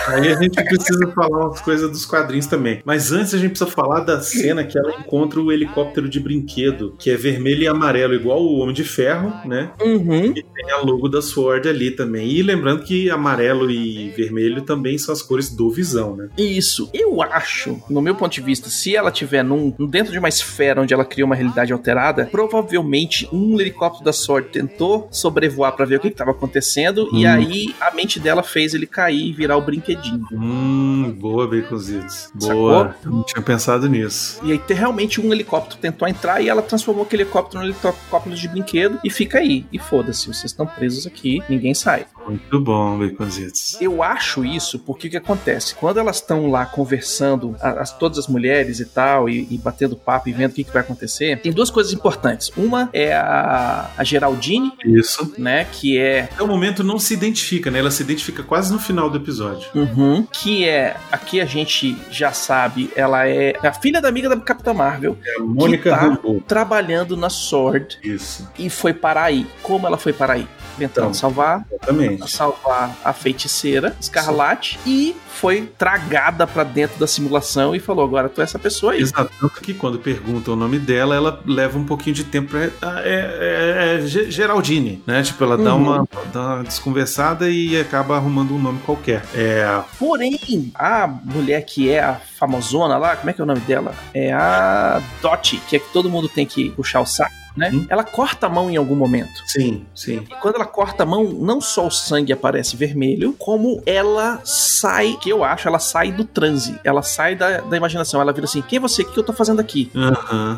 Aí 0.07 0.31
a 0.31 0.35
gente 0.41 0.63
precisa 0.63 1.11
falar 1.13 1.47
umas 1.47 1.61
coisas 1.61 1.89
dos 1.91 2.05
quadrinhos 2.05 2.47
também. 2.47 2.81
Mas 2.85 3.11
antes 3.11 3.33
a 3.33 3.37
gente 3.37 3.51
precisa 3.51 3.69
falar 3.69 4.01
da 4.01 4.21
cena 4.21 4.63
que 4.63 4.77
ela 4.77 4.93
encontra 4.95 5.41
o 5.41 5.51
helicóptero 5.51 6.07
de 6.07 6.19
brinquedo, 6.19 6.95
que 6.97 7.09
é 7.09 7.17
vermelho 7.17 7.63
e 7.63 7.67
amarelo, 7.67 8.13
igual 8.13 8.41
o 8.41 8.59
Homem 8.59 8.73
de 8.73 8.83
Ferro, 8.83 9.33
né? 9.45 9.71
Uhum. 9.81 10.33
Tem 10.33 10.71
a 10.71 10.77
logo 10.77 11.09
da 11.09 11.21
Sword 11.21 11.67
ali 11.67 11.91
também. 11.91 12.29
E 12.29 12.41
lembrando 12.41 12.83
que 12.83 13.09
amarelo 13.09 13.69
e 13.69 14.09
vermelho 14.11 14.61
também 14.61 14.97
são 14.97 15.13
as 15.13 15.21
cores 15.21 15.49
do 15.49 15.69
Visão, 15.69 16.15
né? 16.15 16.29
Isso. 16.37 16.89
Eu 16.93 17.21
acho, 17.21 17.81
no 17.89 18.01
meu 18.01 18.15
ponto 18.15 18.31
de 18.31 18.41
vista, 18.41 18.69
se 18.69 18.95
ela 18.95 19.11
tiver 19.11 19.43
num, 19.43 19.73
dentro 19.89 20.11
de 20.11 20.19
uma 20.19 20.29
esfera 20.29 20.81
onde 20.81 20.93
ela 20.93 21.05
cria 21.05 21.25
uma 21.25 21.35
realidade 21.35 21.73
alterada, 21.73 22.27
provavelmente 22.31 23.27
um 23.31 23.59
helicóptero 23.59 24.05
da 24.05 24.13
Sword 24.13 24.49
tentou 24.49 25.07
sobrevoar 25.33 25.71
pra 25.75 25.85
ver 25.85 25.95
o 25.97 25.99
que 25.99 26.07
estava 26.09 26.31
acontecendo 26.31 27.09
e 27.11 27.25
Hum. 27.25 27.29
aí 27.29 27.75
a 27.81 27.91
mente 27.91 28.19
dela 28.19 28.43
fez 28.43 28.73
ele 28.73 28.85
cair 28.85 29.27
e 29.27 29.33
virar 29.33 29.57
o 29.57 29.61
brinquedinho. 29.61 30.25
Hum, 30.31 31.15
boa, 31.19 31.47
Baconzitos. 31.47 32.29
Sacou? 32.39 32.55
Boa. 32.55 32.95
Eu 33.03 33.11
não 33.11 33.23
tinha 33.23 33.41
pensado 33.41 33.89
nisso. 33.89 34.39
E 34.43 34.51
aí 34.51 34.61
realmente 34.69 35.19
um 35.19 35.31
helicóptero 35.33 35.79
tentou 35.81 36.07
entrar 36.07 36.41
e 36.41 36.49
ela 36.49 36.61
transformou 36.61 37.03
aquele 37.03 37.23
helicóptero 37.23 37.63
num 37.63 37.69
helicóptero 37.69 38.35
de 38.35 38.47
brinquedo 38.47 38.99
e 39.03 39.09
fica 39.09 39.39
aí. 39.39 39.65
E 39.71 39.79
foda-se, 39.79 40.27
vocês 40.27 40.45
estão 40.45 40.65
presos 40.67 41.07
aqui, 41.07 41.41
ninguém 41.49 41.73
sai. 41.73 42.05
Muito 42.27 42.59
bom, 42.59 42.97
Baconzitos. 42.99 43.77
Eu 43.81 44.03
acho 44.03 44.45
isso 44.45 44.79
porque 44.79 45.07
o 45.07 45.11
que 45.11 45.17
acontece? 45.17 45.75
Quando 45.75 45.99
elas 45.99 46.17
estão 46.17 46.49
lá 46.49 46.65
conversando, 46.65 47.55
as, 47.59 47.91
todas 47.97 48.17
as 48.17 48.27
mulheres 48.27 48.79
e 48.79 48.85
tal, 48.85 49.27
e, 49.27 49.47
e 49.49 49.57
batendo 49.57 49.95
papo 49.95 50.29
e 50.29 50.33
vendo 50.33 50.51
o 50.51 50.53
que, 50.53 50.63
que 50.63 50.71
vai 50.71 50.81
acontecer, 50.81 51.39
tem 51.39 51.51
duas 51.51 51.69
coisas 51.69 51.91
importantes. 51.91 52.51
Uma 52.55 52.89
é 52.93 53.13
a, 53.13 53.89
a 53.97 54.03
Geraldine, 54.03 54.71
Isso. 54.85 55.12
Né? 55.37 55.65
Que 55.71 55.97
é. 55.97 56.21
Até 56.31 56.43
o 56.43 56.47
momento 56.47 56.83
não 56.83 56.99
se 56.99 57.13
identifica, 57.13 57.69
né? 57.71 57.79
Ela 57.79 57.91
se 57.91 58.01
identifica 58.03 58.43
quase 58.43 58.71
no 58.71 58.79
final 58.79 59.09
do 59.09 59.17
episódio. 59.17 59.67
Uhum, 59.73 60.25
que 60.31 60.65
é. 60.67 60.95
Aqui 61.11 61.39
a 61.41 61.45
gente 61.45 61.95
já 62.11 62.31
sabe, 62.31 62.89
ela 62.95 63.27
é 63.27 63.53
a 63.63 63.73
filha 63.73 64.01
da 64.01 64.09
amiga 64.09 64.29
da 64.29 64.37
Capitã 64.37 64.73
Marvel, 64.73 65.17
É 65.25 65.39
a 65.39 65.43
Mônica 65.43 65.89
tá? 65.89 65.95
Rambeau. 65.97 66.41
trabalhando 66.47 67.15
na 67.17 67.29
Sword 67.29 67.97
Isso, 68.03 68.47
e 68.57 68.69
foi 68.69 68.93
parar 68.93 69.25
aí. 69.25 69.45
Como 69.61 69.85
ela 69.87 69.97
foi 69.97 70.13
parar 70.13 70.33
aí? 70.33 70.47
Tentando 70.77 71.05
Então. 71.05 71.13
salvar 71.13 71.65
exatamente. 71.71 72.31
salvar 72.31 72.95
a 73.03 73.13
feiticeira 73.13 73.95
Escarlate 73.99 74.79
e 74.85 75.15
foi 75.39 75.63
tragada 75.77 76.45
pra 76.47 76.63
dentro 76.63 76.99
da 76.99 77.05
simulação 77.07 77.75
e 77.75 77.79
falou: 77.79 78.03
agora 78.05 78.29
tu 78.29 78.41
é 78.41 78.43
essa 78.43 78.57
pessoa 78.59 78.93
aí. 78.93 79.01
Exato, 79.01 79.31
tanto 79.39 79.61
que 79.61 79.73
quando 79.73 79.99
perguntam 79.99 80.53
o 80.53 80.57
nome 80.57 80.79
dela, 80.79 81.15
ela 81.15 81.39
leva 81.45 81.77
um 81.77 81.85
pouquinho 81.85 82.15
de 82.15 82.23
tempo 82.23 82.49
pra. 82.51 82.69
ah, 82.81 83.01
É, 83.03 83.97
é- 83.99 84.03
é 84.03 84.07
Ge- 84.07 84.31
Geraldine, 84.31 85.03
né? 85.05 85.21
Tipo, 85.23 85.43
ela 85.43 85.57
dá, 85.57 85.73
Uhum. 85.75 85.81
uma, 85.83 86.07
dá 86.33 86.55
uma 86.55 86.63
desconversada 86.63 87.49
e 87.49 87.79
acaba 87.79 88.15
arrumando 88.15 88.53
um 88.55 88.59
nome 88.59 88.79
qualquer. 88.85 89.23
É. 89.35 89.81
Porém, 89.99 90.71
a 90.75 91.07
mulher 91.07 91.61
que 91.65 91.89
é 91.89 91.99
a 92.03 92.13
famosona 92.37 92.97
lá, 92.97 93.15
como 93.15 93.29
é 93.29 93.33
que 93.33 93.41
é 93.41 93.43
o 93.43 93.47
nome 93.47 93.59
dela? 93.61 93.93
É 94.13 94.31
a 94.33 95.01
Dottie, 95.21 95.57
que 95.69 95.75
é 95.75 95.79
que 95.79 95.89
todo 95.91 96.09
mundo 96.09 96.27
tem 96.29 96.45
que 96.45 96.69
puxar 96.71 97.01
o 97.01 97.05
saco. 97.05 97.33
Né? 97.55 97.71
Hum. 97.73 97.85
Ela 97.89 98.03
corta 98.03 98.47
a 98.47 98.49
mão 98.49 98.69
em 98.69 98.77
algum 98.77 98.95
momento. 98.95 99.43
Sim, 99.45 99.85
sim. 99.93 100.25
E 100.29 100.35
quando 100.35 100.55
ela 100.55 100.65
corta 100.65 101.03
a 101.03 101.05
mão, 101.05 101.23
não 101.23 101.61
só 101.61 101.87
o 101.87 101.91
sangue 101.91 102.33
aparece 102.33 102.75
vermelho, 102.75 103.33
como 103.37 103.81
ela 103.85 104.41
sai, 104.43 105.17
que 105.21 105.29
eu 105.29 105.43
acho, 105.43 105.67
ela 105.67 105.79
sai 105.79 106.11
do 106.11 106.25
transe. 106.25 106.79
Ela 106.83 107.01
sai 107.01 107.35
da, 107.35 107.61
da 107.61 107.77
imaginação. 107.77 108.19
Ela 108.21 108.33
vira 108.33 108.45
assim: 108.45 108.61
quem 108.61 108.77
é 108.77 108.79
você? 108.79 109.03
O 109.03 109.11
que 109.11 109.19
eu 109.19 109.23
tô 109.23 109.33
fazendo 109.33 109.59
aqui? 109.59 109.91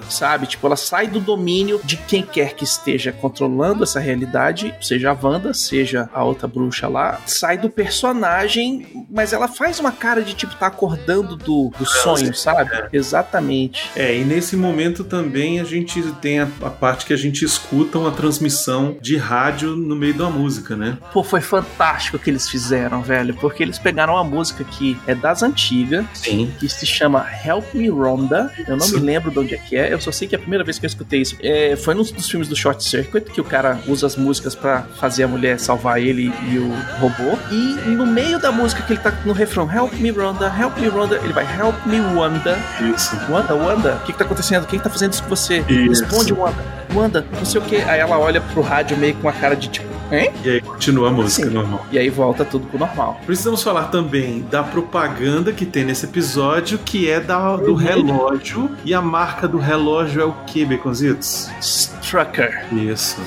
Sabe? 0.10 0.48
Tipo, 0.48 0.68
ela 0.68 0.76
sai 0.76 1.08
do 1.08 1.20
domínio 1.20 1.82
de 1.84 1.98
quem 1.98 2.24
quer 2.24 2.54
que 2.54 2.64
esteja 2.64 3.12
controlando 3.12 3.84
essa 3.84 4.00
realidade, 4.00 4.74
seja 4.82 5.12
a 5.12 5.18
Wanda, 5.22 5.54
seja 5.54 6.10
a 6.14 6.24
outra 6.24 6.48
bruxa 6.48 6.88
lá, 6.88 7.22
sai 7.26 7.58
do 7.58 7.70
personagem, 7.70 9.06
mas 9.10 9.34
ela 9.34 9.48
faz 9.48 9.80
uma 9.80 9.92
cara 9.92 10.22
de 10.22 10.34
tipo 10.34 10.56
tá 10.56 10.68
acordando 10.68 11.36
do, 11.36 11.72
do 11.78 11.86
sonho, 11.86 12.34
sabe? 12.34 12.72
Exatamente. 12.94 13.90
É, 13.96 14.16
e 14.16 14.24
nesse 14.24 14.56
momento 14.56 15.04
também 15.04 15.60
a 15.60 15.64
gente 15.64 16.02
tem 16.22 16.40
a, 16.40 16.48
a 16.62 16.70
parte 16.86 17.08
que 17.08 17.14
a 17.14 17.18
gente 17.18 17.44
escuta 17.44 17.98
uma 17.98 18.12
transmissão 18.12 18.96
de 19.02 19.18
rádio 19.18 19.76
no 19.76 19.96
meio 19.96 20.14
da 20.14 20.30
música, 20.30 20.76
né? 20.76 21.00
Pô, 21.12 21.24
foi 21.24 21.42
fantástico 21.42 22.18
o 22.18 22.20
que 22.20 22.30
eles 22.30 22.48
fizeram, 22.48 23.02
velho, 23.02 23.34
porque 23.34 23.64
eles 23.64 23.80
pegaram 23.80 24.14
uma 24.14 24.24
música 24.24 24.64
que 24.64 24.96
é 25.08 25.16
das 25.16 25.42
antigas, 25.42 26.06
Sim. 26.14 26.54
que 26.60 26.70
se 26.70 26.86
chama 26.86 27.26
Help 27.44 27.74
Me 27.74 27.90
Rhonda. 27.90 28.54
Eu 28.68 28.78
não 28.78 28.86
Isso. 28.86 29.00
me 29.00 29.04
lembro 29.04 29.32
de 29.32 29.40
onde 29.40 29.56
é 29.56 29.58
que 29.58 29.76
é. 29.76 29.92
Eu 29.92 30.00
só 30.00 30.12
sei 30.12 30.28
que 30.28 30.36
a 30.36 30.38
primeira 30.38 30.64
vez 30.64 30.78
que 30.78 30.86
eu 30.86 30.88
escutei 30.88 31.22
isso 31.22 31.36
é, 31.42 31.76
foi 31.76 31.96
num 31.96 32.04
dos 32.04 32.30
filmes 32.30 32.48
do 32.48 32.56
Short 32.56 32.84
Circuit, 32.84 33.32
que 33.32 33.42
o 33.42 33.44
cara 33.44 33.80
usa 33.88 34.06
as 34.06 34.16
músicas 34.16 34.54
pra 34.54 34.84
fazer 34.84 35.24
a 35.24 35.28
mulher 35.28 35.60
salvar 35.60 36.00
ele 36.00 36.32
e 36.52 36.60
o 36.60 36.72
robô. 37.00 37.36
E 37.50 37.96
no 37.96 38.06
meio 38.06 38.38
da 38.38 38.52
música 38.52 38.84
que 38.84 38.94
ele 38.94 39.02
tá 39.02 39.12
no 39.26 39.34
refrão, 39.34 39.68
Help 39.74 39.94
Me 39.94 40.12
Rhonda, 40.12 40.54
Help 40.56 40.78
Me 40.78 40.88
Rhonda, 40.88 41.16
ele 41.24 41.34
vai 41.34 41.46
Help 41.46 41.84
Me 41.88 42.00
Wanda. 42.00 42.56
Isso. 42.94 43.16
Wanda, 43.28 43.56
Wanda, 43.56 43.96
o 43.96 44.00
que 44.02 44.12
que 44.12 44.20
tá 44.20 44.24
acontecendo? 44.24 44.68
Quem 44.68 44.80
tá 44.80 44.90
fazendo 44.92 45.14
isso 45.14 45.24
com 45.24 45.30
você? 45.30 45.66
Isso. 45.68 46.04
Responde, 46.04 46.32
Wanda. 46.32 46.75
Wanda, 46.96 47.26
não 47.38 47.46
sei 47.46 47.60
o 47.60 47.64
que. 47.64 47.78
Aí 47.78 48.00
ela 48.00 48.18
olha 48.18 48.42
pro 48.42 48.62
rádio 48.62 48.98
meio 48.98 49.16
com 49.16 49.28
a 49.28 49.34
cara 49.34 49.56
de 49.56 49.68
tipo, 49.70 49.88
Hein? 50.12 50.32
E 50.44 50.50
aí 50.50 50.62
continua 50.62 51.10
a 51.10 51.12
música 51.12 51.48
Sim. 51.48 51.54
normal. 51.54 51.86
E 51.92 51.98
aí 51.98 52.10
volta 52.10 52.46
tudo 52.46 52.68
pro 52.68 52.78
normal. 52.80 53.20
Precisamos 53.26 53.64
falar 53.64 53.86
também 53.86 54.46
da 54.50 54.64
propaganda 54.64 55.52
que 55.52 55.66
tem 55.66 55.84
nesse 55.84 56.06
episódio, 56.06 56.78
que 56.80 57.10
é 57.10 57.20
da, 57.20 57.56
do 57.58 57.72
Uhum. 57.72 57.76
relógio. 57.76 58.72
E 58.86 58.94
a 58.94 59.02
marca 59.02 59.48
do 59.48 59.58
relógio 59.58 60.22
é 60.22 60.26
o 60.26 60.34
que, 60.48 60.64
Baconzitos? 60.66 61.50
Strucker. 61.60 62.66
Isso. 62.74 63.18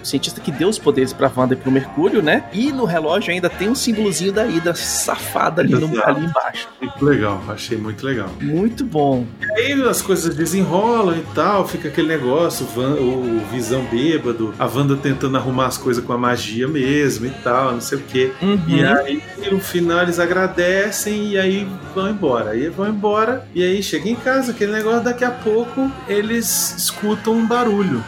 O 0.00 0.04
cientista 0.04 0.40
que 0.40 0.50
deu 0.50 0.68
os 0.68 0.78
poderes 0.78 1.12
pra 1.12 1.30
Wanda 1.34 1.54
e 1.54 1.56
pro 1.56 1.70
Mercúrio, 1.70 2.22
né? 2.22 2.44
E 2.52 2.72
no 2.72 2.84
relógio 2.84 3.30
ainda 3.32 3.48
tem 3.48 3.68
um 3.68 3.74
símbolozinho 3.74 4.32
da 4.32 4.46
Hidra 4.46 4.74
safada 4.74 5.62
ali, 5.62 5.72
no, 5.74 5.86
ali 6.04 6.24
embaixo. 6.24 6.68
Muito 6.80 7.04
legal, 7.04 7.40
achei 7.48 7.78
muito 7.78 8.04
legal. 8.04 8.28
Muito 8.40 8.84
bom. 8.84 9.24
Aí 9.56 9.72
as 9.88 10.02
coisas 10.02 10.34
desenrolam 10.34 11.16
e 11.16 11.24
tal, 11.34 11.66
fica 11.66 11.88
aquele 11.88 12.08
negócio, 12.08 12.66
o 12.76 13.40
Visão 13.50 13.84
bêbado, 13.90 14.52
a 14.58 14.66
Wanda 14.66 14.96
tentando 14.96 15.36
arrumar 15.36 15.59
as 15.60 15.76
coisas 15.76 16.04
com 16.04 16.12
a 16.12 16.18
magia 16.18 16.66
mesmo 16.66 17.26
e 17.26 17.30
tal, 17.30 17.72
não 17.72 17.80
sei 17.80 17.98
o 17.98 18.02
quê. 18.02 18.32
Uhum. 18.40 18.60
E 18.68 18.84
aí, 18.84 19.22
no 19.50 19.60
final, 19.60 20.02
eles 20.02 20.18
agradecem 20.18 21.30
e 21.30 21.38
aí 21.38 21.68
vão 21.94 22.10
embora. 22.10 22.50
Aí 22.50 22.68
vão 22.68 22.88
embora, 22.88 23.46
e 23.54 23.62
aí 23.62 23.82
chega 23.82 24.08
em 24.08 24.14
casa, 24.14 24.52
aquele 24.52 24.72
negócio, 24.72 25.02
daqui 25.02 25.24
a 25.24 25.30
pouco 25.30 25.90
eles 26.08 26.74
escutam 26.76 27.34
um 27.34 27.46
barulho. 27.46 28.02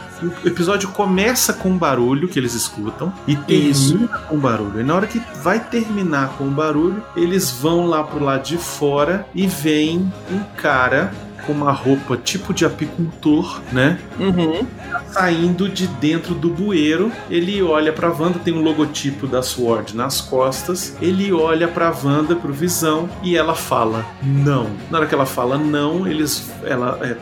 O 0.44 0.46
episódio 0.46 0.88
começa 0.90 1.52
com 1.52 1.70
um 1.70 1.76
barulho 1.76 2.28
que 2.28 2.38
eles 2.38 2.54
escutam 2.54 3.12
e 3.26 3.32
Isso. 3.48 3.90
termina 3.90 4.18
com 4.18 4.36
um 4.36 4.38
barulho. 4.38 4.80
E 4.80 4.84
na 4.84 4.94
hora 4.94 5.06
que 5.08 5.20
vai 5.42 5.58
terminar 5.58 6.34
com 6.38 6.44
o 6.44 6.50
barulho, 6.50 7.02
eles 7.16 7.50
vão 7.50 7.86
lá 7.86 8.04
pro 8.04 8.24
lado 8.24 8.44
de 8.44 8.56
fora 8.56 9.26
e 9.34 9.48
vem 9.48 10.12
um 10.30 10.40
cara 10.56 11.12
com 11.46 11.52
uma 11.52 11.72
roupa 11.72 12.16
tipo 12.16 12.52
de 12.54 12.64
apicultor, 12.64 13.60
né? 13.72 13.98
Uhum. 14.18 14.66
saindo 15.12 15.68
de 15.68 15.86
dentro 15.86 16.34
do 16.34 16.48
bueiro. 16.48 17.10
Ele 17.30 17.62
olha 17.62 17.92
pra 17.92 18.08
Wanda, 18.10 18.38
tem 18.38 18.54
um 18.54 18.62
logotipo 18.62 19.26
da 19.26 19.42
Sword 19.42 19.96
nas 19.96 20.20
costas. 20.20 20.96
Ele 21.00 21.32
olha 21.32 21.68
pra 21.68 21.92
Wanda, 22.02 22.34
pro 22.36 22.52
Visão, 22.52 23.08
e 23.22 23.36
ela 23.36 23.54
fala 23.54 24.04
não. 24.22 24.70
Na 24.90 24.98
hora 24.98 25.06
que 25.06 25.14
ela 25.14 25.26
fala 25.26 25.58
não, 25.58 26.06
eles. 26.06 26.50
Ela. 26.64 26.98
é, 27.02 27.16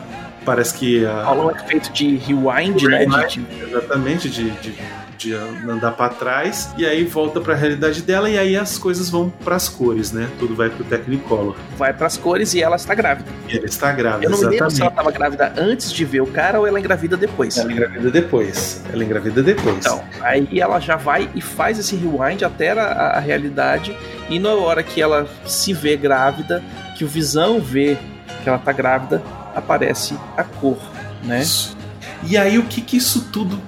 parece 0.44 0.74
que 0.74 1.04
a. 1.04 1.24
Rola 1.24 1.52
um 1.52 1.56
efeito 1.56 1.92
de 1.92 2.16
rewind, 2.16 2.82
né? 2.84 3.04
De, 3.26 3.40
de- 3.40 3.62
Exatamente, 3.64 4.28
de. 4.28 4.50
de 4.50 4.74
de 5.20 5.34
andar 5.34 5.92
pra 5.92 6.08
trás 6.08 6.70
e 6.78 6.86
aí 6.86 7.04
volta 7.04 7.40
pra 7.40 7.54
realidade 7.54 8.00
dela 8.00 8.30
e 8.30 8.38
aí 8.38 8.56
as 8.56 8.78
coisas 8.78 9.10
vão 9.10 9.28
pras 9.28 9.68
cores, 9.68 10.12
né? 10.12 10.28
Tudo 10.38 10.56
vai 10.56 10.70
pro 10.70 10.82
Technicolor. 10.82 11.54
vai 11.76 11.92
pras 11.92 12.16
cores 12.16 12.54
e 12.54 12.62
ela 12.62 12.76
está 12.76 12.94
grávida. 12.94 13.28
E 13.48 13.56
ela 13.58 13.66
está 13.66 13.92
grávida, 13.92 14.24
Eu 14.24 14.30
não 14.30 14.38
me 14.38 14.44
lembro 14.44 14.56
exatamente. 14.66 14.76
se 14.76 14.80
ela 14.82 14.90
estava 14.90 15.10
grávida 15.10 15.52
antes 15.58 15.92
de 15.92 16.04
ver 16.06 16.22
o 16.22 16.26
cara 16.26 16.58
ou 16.58 16.66
ela 16.66 16.80
engravida 16.80 17.16
depois. 17.18 17.58
Ela 17.58 17.70
engravida 17.70 18.10
depois. 18.10 18.82
Ela 18.90 19.04
engravida 19.04 19.42
depois. 19.42 19.76
Então, 19.76 20.02
aí 20.22 20.58
ela 20.58 20.80
já 20.80 20.96
vai 20.96 21.28
e 21.34 21.40
faz 21.42 21.78
esse 21.78 21.94
rewind 21.96 22.42
até 22.42 22.70
a, 22.72 22.84
a 23.16 23.20
realidade. 23.20 23.94
E 24.30 24.38
na 24.38 24.54
hora 24.54 24.82
que 24.82 25.02
ela 25.02 25.28
se 25.44 25.74
vê 25.74 25.96
grávida, 25.96 26.62
que 26.96 27.04
o 27.04 27.08
Visão 27.08 27.60
vê 27.60 27.98
que 28.42 28.48
ela 28.48 28.58
tá 28.58 28.72
grávida, 28.72 29.22
aparece 29.54 30.16
a 30.36 30.44
cor, 30.44 30.78
né? 31.22 31.42
Isso. 31.42 31.76
E 32.22 32.36
aí, 32.36 32.58
o 32.58 32.64
que 32.64 32.80
que 32.80 32.96
isso 32.96 33.28
tudo 33.32 33.58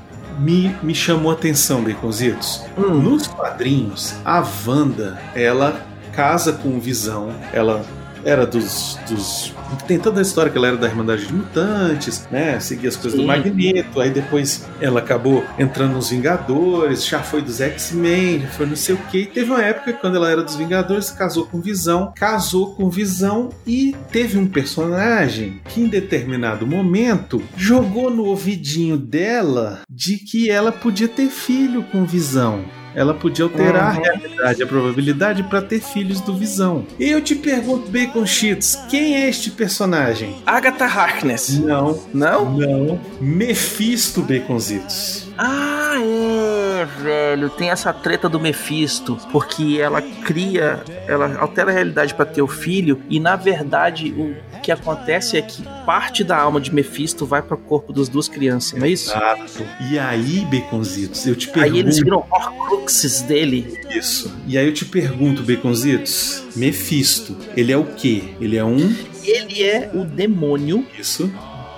me, 0.43 0.75
me 0.83 0.95
chamou 0.95 1.31
a 1.31 1.35
atenção, 1.35 1.83
Baconzitos? 1.85 2.63
Hum, 2.77 2.95
Nos 3.01 3.27
quadrinhos, 3.27 4.15
a 4.25 4.45
Wanda, 4.67 5.21
ela 5.35 5.81
casa 6.13 6.53
com 6.53 6.77
o 6.77 6.81
Visão, 6.81 7.31
ela 7.53 7.85
era 8.25 8.47
dos, 8.47 8.99
dos. 9.09 9.55
Tem 9.87 9.99
toda 9.99 10.21
a 10.21 10.23
história 10.23 10.51
que 10.51 10.59
ela 10.59 10.69
era 10.69 10.77
da 10.77 10.87
Irmandade 10.87 11.27
de 11.27 11.33
Mutantes, 11.33 12.27
né? 12.31 12.59
Seguia 12.61 12.89
as 12.89 12.97
coisas 12.97 13.15
do 13.19 13.23
Sim. 13.23 13.27
Magneto, 13.27 14.01
aí 14.01 14.11
depois 14.11 14.67
ela 14.81 15.01
acabou 15.01 15.45
entrando 15.59 15.95
nos 15.95 16.11
Vingadores, 16.11 17.07
já 17.07 17.21
foi 17.23 17.43
dos 17.43 17.61
X-Men, 17.61 18.41
já 18.41 18.49
foi 18.49 18.67
não 18.67 18.77
sei 18.77 18.95
o 18.95 18.99
que. 18.99 19.19
E 19.19 19.27
teve 19.27 19.51
uma 19.51 19.63
época 19.63 19.93
quando 19.95 20.17
ela 20.17 20.31
era 20.31 20.43
dos 20.43 20.57
Vingadores, 20.57 21.11
casou 21.11 21.47
com 21.47 21.61
Visão, 21.61 22.13
casou 22.15 22.75
com 22.75 22.91
Visão 22.91 23.51
e 23.67 23.95
teve 24.11 24.39
um 24.39 24.47
personagem 24.47 25.61
que 25.69 25.81
em 25.81 25.89
determinado 25.89 26.67
momento 26.67 27.43
jogou 27.57 28.11
no 28.11 28.25
ouvidinho 28.25 28.97
dela 28.97 29.81
de 29.89 30.19
que 30.19 30.51
ela 30.51 30.73
podia 30.73 31.09
ter 31.09 31.29
filho 31.29 31.83
com 31.85 32.05
Visão. 32.05 32.65
Ela 32.95 33.15
podia 33.15 33.45
alterar 33.45 33.95
Uhum. 33.97 34.03
a 34.05 34.05
realidade, 34.05 34.63
a 34.63 34.67
probabilidade 34.67 35.43
para 35.45 35.63
ter 35.63 35.81
filhos 35.81 36.21
do 36.21 36.35
Visão. 36.35 36.85
E 36.99 37.09
eu 37.11 37.21
te 37.23 37.35
pergunto, 37.35 37.91
Bacon 37.91 38.27
Cheats, 38.27 38.77
quem 38.91 39.15
é 39.17 39.29
este 39.29 39.51
personagem? 39.51 40.37
Agatha 40.47 40.85
Harkness. 40.85 41.59
Não, 41.59 41.99
Não? 42.13 42.51
não. 42.53 43.01
Mephisto 43.21 44.23
Baconzitos. 44.23 45.29
Ah, 45.39 45.95
é, 45.99 46.85
velho. 47.03 47.49
Tem 47.51 47.71
essa 47.71 47.93
treta 47.93 48.29
do 48.29 48.39
Mephisto, 48.39 49.19
porque 49.31 49.79
ela 49.81 50.01
cria, 50.03 50.83
ela 51.07 51.37
altera 51.39 51.71
a 51.71 51.75
realidade 51.75 52.15
pra 52.15 52.25
ter 52.27 52.43
o 52.43 52.47
filho, 52.49 53.01
e 53.09 53.19
na 53.19 53.37
verdade 53.37 54.13
o 54.17 54.35
que 54.63 54.71
acontece 54.73 55.37
é 55.37 55.43
que 55.43 55.63
parte 55.85 56.23
da 56.23 56.37
alma 56.39 56.61
de 56.61 56.73
Mephisto 56.73 57.27
vai 57.27 57.43
pro 57.43 57.59
corpo 57.59 57.93
das 57.93 58.09
duas 58.09 58.29
crianças, 58.29 58.79
não 58.79 58.87
é 58.87 58.91
isso? 58.91 59.11
Exato. 59.11 59.67
E 59.91 59.99
aí, 59.99 60.47
Baconzitos, 60.51 61.27
eu 61.27 61.35
te 61.35 61.49
pergunto 61.49 61.75
Aí 61.75 61.81
eles 61.81 61.99
viram 61.99 62.25
Horcruxes 62.31 63.23
dele. 63.23 63.79
isso. 63.91 64.33
E 64.47 64.57
aí 64.57 64.67
eu 64.67 64.73
te 64.73 64.85
pergunto, 64.85 65.43
Baconzitos, 65.43 66.45
Mephisto, 66.57 67.37
ele 67.57 67.73
é 67.73 67.77
o 67.77 67.85
quê? 67.85 68.23
Ele 68.41 68.57
é 68.57 68.65
um 68.65 68.95
Ele 69.25 69.63
é 69.65 69.91
o 69.93 70.05
demônio 70.05 70.87
isso 70.99 71.31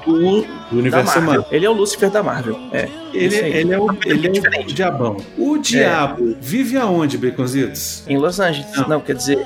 do, 0.05 0.42
do 0.70 0.79
universo 0.79 1.07
Marvel. 1.07 1.23
Marvel. 1.25 1.47
Ele 1.51 1.64
é 1.66 1.70
o 1.70 1.73
Lúcifer 1.73 2.11
da 2.11 2.23
Marvel. 2.23 2.59
É. 2.73 2.88
Ele, 3.12 3.37
ele 3.37 3.73
é 3.73 3.79
o, 3.79 3.90
ele 4.05 4.27
é 4.29 4.61
o 4.61 4.64
diabão. 4.66 5.16
O 5.38 5.57
diabo 5.59 6.37
vive 6.40 6.77
aonde, 6.77 7.16
Baconzitos? 7.16 8.05
Em 8.07 8.18
Los 8.18 8.38
Angeles. 8.38 8.70
Não. 8.77 8.88
Não, 8.88 9.01
quer 9.01 9.14
dizer, 9.16 9.38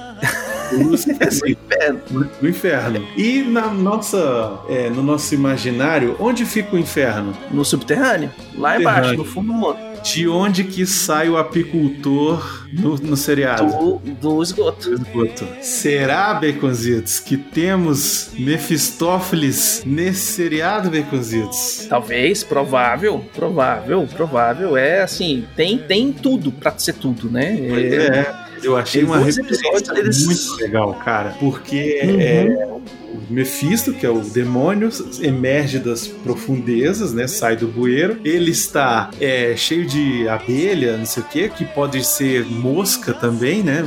No 0.73 0.95
inferno. 0.95 2.31
no 2.41 2.49
inferno. 2.49 3.07
E 3.17 3.43
na 3.43 3.69
nossa, 3.69 4.59
é, 4.69 4.91
no 4.91 5.03
nosso 5.03 5.35
imaginário, 5.35 6.17
onde 6.19 6.45
fica 6.45 6.77
o 6.77 6.79
inferno? 6.79 7.37
no 7.51 7.65
subterrâneo. 7.65 8.31
Lá 8.57 8.79
embaixo, 8.79 9.09
Subterrâneo. 9.11 9.19
no 9.19 9.25
fundo 9.25 9.47
do 9.47 9.53
mundo. 9.55 9.89
De 10.03 10.29
onde 10.29 10.63
que 10.65 10.87
sai 10.87 11.29
o 11.29 11.37
apicultor 11.37 12.67
no, 12.73 12.97
no 12.97 13.17
seriado? 13.17 13.67
Do, 13.67 13.99
do 14.15 14.43
esgoto. 14.43 14.93
esgoto. 14.93 15.47
Será, 15.61 16.35
Baconzitos, 16.35 17.19
que 17.19 17.37
temos 17.37 18.31
Mefistófeles 18.39 19.83
nesse 19.85 20.21
seriado, 20.33 20.91
Baconzitos? 20.91 21.87
Talvez, 21.89 22.45
provável, 22.45 23.25
provável, 23.35 24.07
provável. 24.07 24.77
É 24.77 25.03
assim, 25.03 25.45
tem, 25.57 25.79
tem 25.79 26.13
tudo 26.13 26.53
pra 26.53 26.73
ser 26.79 26.95
tudo, 26.95 27.29
né? 27.29 27.57
Pois 27.69 27.93
é, 27.93 28.48
eu 28.63 28.77
achei 28.77 29.03
Tem 29.03 29.11
uma 29.11 29.19
referência 29.19 29.93
eles- 29.97 30.25
muito 30.27 30.55
legal, 30.57 30.95
cara. 30.95 31.31
Porque 31.41 32.01
Uhum. 32.05 32.21
é, 32.21 32.69
o 33.13 33.33
Mephisto, 33.33 33.93
que 33.93 34.05
é 34.07 34.11
o 34.11 34.21
demônio, 34.21 34.91
emerge 35.21 35.79
das 35.79 36.07
profundezas, 36.09 37.13
né? 37.13 37.27
Sai 37.27 37.57
do 37.57 37.67
bueiro. 37.69 38.19
Ele 38.25 38.51
está 38.51 39.11
é, 39.21 39.55
cheio 39.57 39.87
de 39.87 40.29
abelha, 40.29 40.97
não 40.97 41.07
sei 41.07 41.23
o 41.23 41.27
quê, 41.27 41.51
que 41.55 41.65
pode 41.65 42.05
ser 42.05 42.45
mosca 42.47 43.13
também, 43.13 43.63
né? 43.63 43.85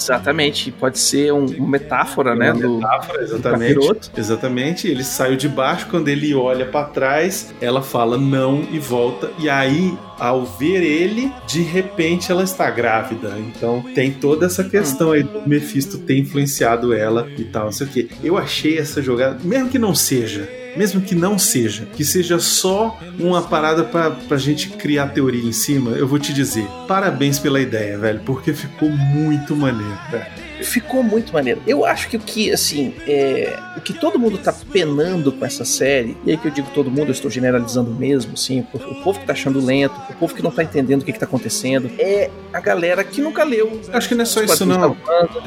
Exatamente, 0.00 0.70
pode 0.72 0.98
ser 0.98 1.32
um- 1.32 1.46
uma 1.46 1.68
metáfora, 1.68 2.34
né? 2.34 2.52
Uma 2.52 2.60
Do, 2.62 2.74
metáfora, 2.76 3.22
exatamente. 3.22 3.74
capiroto. 3.74 4.10
Exatamente, 4.16 4.88
ele 4.88 5.04
saiu 5.04 5.36
de 5.36 5.48
baixo, 5.48 5.86
quando 5.90 6.08
ele 6.08 6.34
olha 6.34 6.64
pra 6.66 6.84
trás, 6.84 7.52
ela 7.60 7.82
fala 7.82 8.16
não 8.16 8.66
e 8.72 8.78
volta, 8.78 9.30
e 9.38 9.48
aí, 9.48 9.96
ao 10.18 10.44
ver 10.44 10.82
ele, 10.82 11.32
de 11.46 11.62
repente 11.62 12.30
ela 12.32 12.42
está 12.42 12.70
grávida. 12.70 13.34
Então 13.38 13.84
tem 13.94 14.10
toda 14.10 14.46
essa 14.46 14.64
questão 14.64 15.12
aí 15.12 15.22
do 15.22 15.46
Mephisto 15.48 15.98
ter 15.98 16.18
influenciado 16.18 16.92
ela 16.92 17.28
e 17.36 17.44
tal, 17.44 17.64
não 17.66 17.72
sei 17.72 17.86
o 17.86 17.90
que. 17.90 18.08
Eu 18.22 18.36
achei 18.38 18.78
essa 18.78 19.00
jogada, 19.02 19.38
mesmo 19.44 19.68
que 19.68 19.78
não 19.78 19.94
seja. 19.94 20.48
Mesmo 20.76 21.00
que 21.00 21.14
não 21.14 21.38
seja, 21.38 21.86
que 21.86 22.04
seja 22.04 22.38
só 22.38 22.98
uma 23.18 23.42
parada 23.42 23.84
pra, 23.84 24.10
pra 24.10 24.36
gente 24.36 24.68
criar 24.70 25.08
teoria 25.08 25.42
em 25.42 25.52
cima, 25.52 25.90
eu 25.92 26.06
vou 26.06 26.18
te 26.18 26.32
dizer, 26.32 26.66
parabéns 26.86 27.38
pela 27.38 27.60
ideia, 27.60 27.98
velho, 27.98 28.20
porque 28.24 28.52
ficou 28.52 28.88
muito 28.88 29.56
maneiro, 29.56 29.98
velho. 30.10 30.49
Ficou 30.62 31.02
muito 31.02 31.32
maneiro. 31.32 31.62
Eu 31.66 31.84
acho 31.84 32.08
que 32.08 32.16
o 32.16 32.20
que, 32.20 32.52
assim, 32.52 32.94
é, 33.06 33.58
o 33.76 33.80
que 33.80 33.92
todo 33.92 34.18
mundo 34.18 34.38
tá 34.38 34.52
penando 34.72 35.32
com 35.32 35.44
essa 35.44 35.64
série, 35.64 36.16
e 36.24 36.30
aí 36.30 36.36
que 36.36 36.48
eu 36.48 36.50
digo 36.50 36.68
todo 36.74 36.90
mundo, 36.90 37.08
eu 37.08 37.12
estou 37.12 37.30
generalizando 37.30 37.90
mesmo, 37.90 38.34
assim, 38.34 38.66
o, 38.72 38.76
o 38.76 39.02
povo 39.02 39.18
que 39.18 39.26
tá 39.26 39.32
achando 39.32 39.64
lento, 39.64 39.94
o 40.10 40.14
povo 40.14 40.34
que 40.34 40.42
não 40.42 40.50
tá 40.50 40.62
entendendo 40.62 41.02
o 41.02 41.04
que, 41.04 41.12
que 41.12 41.18
tá 41.18 41.26
acontecendo, 41.26 41.90
é 41.98 42.30
a 42.52 42.60
galera 42.60 43.02
que 43.04 43.20
nunca 43.20 43.44
leu. 43.44 43.80
Acho 43.92 44.08
que 44.08 44.14
não 44.14 44.22
é 44.22 44.26
só 44.26 44.42
isso, 44.42 44.66
não. 44.66 44.96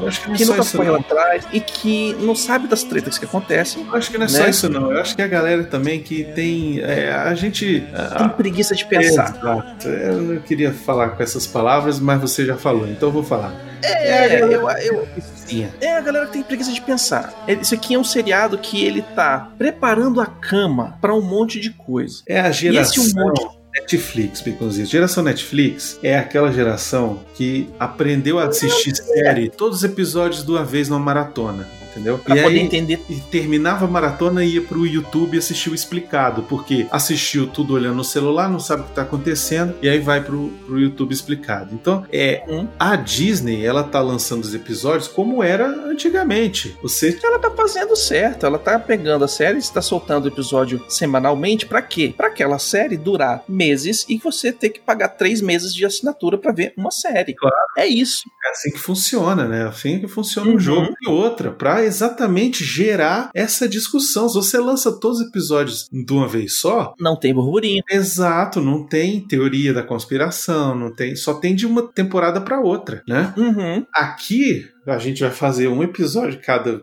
Eu 0.00 0.08
acho 0.08 0.20
que 0.20 0.28
não 0.28 0.34
é 0.34 0.38
que 0.38 0.44
só 0.44 0.52
nunca 0.52 0.62
isso, 0.62 0.76
foi 0.76 0.86
não. 0.86 0.92
lá 0.94 0.98
atrás 0.98 1.44
e 1.52 1.60
que 1.60 2.14
não 2.20 2.34
sabe 2.34 2.66
das 2.66 2.82
tretas 2.82 3.18
que 3.18 3.24
acontecem. 3.24 3.86
Eu 3.86 3.96
acho 3.96 4.10
que 4.10 4.18
não 4.18 4.24
é 4.24 4.28
só 4.28 4.42
né? 4.42 4.50
isso, 4.50 4.68
não. 4.68 4.92
Eu 4.92 5.00
acho 5.00 5.14
que 5.14 5.22
a 5.22 5.28
galera 5.28 5.64
também 5.64 6.00
que 6.00 6.24
tem. 6.24 6.80
é, 6.80 7.12
a 7.12 7.34
gente. 7.34 7.86
Tem 8.18 8.28
preguiça 8.30 8.74
de 8.74 8.84
pensar. 8.84 9.36
Exato. 9.36 9.88
Eu 9.88 10.20
não 10.20 10.40
queria 10.40 10.72
falar 10.72 11.10
com 11.10 11.22
essas 11.22 11.46
palavras, 11.46 12.00
mas 12.00 12.20
você 12.20 12.44
já 12.44 12.56
falou, 12.56 12.86
então 12.88 13.08
eu 13.08 13.12
vou 13.12 13.22
falar. 13.22 13.54
É, 13.82 14.42
eu, 14.42 14.70
eu, 14.70 15.03
Sim. 15.46 15.68
é 15.80 15.96
a 15.96 16.00
galera 16.00 16.26
que 16.26 16.32
tem 16.32 16.42
preguiça 16.42 16.72
de 16.72 16.80
pensar. 16.80 17.32
Ele- 17.46 17.60
Isso 17.62 17.74
aqui 17.74 17.94
é 17.94 17.98
um 17.98 18.04
seriado 18.04 18.56
que 18.58 18.84
ele 18.84 19.02
tá 19.02 19.50
preparando 19.58 20.20
a 20.20 20.26
cama 20.26 20.96
pra 21.00 21.14
um 21.14 21.20
monte 21.22 21.58
de 21.60 21.70
coisa. 21.70 22.22
É 22.26 22.40
a 22.40 22.46
E 22.46 22.50
esse 22.50 22.60
geração. 22.60 23.04
um 23.04 23.26
monte 23.28 23.54
Netflix, 23.76 24.40
Piconzinho. 24.40 24.86
Geração 24.86 25.24
Netflix 25.24 25.98
é 26.00 26.16
aquela 26.16 26.52
geração 26.52 27.20
que 27.34 27.68
aprendeu 27.78 28.38
a 28.38 28.44
assistir 28.44 28.94
série, 28.94 29.50
todos 29.50 29.78
os 29.78 29.84
episódios 29.84 30.44
de 30.44 30.50
uma 30.52 30.64
vez 30.64 30.88
numa 30.88 31.00
maratona 31.00 31.66
entendeu? 31.94 32.18
Pra 32.18 32.36
e 32.36 32.42
poder 32.42 32.58
aí, 32.58 32.64
entender. 32.64 33.00
E 33.08 33.14
terminava 33.16 33.84
a 33.84 33.88
maratona 33.88 34.44
e 34.44 34.54
ia 34.54 34.62
pro 34.62 34.86
YouTube 34.86 35.34
e 35.34 35.38
assistiu 35.38 35.74
explicado, 35.74 36.42
porque 36.42 36.86
assistiu 36.90 37.46
tudo 37.46 37.74
olhando 37.74 37.96
no 37.96 38.04
celular, 38.04 38.48
não 38.50 38.60
sabe 38.60 38.82
o 38.82 38.86
que 38.86 38.92
tá 38.92 39.02
acontecendo, 39.02 39.74
e 39.82 39.88
aí 39.88 39.98
vai 39.98 40.20
pro, 40.22 40.48
pro 40.66 40.78
YouTube 40.78 41.12
explicado. 41.12 41.74
Então, 41.74 42.04
é 42.12 42.42
Hum. 42.48 42.66
a 42.78 42.96
Disney, 42.96 43.64
ela 43.64 43.82
tá 43.84 44.00
lançando 44.00 44.42
os 44.44 44.54
episódios 44.54 45.08
como 45.08 45.42
era 45.42 45.66
antigamente. 45.68 46.76
Você 46.82 47.18
Ela 47.22 47.38
tá 47.38 47.50
fazendo 47.50 47.96
certo, 47.96 48.44
ela 48.46 48.58
tá 48.58 48.78
pegando 48.78 49.24
a 49.24 49.28
série, 49.28 49.58
está 49.58 49.80
soltando 49.80 50.24
o 50.26 50.28
episódio 50.28 50.84
semanalmente, 50.88 51.66
pra 51.66 51.80
quê? 51.82 52.12
Pra 52.16 52.28
aquela 52.28 52.58
série 52.58 52.96
durar 52.96 53.42
meses 53.48 54.04
e 54.08 54.18
você 54.18 54.52
ter 54.52 54.70
que 54.70 54.80
pagar 54.80 55.08
três 55.08 55.40
meses 55.40 55.74
de 55.74 55.84
assinatura 55.84 56.36
pra 56.38 56.52
ver 56.52 56.72
uma 56.76 56.90
série. 56.90 57.34
Claro. 57.34 57.54
É 57.76 57.86
isso. 57.86 58.24
É 58.46 58.50
assim 58.50 58.70
que 58.70 58.78
funciona, 58.78 59.46
né? 59.48 59.66
Assim 59.66 59.98
que 60.00 60.06
funciona 60.08 60.48
Uhum. 60.50 60.56
um 60.56 60.60
jogo. 60.60 60.92
E 61.02 61.08
outra, 61.08 61.50
pra 61.50 61.83
exatamente 61.84 62.64
gerar 62.64 63.30
essa 63.34 63.68
discussão. 63.68 64.28
Se 64.28 64.34
você 64.34 64.58
lança 64.58 64.92
todos 64.98 65.20
os 65.20 65.26
episódios 65.28 65.88
de 65.92 66.12
uma 66.12 66.26
vez 66.28 66.58
só, 66.58 66.94
Não 66.98 67.18
tem 67.18 67.34
burburinho. 67.34 67.82
exato, 67.90 68.60
não 68.60 68.86
tem 68.86 69.20
teoria 69.20 69.72
da 69.72 69.82
conspiração, 69.82 70.74
não 70.74 70.94
tem, 70.94 71.14
só 71.16 71.34
tem 71.34 71.54
de 71.54 71.66
uma 71.66 71.82
temporada 71.82 72.40
pra 72.40 72.60
outra, 72.60 73.02
né? 73.08 73.32
Uhum. 73.36 73.86
Aqui 73.94 74.66
a 74.86 74.98
gente 74.98 75.20
vai 75.22 75.30
fazer 75.30 75.68
um 75.68 75.82
episódio 75.82 76.40
cada. 76.44 76.82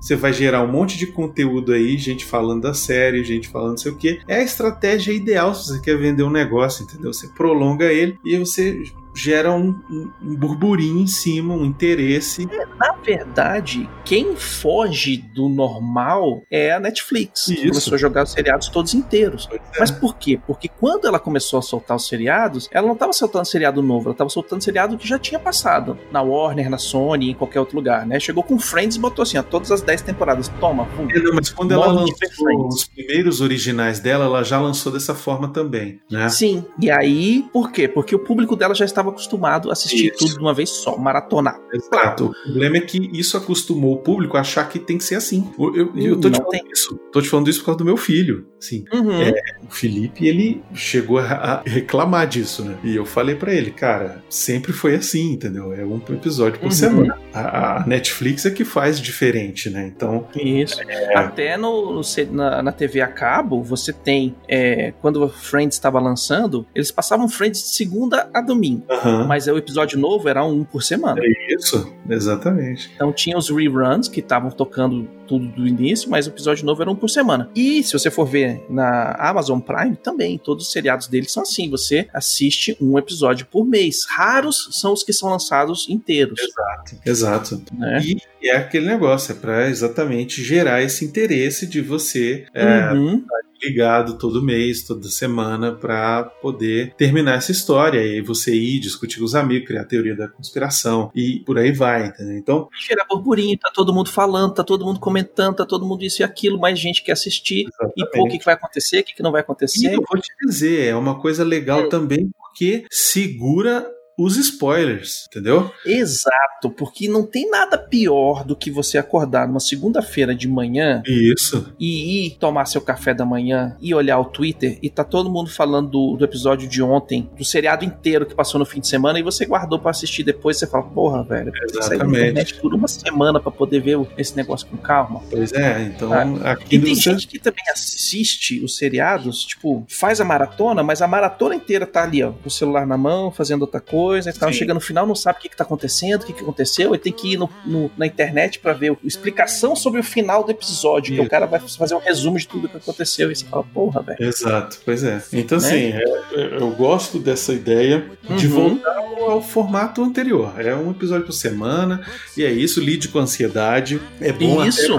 Você 0.00 0.16
vai 0.16 0.32
gerar 0.32 0.62
um 0.62 0.70
monte 0.72 0.96
de 0.96 1.06
conteúdo 1.06 1.72
aí, 1.72 1.98
gente 1.98 2.24
falando 2.24 2.62
da 2.62 2.72
série, 2.74 3.22
gente 3.24 3.48
falando 3.48 3.70
não 3.70 3.76
sei 3.76 3.92
o 3.92 3.96
que. 3.98 4.18
É 4.26 4.36
a 4.36 4.42
estratégia 4.42 5.12
ideal 5.12 5.54
se 5.54 5.68
você 5.68 5.80
quer 5.80 5.98
vender 5.98 6.22
um 6.22 6.30
negócio, 6.30 6.84
entendeu? 6.84 7.12
Você 7.12 7.28
prolonga 7.34 7.92
ele 7.92 8.16
e 8.24 8.36
você 8.38 8.82
gera 9.14 9.52
um, 9.52 9.68
um- 9.90 10.10
burburinho 10.36 10.98
em 11.00 11.06
cima, 11.06 11.54
um 11.54 11.64
interesse. 11.64 12.46
Na 12.78 12.92
verdade, 13.04 13.88
quem 14.04 14.34
foge 14.36 15.16
do 15.16 15.48
normal 15.48 16.42
é 16.50 16.72
a 16.72 16.80
Netflix. 16.80 17.44
que 17.46 17.54
Isso. 17.54 17.68
Começou 17.68 17.94
a 17.94 17.98
jogar 17.98 18.24
os 18.24 18.32
seriados 18.32 18.68
todos 18.68 18.94
inteiros. 18.94 19.48
é. 19.52 19.60
Mas 19.78 19.90
por 19.90 20.16
quê? 20.16 20.38
Porque 20.46 20.68
quando 20.68 21.06
ela 21.06 21.18
começou 21.18 21.58
a 21.58 21.62
soltar 21.62 21.96
os 21.96 22.06
seriados, 22.08 22.68
ela 22.72 22.86
não 22.86 22.94
estava 22.94 23.12
soltando 23.12 23.44
seriado 23.46 23.82
novo, 23.82 24.06
ela 24.06 24.12
estava 24.14 24.30
soltando 24.30 24.62
seriado 24.62 24.96
que 24.96 25.06
já 25.06 25.18
tinha 25.18 25.38
passado. 25.38 25.96
Na 26.10 26.22
Warner, 26.22 26.68
na 26.70 26.78
Sony, 26.78 27.30
em 27.30 27.34
qualquer 27.34 27.60
outro 27.60 27.76
lugar, 27.76 28.06
né? 28.06 28.18
Chegou 28.20 28.42
com 28.42 28.58
Friends 28.58 28.96
e 28.96 29.00
botou 29.00 29.22
assim, 29.22 29.38
ó, 29.38 29.42
todas 29.42 29.70
as 29.70 29.80
10 29.82 30.02
temporadas. 30.02 30.48
Toma, 30.60 30.86
pum. 30.86 31.08
É, 31.10 31.18
não, 31.20 31.34
mas 31.34 31.50
quando 31.50 31.72
ela 31.72 31.86
lançou 31.86 32.68
os 32.68 32.84
primeiros 32.86 33.40
originais 33.40 34.00
dela, 34.00 34.24
ela 34.24 34.42
já 34.42 34.60
lançou 34.60 34.92
dessa 34.92 35.14
forma 35.14 35.48
também, 35.48 36.00
né? 36.10 36.28
Sim. 36.28 36.64
E 36.80 36.90
aí, 36.90 37.44
por 37.52 37.70
quê? 37.70 37.86
Porque 37.88 38.14
o 38.14 38.18
público 38.18 38.56
dela 38.56 38.74
já 38.74 38.84
estava 38.84 39.03
acostumado 39.10 39.70
a 39.70 39.72
assistir 39.72 40.08
Isso. 40.08 40.18
tudo 40.18 40.34
de 40.34 40.38
uma 40.40 40.54
vez 40.54 40.70
só, 40.70 40.96
maratonar. 40.96 41.58
Exato. 41.72 42.26
O 42.26 42.32
problema 42.44 42.76
é 42.78 42.80
que 42.80 43.10
isso 43.18 43.36
acostumou 43.36 43.94
o 43.94 43.98
público 43.98 44.36
a 44.36 44.40
achar 44.40 44.68
que 44.68 44.78
tem 44.78 44.98
que 44.98 45.04
ser 45.04 45.14
assim. 45.16 45.50
Eu, 45.58 45.74
eu, 45.74 45.92
eu 45.96 46.20
tô 46.20 46.30
te 46.30 46.36
falando 46.36 46.50
tem. 46.50 46.62
isso. 46.72 46.98
Tô 47.12 47.20
te 47.22 47.28
falando 47.28 47.48
isso 47.48 47.60
por 47.60 47.66
causa 47.66 47.78
do 47.78 47.84
meu 47.84 47.96
filho. 47.96 48.46
Sim. 48.60 48.84
Uhum. 48.92 49.22
É, 49.22 49.32
o 49.68 49.70
Felipe, 49.70 50.26
ele 50.26 50.62
chegou 50.74 51.18
a 51.18 51.62
reclamar 51.66 52.26
disso, 52.26 52.64
né? 52.64 52.76
E 52.82 52.94
eu 52.96 53.04
falei 53.04 53.34
pra 53.34 53.52
ele, 53.52 53.70
cara, 53.70 54.22
sempre 54.28 54.72
foi 54.72 54.94
assim, 54.94 55.32
entendeu? 55.32 55.72
É 55.72 55.84
um 55.84 56.00
episódio 56.10 56.58
por 56.58 56.66
Uhum. 56.66 56.70
semana. 56.70 57.18
A, 57.32 57.82
a 57.82 57.86
Netflix 57.86 58.46
é 58.46 58.50
que 58.50 58.64
faz 58.64 59.00
diferente, 59.00 59.68
né? 59.70 59.90
Então, 59.94 60.26
Isso. 60.34 60.76
Até 61.14 61.56
no, 61.56 62.00
na, 62.30 62.62
na 62.62 62.72
TV 62.72 63.00
a 63.00 63.08
cabo, 63.08 63.62
você 63.62 63.92
tem. 63.92 64.34
é, 64.48 64.92
quando 65.00 65.22
o 65.22 65.28
Friends 65.28 65.76
estava 65.76 66.00
lançando, 66.00 66.66
eles 66.74 66.90
passavam 66.90 67.28
Friends 67.28 67.62
de 67.62 67.68
segunda 67.68 68.28
a 68.32 68.40
domingo. 68.40 68.84
Aham, 68.94 69.26
Mas 69.26 69.46
o 69.46 69.56
episódio 69.56 69.98
novo 69.98 70.28
era 70.28 70.44
um 70.44 70.64
por 70.64 70.82
semana. 70.82 71.20
é 71.22 71.54
isso, 71.54 71.92
exatamente. 72.08 72.90
Então 72.94 73.12
tinha 73.12 73.36
os 73.36 73.48
reruns 73.50 74.08
que 74.08 74.20
estavam 74.20 74.50
tocando 74.50 75.08
tudo 75.26 75.46
do 75.48 75.66
início, 75.66 76.10
mas 76.10 76.26
o 76.26 76.30
episódio 76.30 76.66
novo 76.66 76.82
era 76.82 76.90
um 76.90 76.94
por 76.96 77.08
semana. 77.08 77.48
E 77.54 77.82
se 77.82 77.92
você 77.92 78.10
for 78.10 78.26
ver 78.26 78.62
na 78.68 79.12
Amazon 79.18 79.58
Prime, 79.60 79.96
também, 79.96 80.36
todos 80.38 80.66
os 80.66 80.72
seriados 80.72 81.06
deles 81.08 81.32
são 81.32 81.42
assim: 81.42 81.70
você 81.70 82.06
assiste 82.12 82.76
um 82.80 82.98
episódio 82.98 83.46
por 83.46 83.64
mês. 83.66 84.04
Raros 84.08 84.68
são 84.72 84.92
os 84.92 85.02
que 85.02 85.12
são 85.12 85.30
lançados 85.30 85.88
inteiros. 85.88 86.38
Exato. 86.40 86.96
Exato. 87.06 87.62
Né? 87.78 88.02
E 88.42 88.48
é 88.48 88.56
aquele 88.56 88.86
negócio, 88.86 89.32
é 89.32 89.34
pra 89.34 89.68
exatamente 89.68 90.42
gerar 90.42 90.82
esse 90.82 91.04
interesse 91.04 91.66
de 91.66 91.80
você 91.80 92.44
é, 92.52 92.92
Uhum. 92.92 93.24
Ligado 93.64 94.18
todo 94.18 94.42
mês, 94.42 94.82
toda 94.84 95.08
semana, 95.08 95.72
pra 95.72 96.24
poder 96.24 96.94
terminar 96.96 97.36
essa 97.36 97.52
história. 97.52 98.00
E 98.02 98.20
você 98.20 98.54
ir 98.54 98.78
discutir 98.80 99.18
com 99.18 99.24
os 99.24 99.34
amigos, 99.34 99.66
criar 99.68 99.82
a 99.82 99.86
teoria 99.86 100.14
da 100.16 100.28
conspiração 100.28 101.10
e 101.14 101.40
por 101.40 101.58
aí 101.58 101.72
vai, 101.72 102.06
entendeu? 102.06 102.36
Então, 102.36 102.68
Gerar 102.86 103.04
burburinho, 103.08 103.58
tá 103.58 103.70
todo 103.74 103.92
mundo 103.94 104.10
falando, 104.10 104.54
tá 104.54 104.64
todo 104.64 104.84
mundo 104.84 105.00
comentando, 105.00 105.56
tá 105.56 105.66
todo 105.66 105.86
mundo 105.86 106.04
isso 106.04 106.22
e 106.22 106.24
aquilo, 106.24 106.58
mais 106.58 106.78
gente 106.78 107.02
quer 107.02 107.12
assistir. 107.12 107.66
E 107.96 108.06
pô, 108.10 108.24
o 108.24 108.28
que, 108.28 108.38
que 108.38 108.44
vai 108.44 108.54
acontecer, 108.54 109.00
o 109.00 109.04
que, 109.04 109.14
que 109.14 109.22
não 109.22 109.32
vai 109.32 109.40
E 109.40 109.44
acontecer. 109.44 109.94
eu 109.94 110.02
vou 110.08 110.20
te 110.20 110.28
dizer, 110.46 110.88
é 110.88 110.96
uma 110.96 111.20
coisa 111.20 111.42
legal 111.44 111.84
Hum. 111.84 111.88
também 111.88 112.30
porque 112.38 112.84
segura 112.90 113.86
os 114.16 114.36
spoilers, 114.36 115.26
entendeu? 115.28 115.70
Exato, 115.84 116.70
porque 116.76 117.08
não 117.08 117.24
tem 117.26 117.50
nada 117.50 117.76
pior 117.76 118.44
do 118.44 118.54
que 118.54 118.70
você 118.70 118.96
acordar 118.98 119.46
numa 119.48 119.60
segunda-feira 119.60 120.34
de 120.34 120.46
manhã 120.48 121.02
Isso. 121.06 121.72
e 121.78 122.26
ir 122.26 122.30
tomar 122.38 122.66
seu 122.66 122.80
café 122.80 123.12
da 123.14 123.24
manhã 123.24 123.76
e 123.80 123.94
olhar 123.94 124.18
o 124.18 124.24
Twitter 124.26 124.78
e 124.82 124.88
tá 124.90 125.02
todo 125.04 125.30
mundo 125.30 125.50
falando 125.50 125.88
do, 125.90 126.16
do 126.16 126.24
episódio 126.24 126.68
de 126.68 126.82
ontem, 126.82 127.28
do 127.36 127.44
seriado 127.44 127.84
inteiro 127.84 128.26
que 128.26 128.34
passou 128.34 128.58
no 128.58 128.64
fim 128.66 128.80
de 128.80 128.86
semana 128.88 129.18
e 129.18 129.22
você 129.22 129.44
guardou 129.44 129.78
pra 129.78 129.90
assistir 129.90 130.22
depois, 130.22 130.58
você 130.58 130.66
fala, 130.66 130.84
porra, 130.84 131.24
velho, 131.24 131.52
Exatamente. 131.68 132.04
internet 132.20 132.54
por 132.60 132.74
uma 132.74 132.88
semana 132.88 133.40
pra 133.40 133.50
poder 133.50 133.80
ver 133.80 133.98
esse 134.16 134.36
negócio 134.36 134.66
com 134.66 134.76
calma. 134.76 135.20
Pois 135.30 135.52
é, 135.52 135.82
então 135.94 136.12
Ah, 136.12 136.52
aqui 136.52 136.76
E 136.76 136.78
tem 136.80 136.94
você... 136.94 137.10
gente 137.10 137.26
que 137.26 137.38
também 137.38 137.64
assiste 137.72 138.62
os 138.64 138.76
seriados, 138.76 139.44
tipo, 139.44 139.84
faz 139.88 140.20
a 140.20 140.24
maratona, 140.24 140.82
mas 140.82 141.02
a 141.02 141.08
maratona 141.08 141.54
inteira 141.54 141.86
tá 141.86 142.02
ali, 142.04 142.22
ó, 142.22 142.32
com 142.32 142.46
o 142.48 142.50
celular 142.50 142.86
na 142.86 142.96
mão, 142.96 143.30
fazendo 143.30 143.62
outra 143.62 143.80
coisa, 143.80 144.03
e 144.12 144.32
tal, 144.32 144.52
Sim. 144.52 144.58
chega 144.58 144.74
no 144.74 144.80
final, 144.80 145.06
não 145.06 145.14
sabe 145.14 145.38
o 145.38 145.42
que, 145.42 145.48
que 145.48 145.56
tá 145.56 145.64
acontecendo, 145.64 146.22
o 146.22 146.26
que, 146.26 146.32
que 146.32 146.42
aconteceu, 146.42 146.94
e 146.94 146.98
tem 146.98 147.12
que 147.12 147.32
ir 147.32 147.36
no- 147.38 147.48
no- 147.64 147.90
na 147.96 148.06
internet 148.06 148.58
pra 148.58 148.72
ver 148.72 148.92
a 148.92 148.96
explicação 149.04 149.74
sobre 149.74 150.00
o 150.00 150.04
final 150.04 150.44
do 150.44 150.50
episódio, 150.50 151.08
que 151.14 151.18
Isso. 151.20 151.26
o 151.26 151.30
cara 151.30 151.46
vai 151.46 151.60
fazer 151.60 151.94
um 151.94 151.98
resumo 151.98 152.38
de 152.38 152.46
tudo 152.46 152.68
que 152.68 152.76
aconteceu, 152.76 153.30
e 153.30 153.36
você 153.36 153.44
fala, 153.44 153.64
porra, 153.64 154.02
velho. 154.02 154.22
Exato, 154.22 154.78
pois 154.84 155.02
é. 155.04 155.22
Então, 155.32 155.58
Né? 155.58 155.66
assim, 155.66 155.76
é- 155.92 156.40
é- 156.40 156.56
eu 156.60 156.70
gosto 156.70 157.18
dessa 157.18 157.52
ideia 157.52 158.04
de 158.36 158.46
Uhum. 158.46 158.52
voltar 158.70 158.96
ao, 158.96 159.30
ao 159.32 159.42
formato 159.42 160.02
anterior. 160.02 160.54
É 160.60 160.74
um 160.74 160.90
episódio 160.90 161.24
por 161.26 161.32
semana, 161.32 162.00
e 162.36 162.44
é 162.44 162.50
isso, 162.50 162.80
lide 162.80 163.08
com 163.08 163.18
ansiedade. 163.18 164.00
É 164.20 164.32
bom 164.32 164.60
até 164.60 164.68
Isso, 164.68 164.98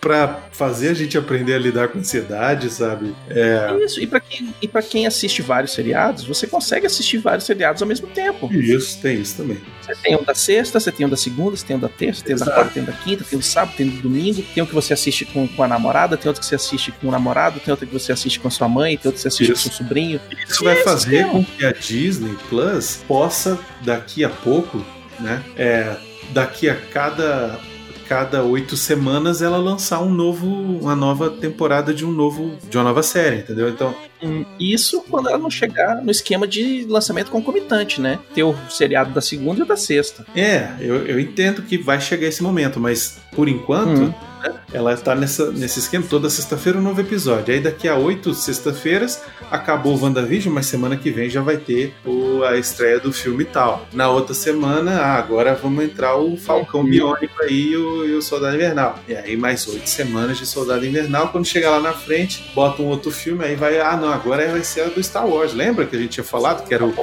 pra 0.00 0.48
fazer 0.52 0.90
a 0.90 0.94
gente 0.94 1.18
aprender 1.18 1.54
a 1.54 1.58
lidar 1.58 1.88
com 1.88 1.98
ansiedade, 1.98 2.70
sabe? 2.70 3.14
É. 3.28 3.76
isso. 3.84 4.00
E 4.00 4.06
pra, 4.06 4.20
quem, 4.20 4.54
e 4.62 4.68
quem 4.82 5.06
assiste 5.06 5.42
vários 5.42 5.72
seriados, 5.72 6.24
você 6.24 6.46
consegue 6.46 6.86
assistir 6.86 7.18
vários 7.18 7.44
seriados 7.44 7.82
ao 7.82 7.88
mesmo 7.88 8.06
tempo. 8.08 8.52
Isso, 8.52 9.00
tem 9.00 9.20
isso 9.20 9.36
também. 9.36 9.58
Você 9.82 9.94
tem 10.02 10.16
um 10.16 10.22
da 10.22 10.34
sexta, 10.34 10.78
você 10.78 10.92
tem 10.92 11.06
um 11.06 11.08
da 11.08 11.16
segunda, 11.16 11.56
você 11.56 11.66
tem 11.66 11.76
um 11.76 11.80
da 11.80 11.88
terça, 11.88 12.22
tem 12.22 12.36
um 12.36 12.38
da 12.38 12.46
quarta, 12.46 12.72
tem 12.72 12.82
um 12.82 12.86
da 12.86 12.92
quinta, 12.92 13.24
tem 13.24 13.36
um 13.36 13.40
do 13.40 13.44
sábado, 13.44 13.74
tem 13.76 13.86
um 13.86 13.90
do 13.90 14.02
domingo, 14.02 14.42
tem 14.54 14.62
um 14.62 14.66
que 14.66 14.74
você 14.74 14.92
assiste 14.92 15.24
com, 15.24 15.48
com 15.48 15.62
a 15.62 15.68
namorada, 15.68 16.16
tem 16.16 16.28
outro 16.28 16.40
que 16.40 16.46
você 16.46 16.54
assiste 16.54 16.92
com 16.92 17.08
o 17.08 17.10
namorado, 17.10 17.58
tem 17.60 17.72
outro 17.72 17.86
que 17.86 17.92
você 17.92 18.12
assiste 18.12 18.38
com 18.38 18.48
a 18.48 18.50
sua 18.50 18.68
mãe, 18.68 18.96
tem 18.96 19.08
outro 19.08 19.14
que 19.14 19.22
você 19.22 19.28
assiste 19.28 19.52
Isso. 19.52 19.62
com 19.64 19.68
o 19.68 19.72
seu 19.72 19.84
sobrinho. 19.84 20.20
Isso 20.46 20.62
vai 20.62 20.74
Esse 20.74 20.84
fazer 20.84 21.16
é 21.16 21.24
com 21.24 21.44
que 21.44 21.64
a 21.64 21.72
Disney 21.72 22.36
Plus 22.48 23.00
possa, 23.08 23.58
daqui 23.82 24.24
a 24.24 24.28
pouco, 24.28 24.84
né? 25.18 25.42
É, 25.56 25.96
daqui 26.32 26.68
a 26.68 26.76
cada 26.76 27.58
cada 28.08 28.42
oito 28.42 28.76
semanas 28.76 29.42
ela 29.42 29.58
lançar 29.58 30.00
um 30.00 30.08
novo, 30.10 30.46
uma 30.46 30.96
nova 30.96 31.28
temporada 31.28 31.92
de 31.92 32.06
um 32.06 32.10
novo, 32.10 32.56
de 32.68 32.76
uma 32.76 32.84
nova 32.84 33.02
série, 33.02 33.38
entendeu? 33.40 33.68
Então, 33.68 33.94
Isso 34.58 35.04
quando 35.08 35.28
ela 35.28 35.38
não 35.38 35.50
chegar 35.50 36.02
no 36.02 36.10
esquema 36.10 36.46
de 36.46 36.84
lançamento 36.88 37.30
concomitante, 37.30 38.00
né? 38.00 38.18
Ter 38.34 38.42
o 38.42 38.54
seriado 38.70 39.12
da 39.12 39.20
segunda 39.20 39.62
e 39.62 39.66
da 39.66 39.76
sexta. 39.76 40.24
é, 40.34 40.70
eu, 40.80 41.06
eu 41.06 41.20
entendo 41.20 41.62
que 41.62 41.76
vai 41.76 42.00
chegar 42.00 42.26
esse 42.26 42.42
momento, 42.42 42.80
mas 42.80 43.18
por 43.34 43.48
enquanto 43.48 43.88
Hum. 43.88 44.14
né, 44.42 44.54
ela 44.72 44.96
tá 44.96 45.14
nessa, 45.14 45.50
nesse 45.52 45.78
esquema. 45.78 46.04
Toda 46.08 46.30
sexta-feira 46.30 46.78
um 46.78 46.82
novo 46.82 47.00
episódio. 47.00 47.52
Aí 47.54 47.60
daqui 47.60 47.86
a 47.88 47.96
oito 47.96 48.34
sexta-feiras 48.34 49.22
acabou 49.50 49.96
o 49.96 50.02
WandaVision, 50.02 50.54
mas 50.54 50.66
semana 50.66 50.96
que 50.96 51.10
vem 51.10 51.28
já 51.28 51.40
vai 51.40 51.56
ter 51.56 51.94
o 52.04 52.28
a 52.42 52.56
estreia 52.56 52.98
do 52.98 53.12
filme 53.12 53.44
tal. 53.44 53.86
Na 53.92 54.08
outra 54.08 54.34
semana, 54.34 55.00
ah, 55.00 55.14
agora 55.16 55.54
vamos 55.54 55.84
entrar 55.84 56.16
o 56.16 56.36
Falcão 56.36 56.80
uhum. 56.80 56.90
Biônico 56.90 57.42
aí 57.42 57.70
e 57.70 57.76
o, 57.76 58.04
e 58.04 58.14
o 58.14 58.22
Soldado 58.22 58.56
Invernal. 58.56 58.98
E 59.08 59.14
aí 59.14 59.36
mais 59.36 59.66
oito 59.66 59.88
semanas 59.88 60.38
de 60.38 60.46
Soldado 60.46 60.86
Invernal. 60.86 61.28
Quando 61.28 61.46
chegar 61.46 61.70
lá 61.70 61.80
na 61.80 61.92
frente, 61.92 62.50
bota 62.54 62.82
um 62.82 62.86
outro 62.86 63.10
filme, 63.10 63.44
aí 63.44 63.56
vai, 63.56 63.80
ah 63.80 63.96
não, 63.96 64.12
agora 64.12 64.48
vai 64.48 64.62
ser 64.62 64.82
a 64.82 64.88
do 64.88 65.02
Star 65.02 65.26
Wars. 65.26 65.52
Lembra 65.52 65.86
que 65.86 65.96
a 65.96 65.98
gente 65.98 66.10
tinha 66.10 66.24
falado 66.24 66.66
que 66.66 66.74
era 66.74 66.84
o 66.84 66.94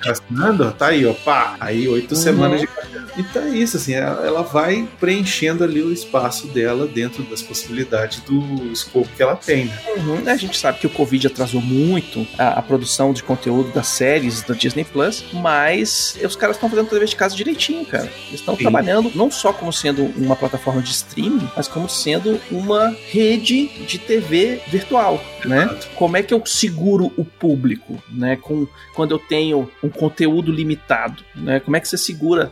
Casinando? 0.00 0.72
Tá 0.72 0.88
aí, 0.88 1.06
ó, 1.06 1.12
pá. 1.12 1.56
Aí 1.60 1.88
oito 1.88 2.14
uhum. 2.14 2.20
semanas 2.20 2.60
de 2.60 2.68
então 3.16 3.42
é 3.42 3.50
isso, 3.50 3.76
assim, 3.76 3.94
ela 3.94 4.42
vai 4.42 4.88
preenchendo 4.98 5.64
ali 5.64 5.82
o 5.82 5.92
espaço 5.92 6.46
dela 6.48 6.86
dentro 6.86 7.22
das 7.24 7.42
possibilidades 7.42 8.20
do 8.20 8.72
escopo 8.72 9.08
que 9.16 9.22
ela 9.22 9.36
tem. 9.36 9.66
Né? 9.66 9.78
Uhum. 9.96 10.22
A 10.28 10.36
gente 10.36 10.56
sabe 10.56 10.78
que 10.78 10.86
o 10.86 10.90
Covid 10.90 11.26
atrasou 11.26 11.60
muito 11.60 11.89
a, 12.38 12.58
a 12.58 12.62
produção 12.62 13.12
de 13.12 13.22
conteúdo 13.22 13.72
das 13.72 13.88
séries 13.88 14.42
da 14.42 14.54
Disney 14.54 14.84
Plus, 14.84 15.24
mas 15.32 16.18
os 16.24 16.36
caras 16.36 16.56
estão 16.56 16.68
fazendo 16.68 16.88
TV 16.88 17.06
de 17.06 17.16
casa 17.16 17.34
direitinho, 17.34 17.84
cara. 17.84 18.10
Eles 18.28 18.40
estão 18.40 18.56
trabalhando 18.56 19.10
não 19.14 19.30
só 19.30 19.52
como 19.52 19.72
sendo 19.72 20.04
uma 20.16 20.36
plataforma 20.36 20.82
de 20.82 20.90
streaming, 20.90 21.48
mas 21.56 21.68
como 21.68 21.88
sendo 21.88 22.40
uma 22.50 22.94
rede 23.10 23.68
de 23.86 23.98
TV 23.98 24.60
virtual, 24.68 25.22
né? 25.44 25.68
Como 25.94 26.16
é 26.16 26.22
que 26.22 26.34
eu 26.34 26.42
seguro 26.44 27.12
o 27.16 27.24
público, 27.24 28.02
né? 28.10 28.36
Com, 28.36 28.66
quando 28.94 29.12
eu 29.12 29.18
tenho 29.18 29.70
um 29.82 29.88
conteúdo 29.88 30.52
limitado, 30.52 31.24
né? 31.34 31.60
Como 31.60 31.76
é 31.76 31.80
que 31.80 31.88
você 31.88 31.98
segura 31.98 32.50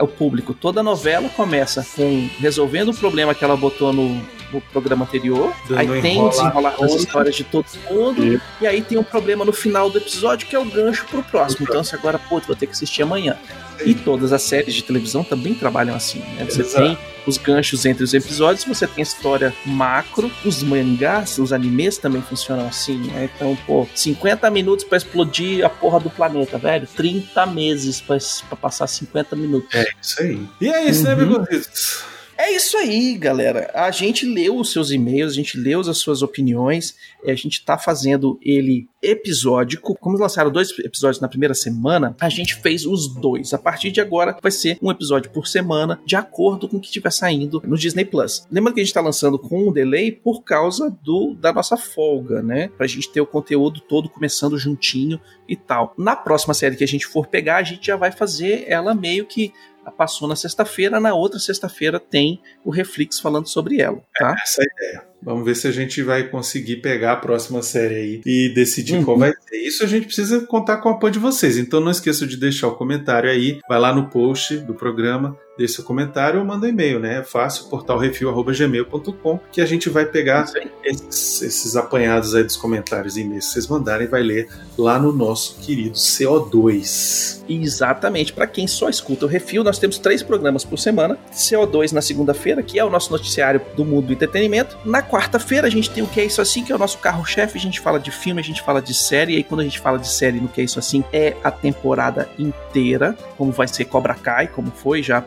o 0.00 0.06
público. 0.06 0.54
Toda 0.54 0.82
novela 0.82 1.28
começa 1.28 1.86
com 1.96 2.28
resolvendo 2.38 2.90
o 2.90 2.94
problema 2.94 3.34
que 3.34 3.44
ela 3.44 3.56
botou 3.56 3.92
no, 3.92 4.20
no 4.52 4.60
programa 4.72 5.04
anterior. 5.04 5.52
Dando 5.68 5.78
aí 5.78 6.02
tem 6.02 6.28
desenrolar 6.28 6.76
das 6.78 6.94
histórias 6.94 7.34
de 7.34 7.44
todo 7.44 7.66
mundo. 7.90 8.24
E... 8.24 8.40
e 8.60 8.66
aí 8.66 8.82
tem 8.82 8.98
um 8.98 9.02
problema 9.02 9.44
no 9.44 9.52
final 9.52 9.90
do 9.90 9.98
episódio 9.98 10.46
que 10.46 10.56
é 10.56 10.58
o 10.58 10.64
gancho 10.64 11.06
pro 11.06 11.22
próximo. 11.22 11.66
Então 11.68 11.82
você 11.82 11.94
agora, 11.94 12.18
pô, 12.18 12.40
vou 12.40 12.56
ter 12.56 12.66
que 12.66 12.72
assistir 12.72 13.02
amanhã. 13.02 13.36
E 13.84 13.94
todas 13.94 14.32
as 14.32 14.42
séries 14.42 14.74
de 14.74 14.82
televisão 14.82 15.22
também 15.24 15.54
trabalham 15.54 15.94
assim, 15.94 16.20
né? 16.36 16.44
Você 16.44 16.62
Exato. 16.62 16.84
tem 16.84 16.98
os 17.26 17.36
ganchos 17.36 17.84
entre 17.84 18.02
os 18.02 18.14
episódios, 18.14 18.64
você 18.64 18.86
tem 18.86 19.02
a 19.02 19.02
história 19.02 19.54
macro, 19.66 20.30
os 20.44 20.62
mangás, 20.62 21.38
os 21.38 21.52
animes 21.52 21.98
também 21.98 22.22
funcionam 22.22 22.66
assim, 22.66 22.98
né? 22.98 23.30
Então, 23.34 23.56
pô, 23.66 23.86
50 23.94 24.50
minutos 24.50 24.84
para 24.84 24.98
explodir 24.98 25.64
a 25.64 25.68
porra 25.68 26.00
do 26.00 26.10
planeta, 26.10 26.58
velho. 26.58 26.86
30 26.96 27.46
meses 27.46 28.00
para 28.00 28.56
passar 28.56 28.86
50 28.86 29.36
minutos. 29.36 29.74
É 29.74 29.86
isso 30.00 30.22
aí. 30.22 30.48
E 30.60 30.68
é 30.68 30.84
isso, 30.84 31.04
né, 31.04 31.14
uhum. 31.14 31.40
né, 31.40 31.46
meus 31.50 32.10
é 32.40 32.52
isso 32.52 32.78
aí, 32.78 33.18
galera. 33.18 33.70
A 33.74 33.90
gente 33.90 34.24
leu 34.24 34.56
os 34.56 34.72
seus 34.72 34.90
e-mails, 34.90 35.32
a 35.32 35.36
gente 35.36 35.58
leu 35.58 35.80
as 35.80 35.98
suas 35.98 36.22
opiniões, 36.22 36.96
a 37.24 37.34
gente 37.34 37.62
tá 37.62 37.76
fazendo 37.76 38.38
ele 38.40 38.88
episódico. 39.02 39.94
Como 39.94 40.16
lançaram 40.16 40.50
dois 40.50 40.70
episódios 40.78 41.20
na 41.20 41.28
primeira 41.28 41.52
semana, 41.52 42.16
a 42.18 42.30
gente 42.30 42.54
fez 42.54 42.86
os 42.86 43.08
dois. 43.08 43.52
A 43.52 43.58
partir 43.58 43.90
de 43.90 44.00
agora 44.00 44.38
vai 44.42 44.50
ser 44.50 44.78
um 44.80 44.90
episódio 44.90 45.30
por 45.30 45.46
semana, 45.46 46.00
de 46.06 46.16
acordo 46.16 46.66
com 46.66 46.78
o 46.78 46.80
que 46.80 46.86
estiver 46.86 47.12
saindo 47.12 47.62
no 47.62 47.76
Disney 47.76 48.06
Plus. 48.06 48.46
Lembra 48.50 48.72
que 48.72 48.80
a 48.80 48.84
gente 48.84 48.94
tá 48.94 49.02
lançando 49.02 49.38
com 49.38 49.68
um 49.68 49.72
delay 49.72 50.10
por 50.10 50.42
causa 50.42 50.96
do 51.02 51.34
da 51.34 51.52
nossa 51.52 51.76
folga, 51.76 52.42
né? 52.42 52.70
Pra 52.76 52.86
gente 52.86 53.12
ter 53.12 53.20
o 53.20 53.26
conteúdo 53.26 53.80
todo 53.80 54.08
começando 54.08 54.58
juntinho 54.58 55.20
e 55.46 55.56
tal. 55.56 55.94
Na 55.98 56.16
próxima 56.16 56.54
série 56.54 56.76
que 56.76 56.84
a 56.84 56.88
gente 56.88 57.06
for 57.06 57.26
pegar, 57.26 57.56
a 57.56 57.62
gente 57.62 57.86
já 57.86 57.96
vai 57.96 58.10
fazer 58.10 58.64
ela 58.66 58.94
meio 58.94 59.26
que 59.26 59.52
passou 59.90 60.28
na 60.28 60.36
sexta-feira, 60.36 61.00
na 61.00 61.14
outra 61.14 61.38
sexta-feira 61.38 61.98
tem 61.98 62.40
o 62.64 62.70
Reflex 62.70 63.18
falando 63.18 63.48
sobre 63.48 63.80
ela, 63.80 64.02
tá? 64.18 64.30
É 64.30 64.42
essa 64.42 64.62
é 64.62 64.64
a 64.64 64.74
ideia. 64.74 65.10
Vamos 65.22 65.44
ver 65.44 65.54
se 65.54 65.68
a 65.68 65.70
gente 65.70 66.02
vai 66.02 66.28
conseguir 66.28 66.76
pegar 66.76 67.12
a 67.12 67.16
próxima 67.16 67.62
série 67.62 67.94
aí 67.94 68.20
e 68.24 68.48
decidir 68.54 68.96
uhum. 68.96 69.04
qual 69.04 69.18
vai 69.18 69.32
ser. 69.32 69.56
Isso 69.56 69.84
a 69.84 69.86
gente 69.86 70.06
precisa 70.06 70.46
contar 70.46 70.78
com 70.78 70.88
o 70.88 70.92
apoio 70.92 71.12
de 71.12 71.18
vocês. 71.18 71.58
Então 71.58 71.80
não 71.80 71.90
esqueça 71.90 72.26
de 72.26 72.38
deixar 72.38 72.68
o 72.68 72.76
comentário 72.76 73.30
aí. 73.30 73.58
Vai 73.68 73.78
lá 73.78 73.94
no 73.94 74.08
post 74.08 74.56
do 74.58 74.74
programa, 74.74 75.36
deixe 75.60 75.74
seu 75.74 75.84
comentário 75.84 76.40
ou 76.40 76.46
manda 76.46 76.66
um 76.66 76.70
e-mail, 76.70 76.98
né? 76.98 77.18
É 77.18 77.22
fácil, 77.22 77.66
portalrefil.gmail.com, 77.66 79.40
que 79.52 79.60
a 79.60 79.66
gente 79.66 79.90
vai 79.90 80.06
pegar 80.06 80.50
esses, 80.82 81.42
esses, 81.42 81.76
apanhados 81.76 82.34
aí 82.34 82.42
dos 82.42 82.56
comentários 82.56 83.16
e 83.16 83.20
e-mails 83.20 83.46
que 83.46 83.52
vocês 83.52 83.66
mandarem 83.68 84.06
e 84.06 84.10
vai 84.10 84.22
ler 84.22 84.48
lá 84.78 84.98
no 84.98 85.12
nosso 85.12 85.58
querido 85.60 85.96
CO2. 85.96 87.40
Exatamente. 87.48 88.32
Para 88.32 88.46
quem 88.46 88.66
só 88.66 88.88
escuta 88.88 89.26
o 89.26 89.28
Refil, 89.28 89.62
nós 89.62 89.78
temos 89.78 89.98
três 89.98 90.22
programas 90.22 90.64
por 90.64 90.78
semana. 90.78 91.18
CO2 91.32 91.92
na 91.92 92.00
segunda-feira, 92.00 92.62
que 92.62 92.78
é 92.78 92.84
o 92.84 92.90
nosso 92.90 93.10
noticiário 93.12 93.60
do 93.76 93.84
mundo 93.84 94.06
do 94.06 94.12
entretenimento. 94.12 94.78
Na 94.84 95.02
quarta-feira 95.02 95.66
a 95.66 95.70
gente 95.70 95.90
tem 95.90 96.02
o 96.02 96.06
Que 96.06 96.20
É 96.20 96.24
Isso 96.24 96.40
Assim, 96.40 96.64
que 96.64 96.72
é 96.72 96.74
o 96.74 96.78
nosso 96.78 96.98
carro-chefe. 96.98 97.58
A 97.58 97.60
gente 97.60 97.80
fala 97.80 97.98
de 97.98 98.10
filme, 98.10 98.40
a 98.40 98.44
gente 98.44 98.62
fala 98.62 98.80
de 98.80 98.94
série. 98.94 99.34
E 99.34 99.36
aí 99.36 99.44
quando 99.44 99.60
a 99.60 99.64
gente 99.64 99.78
fala 99.78 99.98
de 99.98 100.08
série 100.08 100.40
no 100.40 100.48
Que 100.48 100.62
É 100.62 100.64
Isso 100.64 100.78
Assim, 100.78 101.04
é 101.12 101.36
a 101.44 101.50
temporada 101.50 102.30
inteira, 102.38 103.16
como 103.36 103.52
vai 103.52 103.68
ser 103.68 103.84
Cobra 103.84 104.14
Kai, 104.14 104.46
como 104.46 104.70
foi 104.70 105.02
já 105.02 105.18
a 105.18 105.20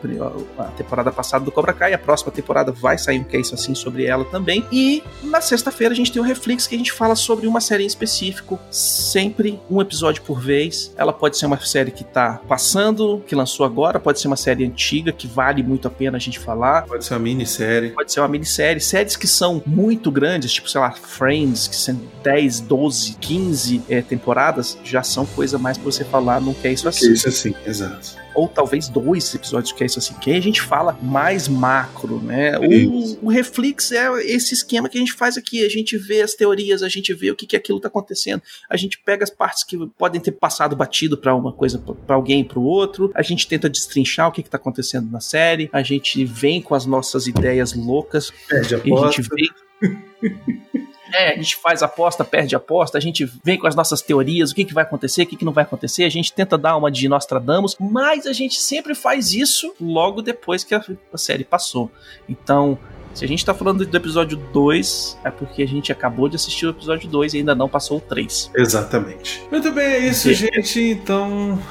temporada 0.76 1.10
passada 1.12 1.44
do 1.44 1.52
Cobra 1.52 1.72
Kai. 1.72 1.92
A 1.92 1.98
próxima 1.98 2.30
temporada 2.30 2.72
vai 2.72 2.98
sair 2.98 3.18
um 3.18 3.24
Que 3.24 3.36
É 3.36 3.40
Isso 3.40 3.54
Assim 3.54 3.74
sobre 3.74 4.04
ela 4.06 4.24
também. 4.24 4.64
E 4.70 5.02
na 5.22 5.40
sexta-feira 5.40 5.92
a 5.92 5.96
gente 5.96 6.12
tem 6.12 6.20
o 6.20 6.24
Reflex, 6.24 6.66
que 6.66 6.74
a 6.74 6.78
gente 6.78 6.92
fala 6.92 7.14
sobre 7.14 7.46
uma 7.46 7.60
série 7.60 7.84
em 7.84 7.86
específico, 7.86 8.58
sempre 8.70 9.60
um 9.70 9.80
episódio 9.80 10.22
por 10.22 10.40
vez. 10.40 10.92
Ela 10.96 11.12
pode 11.12 11.36
ser 11.36 11.46
uma 11.46 11.60
série 11.60 11.90
que 11.90 12.04
tá 12.04 12.40
passando, 12.48 13.22
que 13.26 13.34
lançou 13.34 13.64
agora, 13.64 14.00
pode 14.00 14.20
ser 14.20 14.26
uma 14.26 14.36
série 14.36 14.64
antiga, 14.64 15.12
que 15.12 15.26
vale 15.26 15.62
muito 15.62 15.88
a 15.88 15.90
pena 15.90 16.16
a 16.16 16.20
gente 16.20 16.38
falar. 16.38 16.82
Pode 16.82 17.04
ser 17.04 17.14
uma 17.14 17.20
minissérie. 17.20 17.90
Pode 17.90 18.12
ser 18.12 18.20
uma 18.20 18.28
minissérie. 18.28 18.80
Séries 18.80 19.16
que 19.16 19.26
são 19.26 19.62
muito 19.66 20.10
grandes, 20.10 20.52
tipo, 20.52 20.68
sei 20.68 20.80
lá, 20.80 20.92
Friends, 20.92 21.68
que 21.68 21.76
são 21.76 22.00
10, 22.22 22.60
12, 22.60 23.16
15 23.20 23.82
é, 23.88 24.02
temporadas, 24.02 24.78
já 24.84 25.02
são 25.02 25.24
coisa 25.26 25.58
mais 25.58 25.78
pra 25.78 25.90
você 25.90 26.04
falar 26.04 26.40
no 26.40 26.54
que 26.54 26.68
é 26.68 26.72
isso 26.72 26.88
assim. 26.88 27.12
Isso 27.12 27.28
assim, 27.28 27.54
exato 27.66 28.23
ou 28.34 28.48
talvez 28.48 28.88
dois 28.88 29.34
episódios 29.34 29.72
que 29.72 29.82
é 29.82 29.86
isso 29.86 29.98
assim, 29.98 30.14
que 30.14 30.32
a 30.32 30.40
gente 30.40 30.60
fala 30.60 30.98
mais 31.02 31.48
macro, 31.48 32.20
né? 32.20 32.58
O, 32.58 33.26
o 33.26 33.28
Reflex 33.28 33.92
é 33.92 34.08
esse 34.24 34.54
esquema 34.54 34.88
que 34.88 34.98
a 34.98 35.00
gente 35.00 35.12
faz 35.12 35.36
aqui, 35.36 35.64
a 35.64 35.68
gente 35.68 35.96
vê 35.96 36.22
as 36.22 36.34
teorias, 36.34 36.82
a 36.82 36.88
gente 36.88 37.12
vê 37.14 37.30
o 37.30 37.36
que, 37.36 37.46
que 37.46 37.56
aquilo 37.56 37.80
tá 37.80 37.88
acontecendo, 37.88 38.42
a 38.68 38.76
gente 38.76 38.98
pega 38.98 39.24
as 39.24 39.30
partes 39.30 39.64
que 39.64 39.76
podem 39.98 40.20
ter 40.20 40.32
passado 40.32 40.76
batido 40.76 41.16
para 41.16 41.34
uma 41.34 41.52
coisa, 41.52 41.78
para 41.78 42.16
alguém 42.16 42.44
para 42.44 42.58
o 42.58 42.64
outro, 42.64 43.10
a 43.14 43.22
gente 43.22 43.46
tenta 43.46 43.68
destrinchar 43.68 44.28
o 44.28 44.32
que, 44.32 44.42
que 44.42 44.50
tá 44.50 44.56
acontecendo 44.56 45.10
na 45.10 45.20
série, 45.20 45.68
a 45.72 45.82
gente 45.82 46.24
vem 46.24 46.60
com 46.60 46.74
as 46.74 46.86
nossas 46.86 47.26
ideias 47.26 47.72
loucas, 47.74 48.32
Perde 48.48 48.74
a 48.74 48.80
e 48.84 48.92
a 48.92 49.10
gente 49.10 49.22
vem 49.22 50.84
É, 51.14 51.32
a 51.32 51.36
gente 51.36 51.56
faz 51.56 51.82
aposta, 51.82 52.24
perde 52.24 52.56
aposta, 52.56 52.98
a 52.98 53.00
gente 53.00 53.24
vem 53.44 53.58
com 53.58 53.66
as 53.66 53.76
nossas 53.76 54.02
teorias, 54.02 54.50
o 54.50 54.54
que, 54.54 54.64
que 54.64 54.74
vai 54.74 54.82
acontecer, 54.82 55.22
o 55.22 55.26
que, 55.26 55.36
que 55.36 55.44
não 55.44 55.52
vai 55.52 55.62
acontecer, 55.62 56.04
a 56.04 56.08
gente 56.08 56.32
tenta 56.32 56.58
dar 56.58 56.76
uma 56.76 56.90
de 56.90 57.08
Nostradamus, 57.08 57.76
mas 57.78 58.26
a 58.26 58.32
gente 58.32 58.60
sempre 58.60 58.94
faz 58.94 59.32
isso 59.32 59.74
logo 59.80 60.20
depois 60.22 60.64
que 60.64 60.74
a, 60.74 60.84
a 61.12 61.18
série 61.18 61.44
passou. 61.44 61.90
Então, 62.28 62.78
se 63.14 63.24
a 63.24 63.28
gente 63.28 63.44
tá 63.44 63.54
falando 63.54 63.86
do 63.86 63.96
episódio 63.96 64.36
2, 64.52 65.18
é 65.24 65.30
porque 65.30 65.62
a 65.62 65.68
gente 65.68 65.92
acabou 65.92 66.28
de 66.28 66.34
assistir 66.34 66.66
o 66.66 66.70
episódio 66.70 67.08
2 67.08 67.34
e 67.34 67.38
ainda 67.38 67.54
não 67.54 67.68
passou 67.68 67.98
o 67.98 68.00
3. 68.00 68.50
Exatamente. 68.56 69.40
Muito 69.52 69.70
bem, 69.70 69.86
é 69.86 69.98
isso, 70.08 70.28
e... 70.30 70.34
gente. 70.34 70.80
Então, 70.80 71.62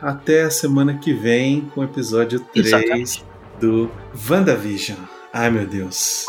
até 0.00 0.44
a 0.44 0.50
semana 0.50 0.96
que 0.98 1.12
vem 1.12 1.62
com 1.74 1.80
o 1.80 1.84
episódio 1.84 2.38
3 2.54 2.66
Exatamente. 2.66 3.24
do 3.60 3.90
WandaVision. 4.30 4.98
Ai, 5.32 5.50
meu 5.50 5.66
Deus. 5.66 6.24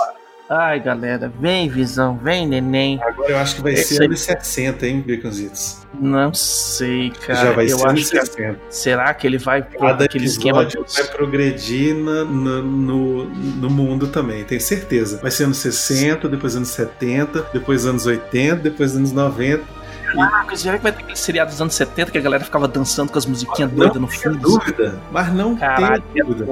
Ai, 0.49 0.79
galera, 0.79 1.31
vem 1.41 1.67
visão, 1.67 2.17
vem 2.17 2.47
neném. 2.47 2.97
Agora 3.03 3.31
eu 3.31 3.37
acho 3.37 3.57
que 3.57 3.61
vai 3.61 3.73
Esse 3.73 3.95
ser 3.95 4.03
anos 4.05 4.21
60, 4.21 4.87
hein, 4.87 5.03
Baconzitos? 5.05 5.85
Não 5.99 6.33
sei, 6.33 7.11
cara. 7.11 7.47
Já 7.47 7.51
vai 7.51 7.65
eu 7.65 7.77
ser 7.77 7.87
anos 7.87 8.07
60. 8.07 8.53
Que, 8.53 8.59
será 8.69 9.13
que 9.13 9.27
ele 9.27 9.37
vai 9.37 9.61
pro 9.61 9.77
Cada 9.77 10.05
aquele 10.05 10.25
esquema 10.25 10.65
de... 10.65 10.77
vai 10.77 11.03
progredir 11.11 11.93
no, 11.95 12.23
no, 12.25 13.25
no, 13.25 13.69
mundo 13.69 14.07
também, 14.07 14.45
tenho 14.45 14.61
certeza. 14.61 15.19
Vai 15.21 15.31
ser 15.31 15.43
anos 15.43 15.57
60, 15.57 16.29
depois 16.29 16.55
anos 16.55 16.69
70, 16.69 17.47
depois 17.53 17.85
anos 17.85 18.05
80, 18.05 18.55
depois 18.55 18.95
anos 18.95 19.11
90 19.11 19.76
Caraca, 20.17 20.55
já 20.55 20.77
que 20.77 20.83
vai 20.83 20.91
ter 20.91 20.99
aquele 21.03 21.15
seriado 21.17 21.51
dos 21.51 21.61
anos 21.61 21.73
70 21.75 22.11
que 22.11 22.17
a 22.17 22.21
galera 22.21 22.43
ficava 22.43 22.67
dançando 22.67 23.11
com 23.11 23.17
as 23.17 23.25
musiquinhas 23.25 23.71
doidas 23.71 24.01
no 24.01 24.07
fundo. 24.07 24.37
dúvida, 24.37 24.99
mas 25.11 25.33
não 25.33 25.55
Caralho, 25.55 26.03
tem 26.13 26.23
dúvida. 26.23 26.45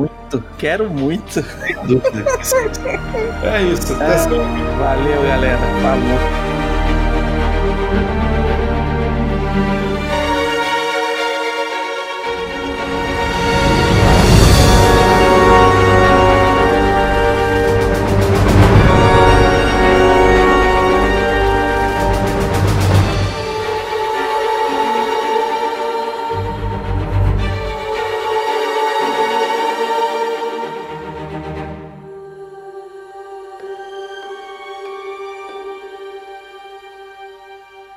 Quero 0.57 0.89
muito, 0.89 1.43
quero 1.43 1.84
muito. 1.86 2.05
É 3.43 3.61
isso, 3.63 3.93
é, 3.93 4.18
Valeu, 4.78 5.24
galera. 5.24 5.59
Falou. 5.82 6.45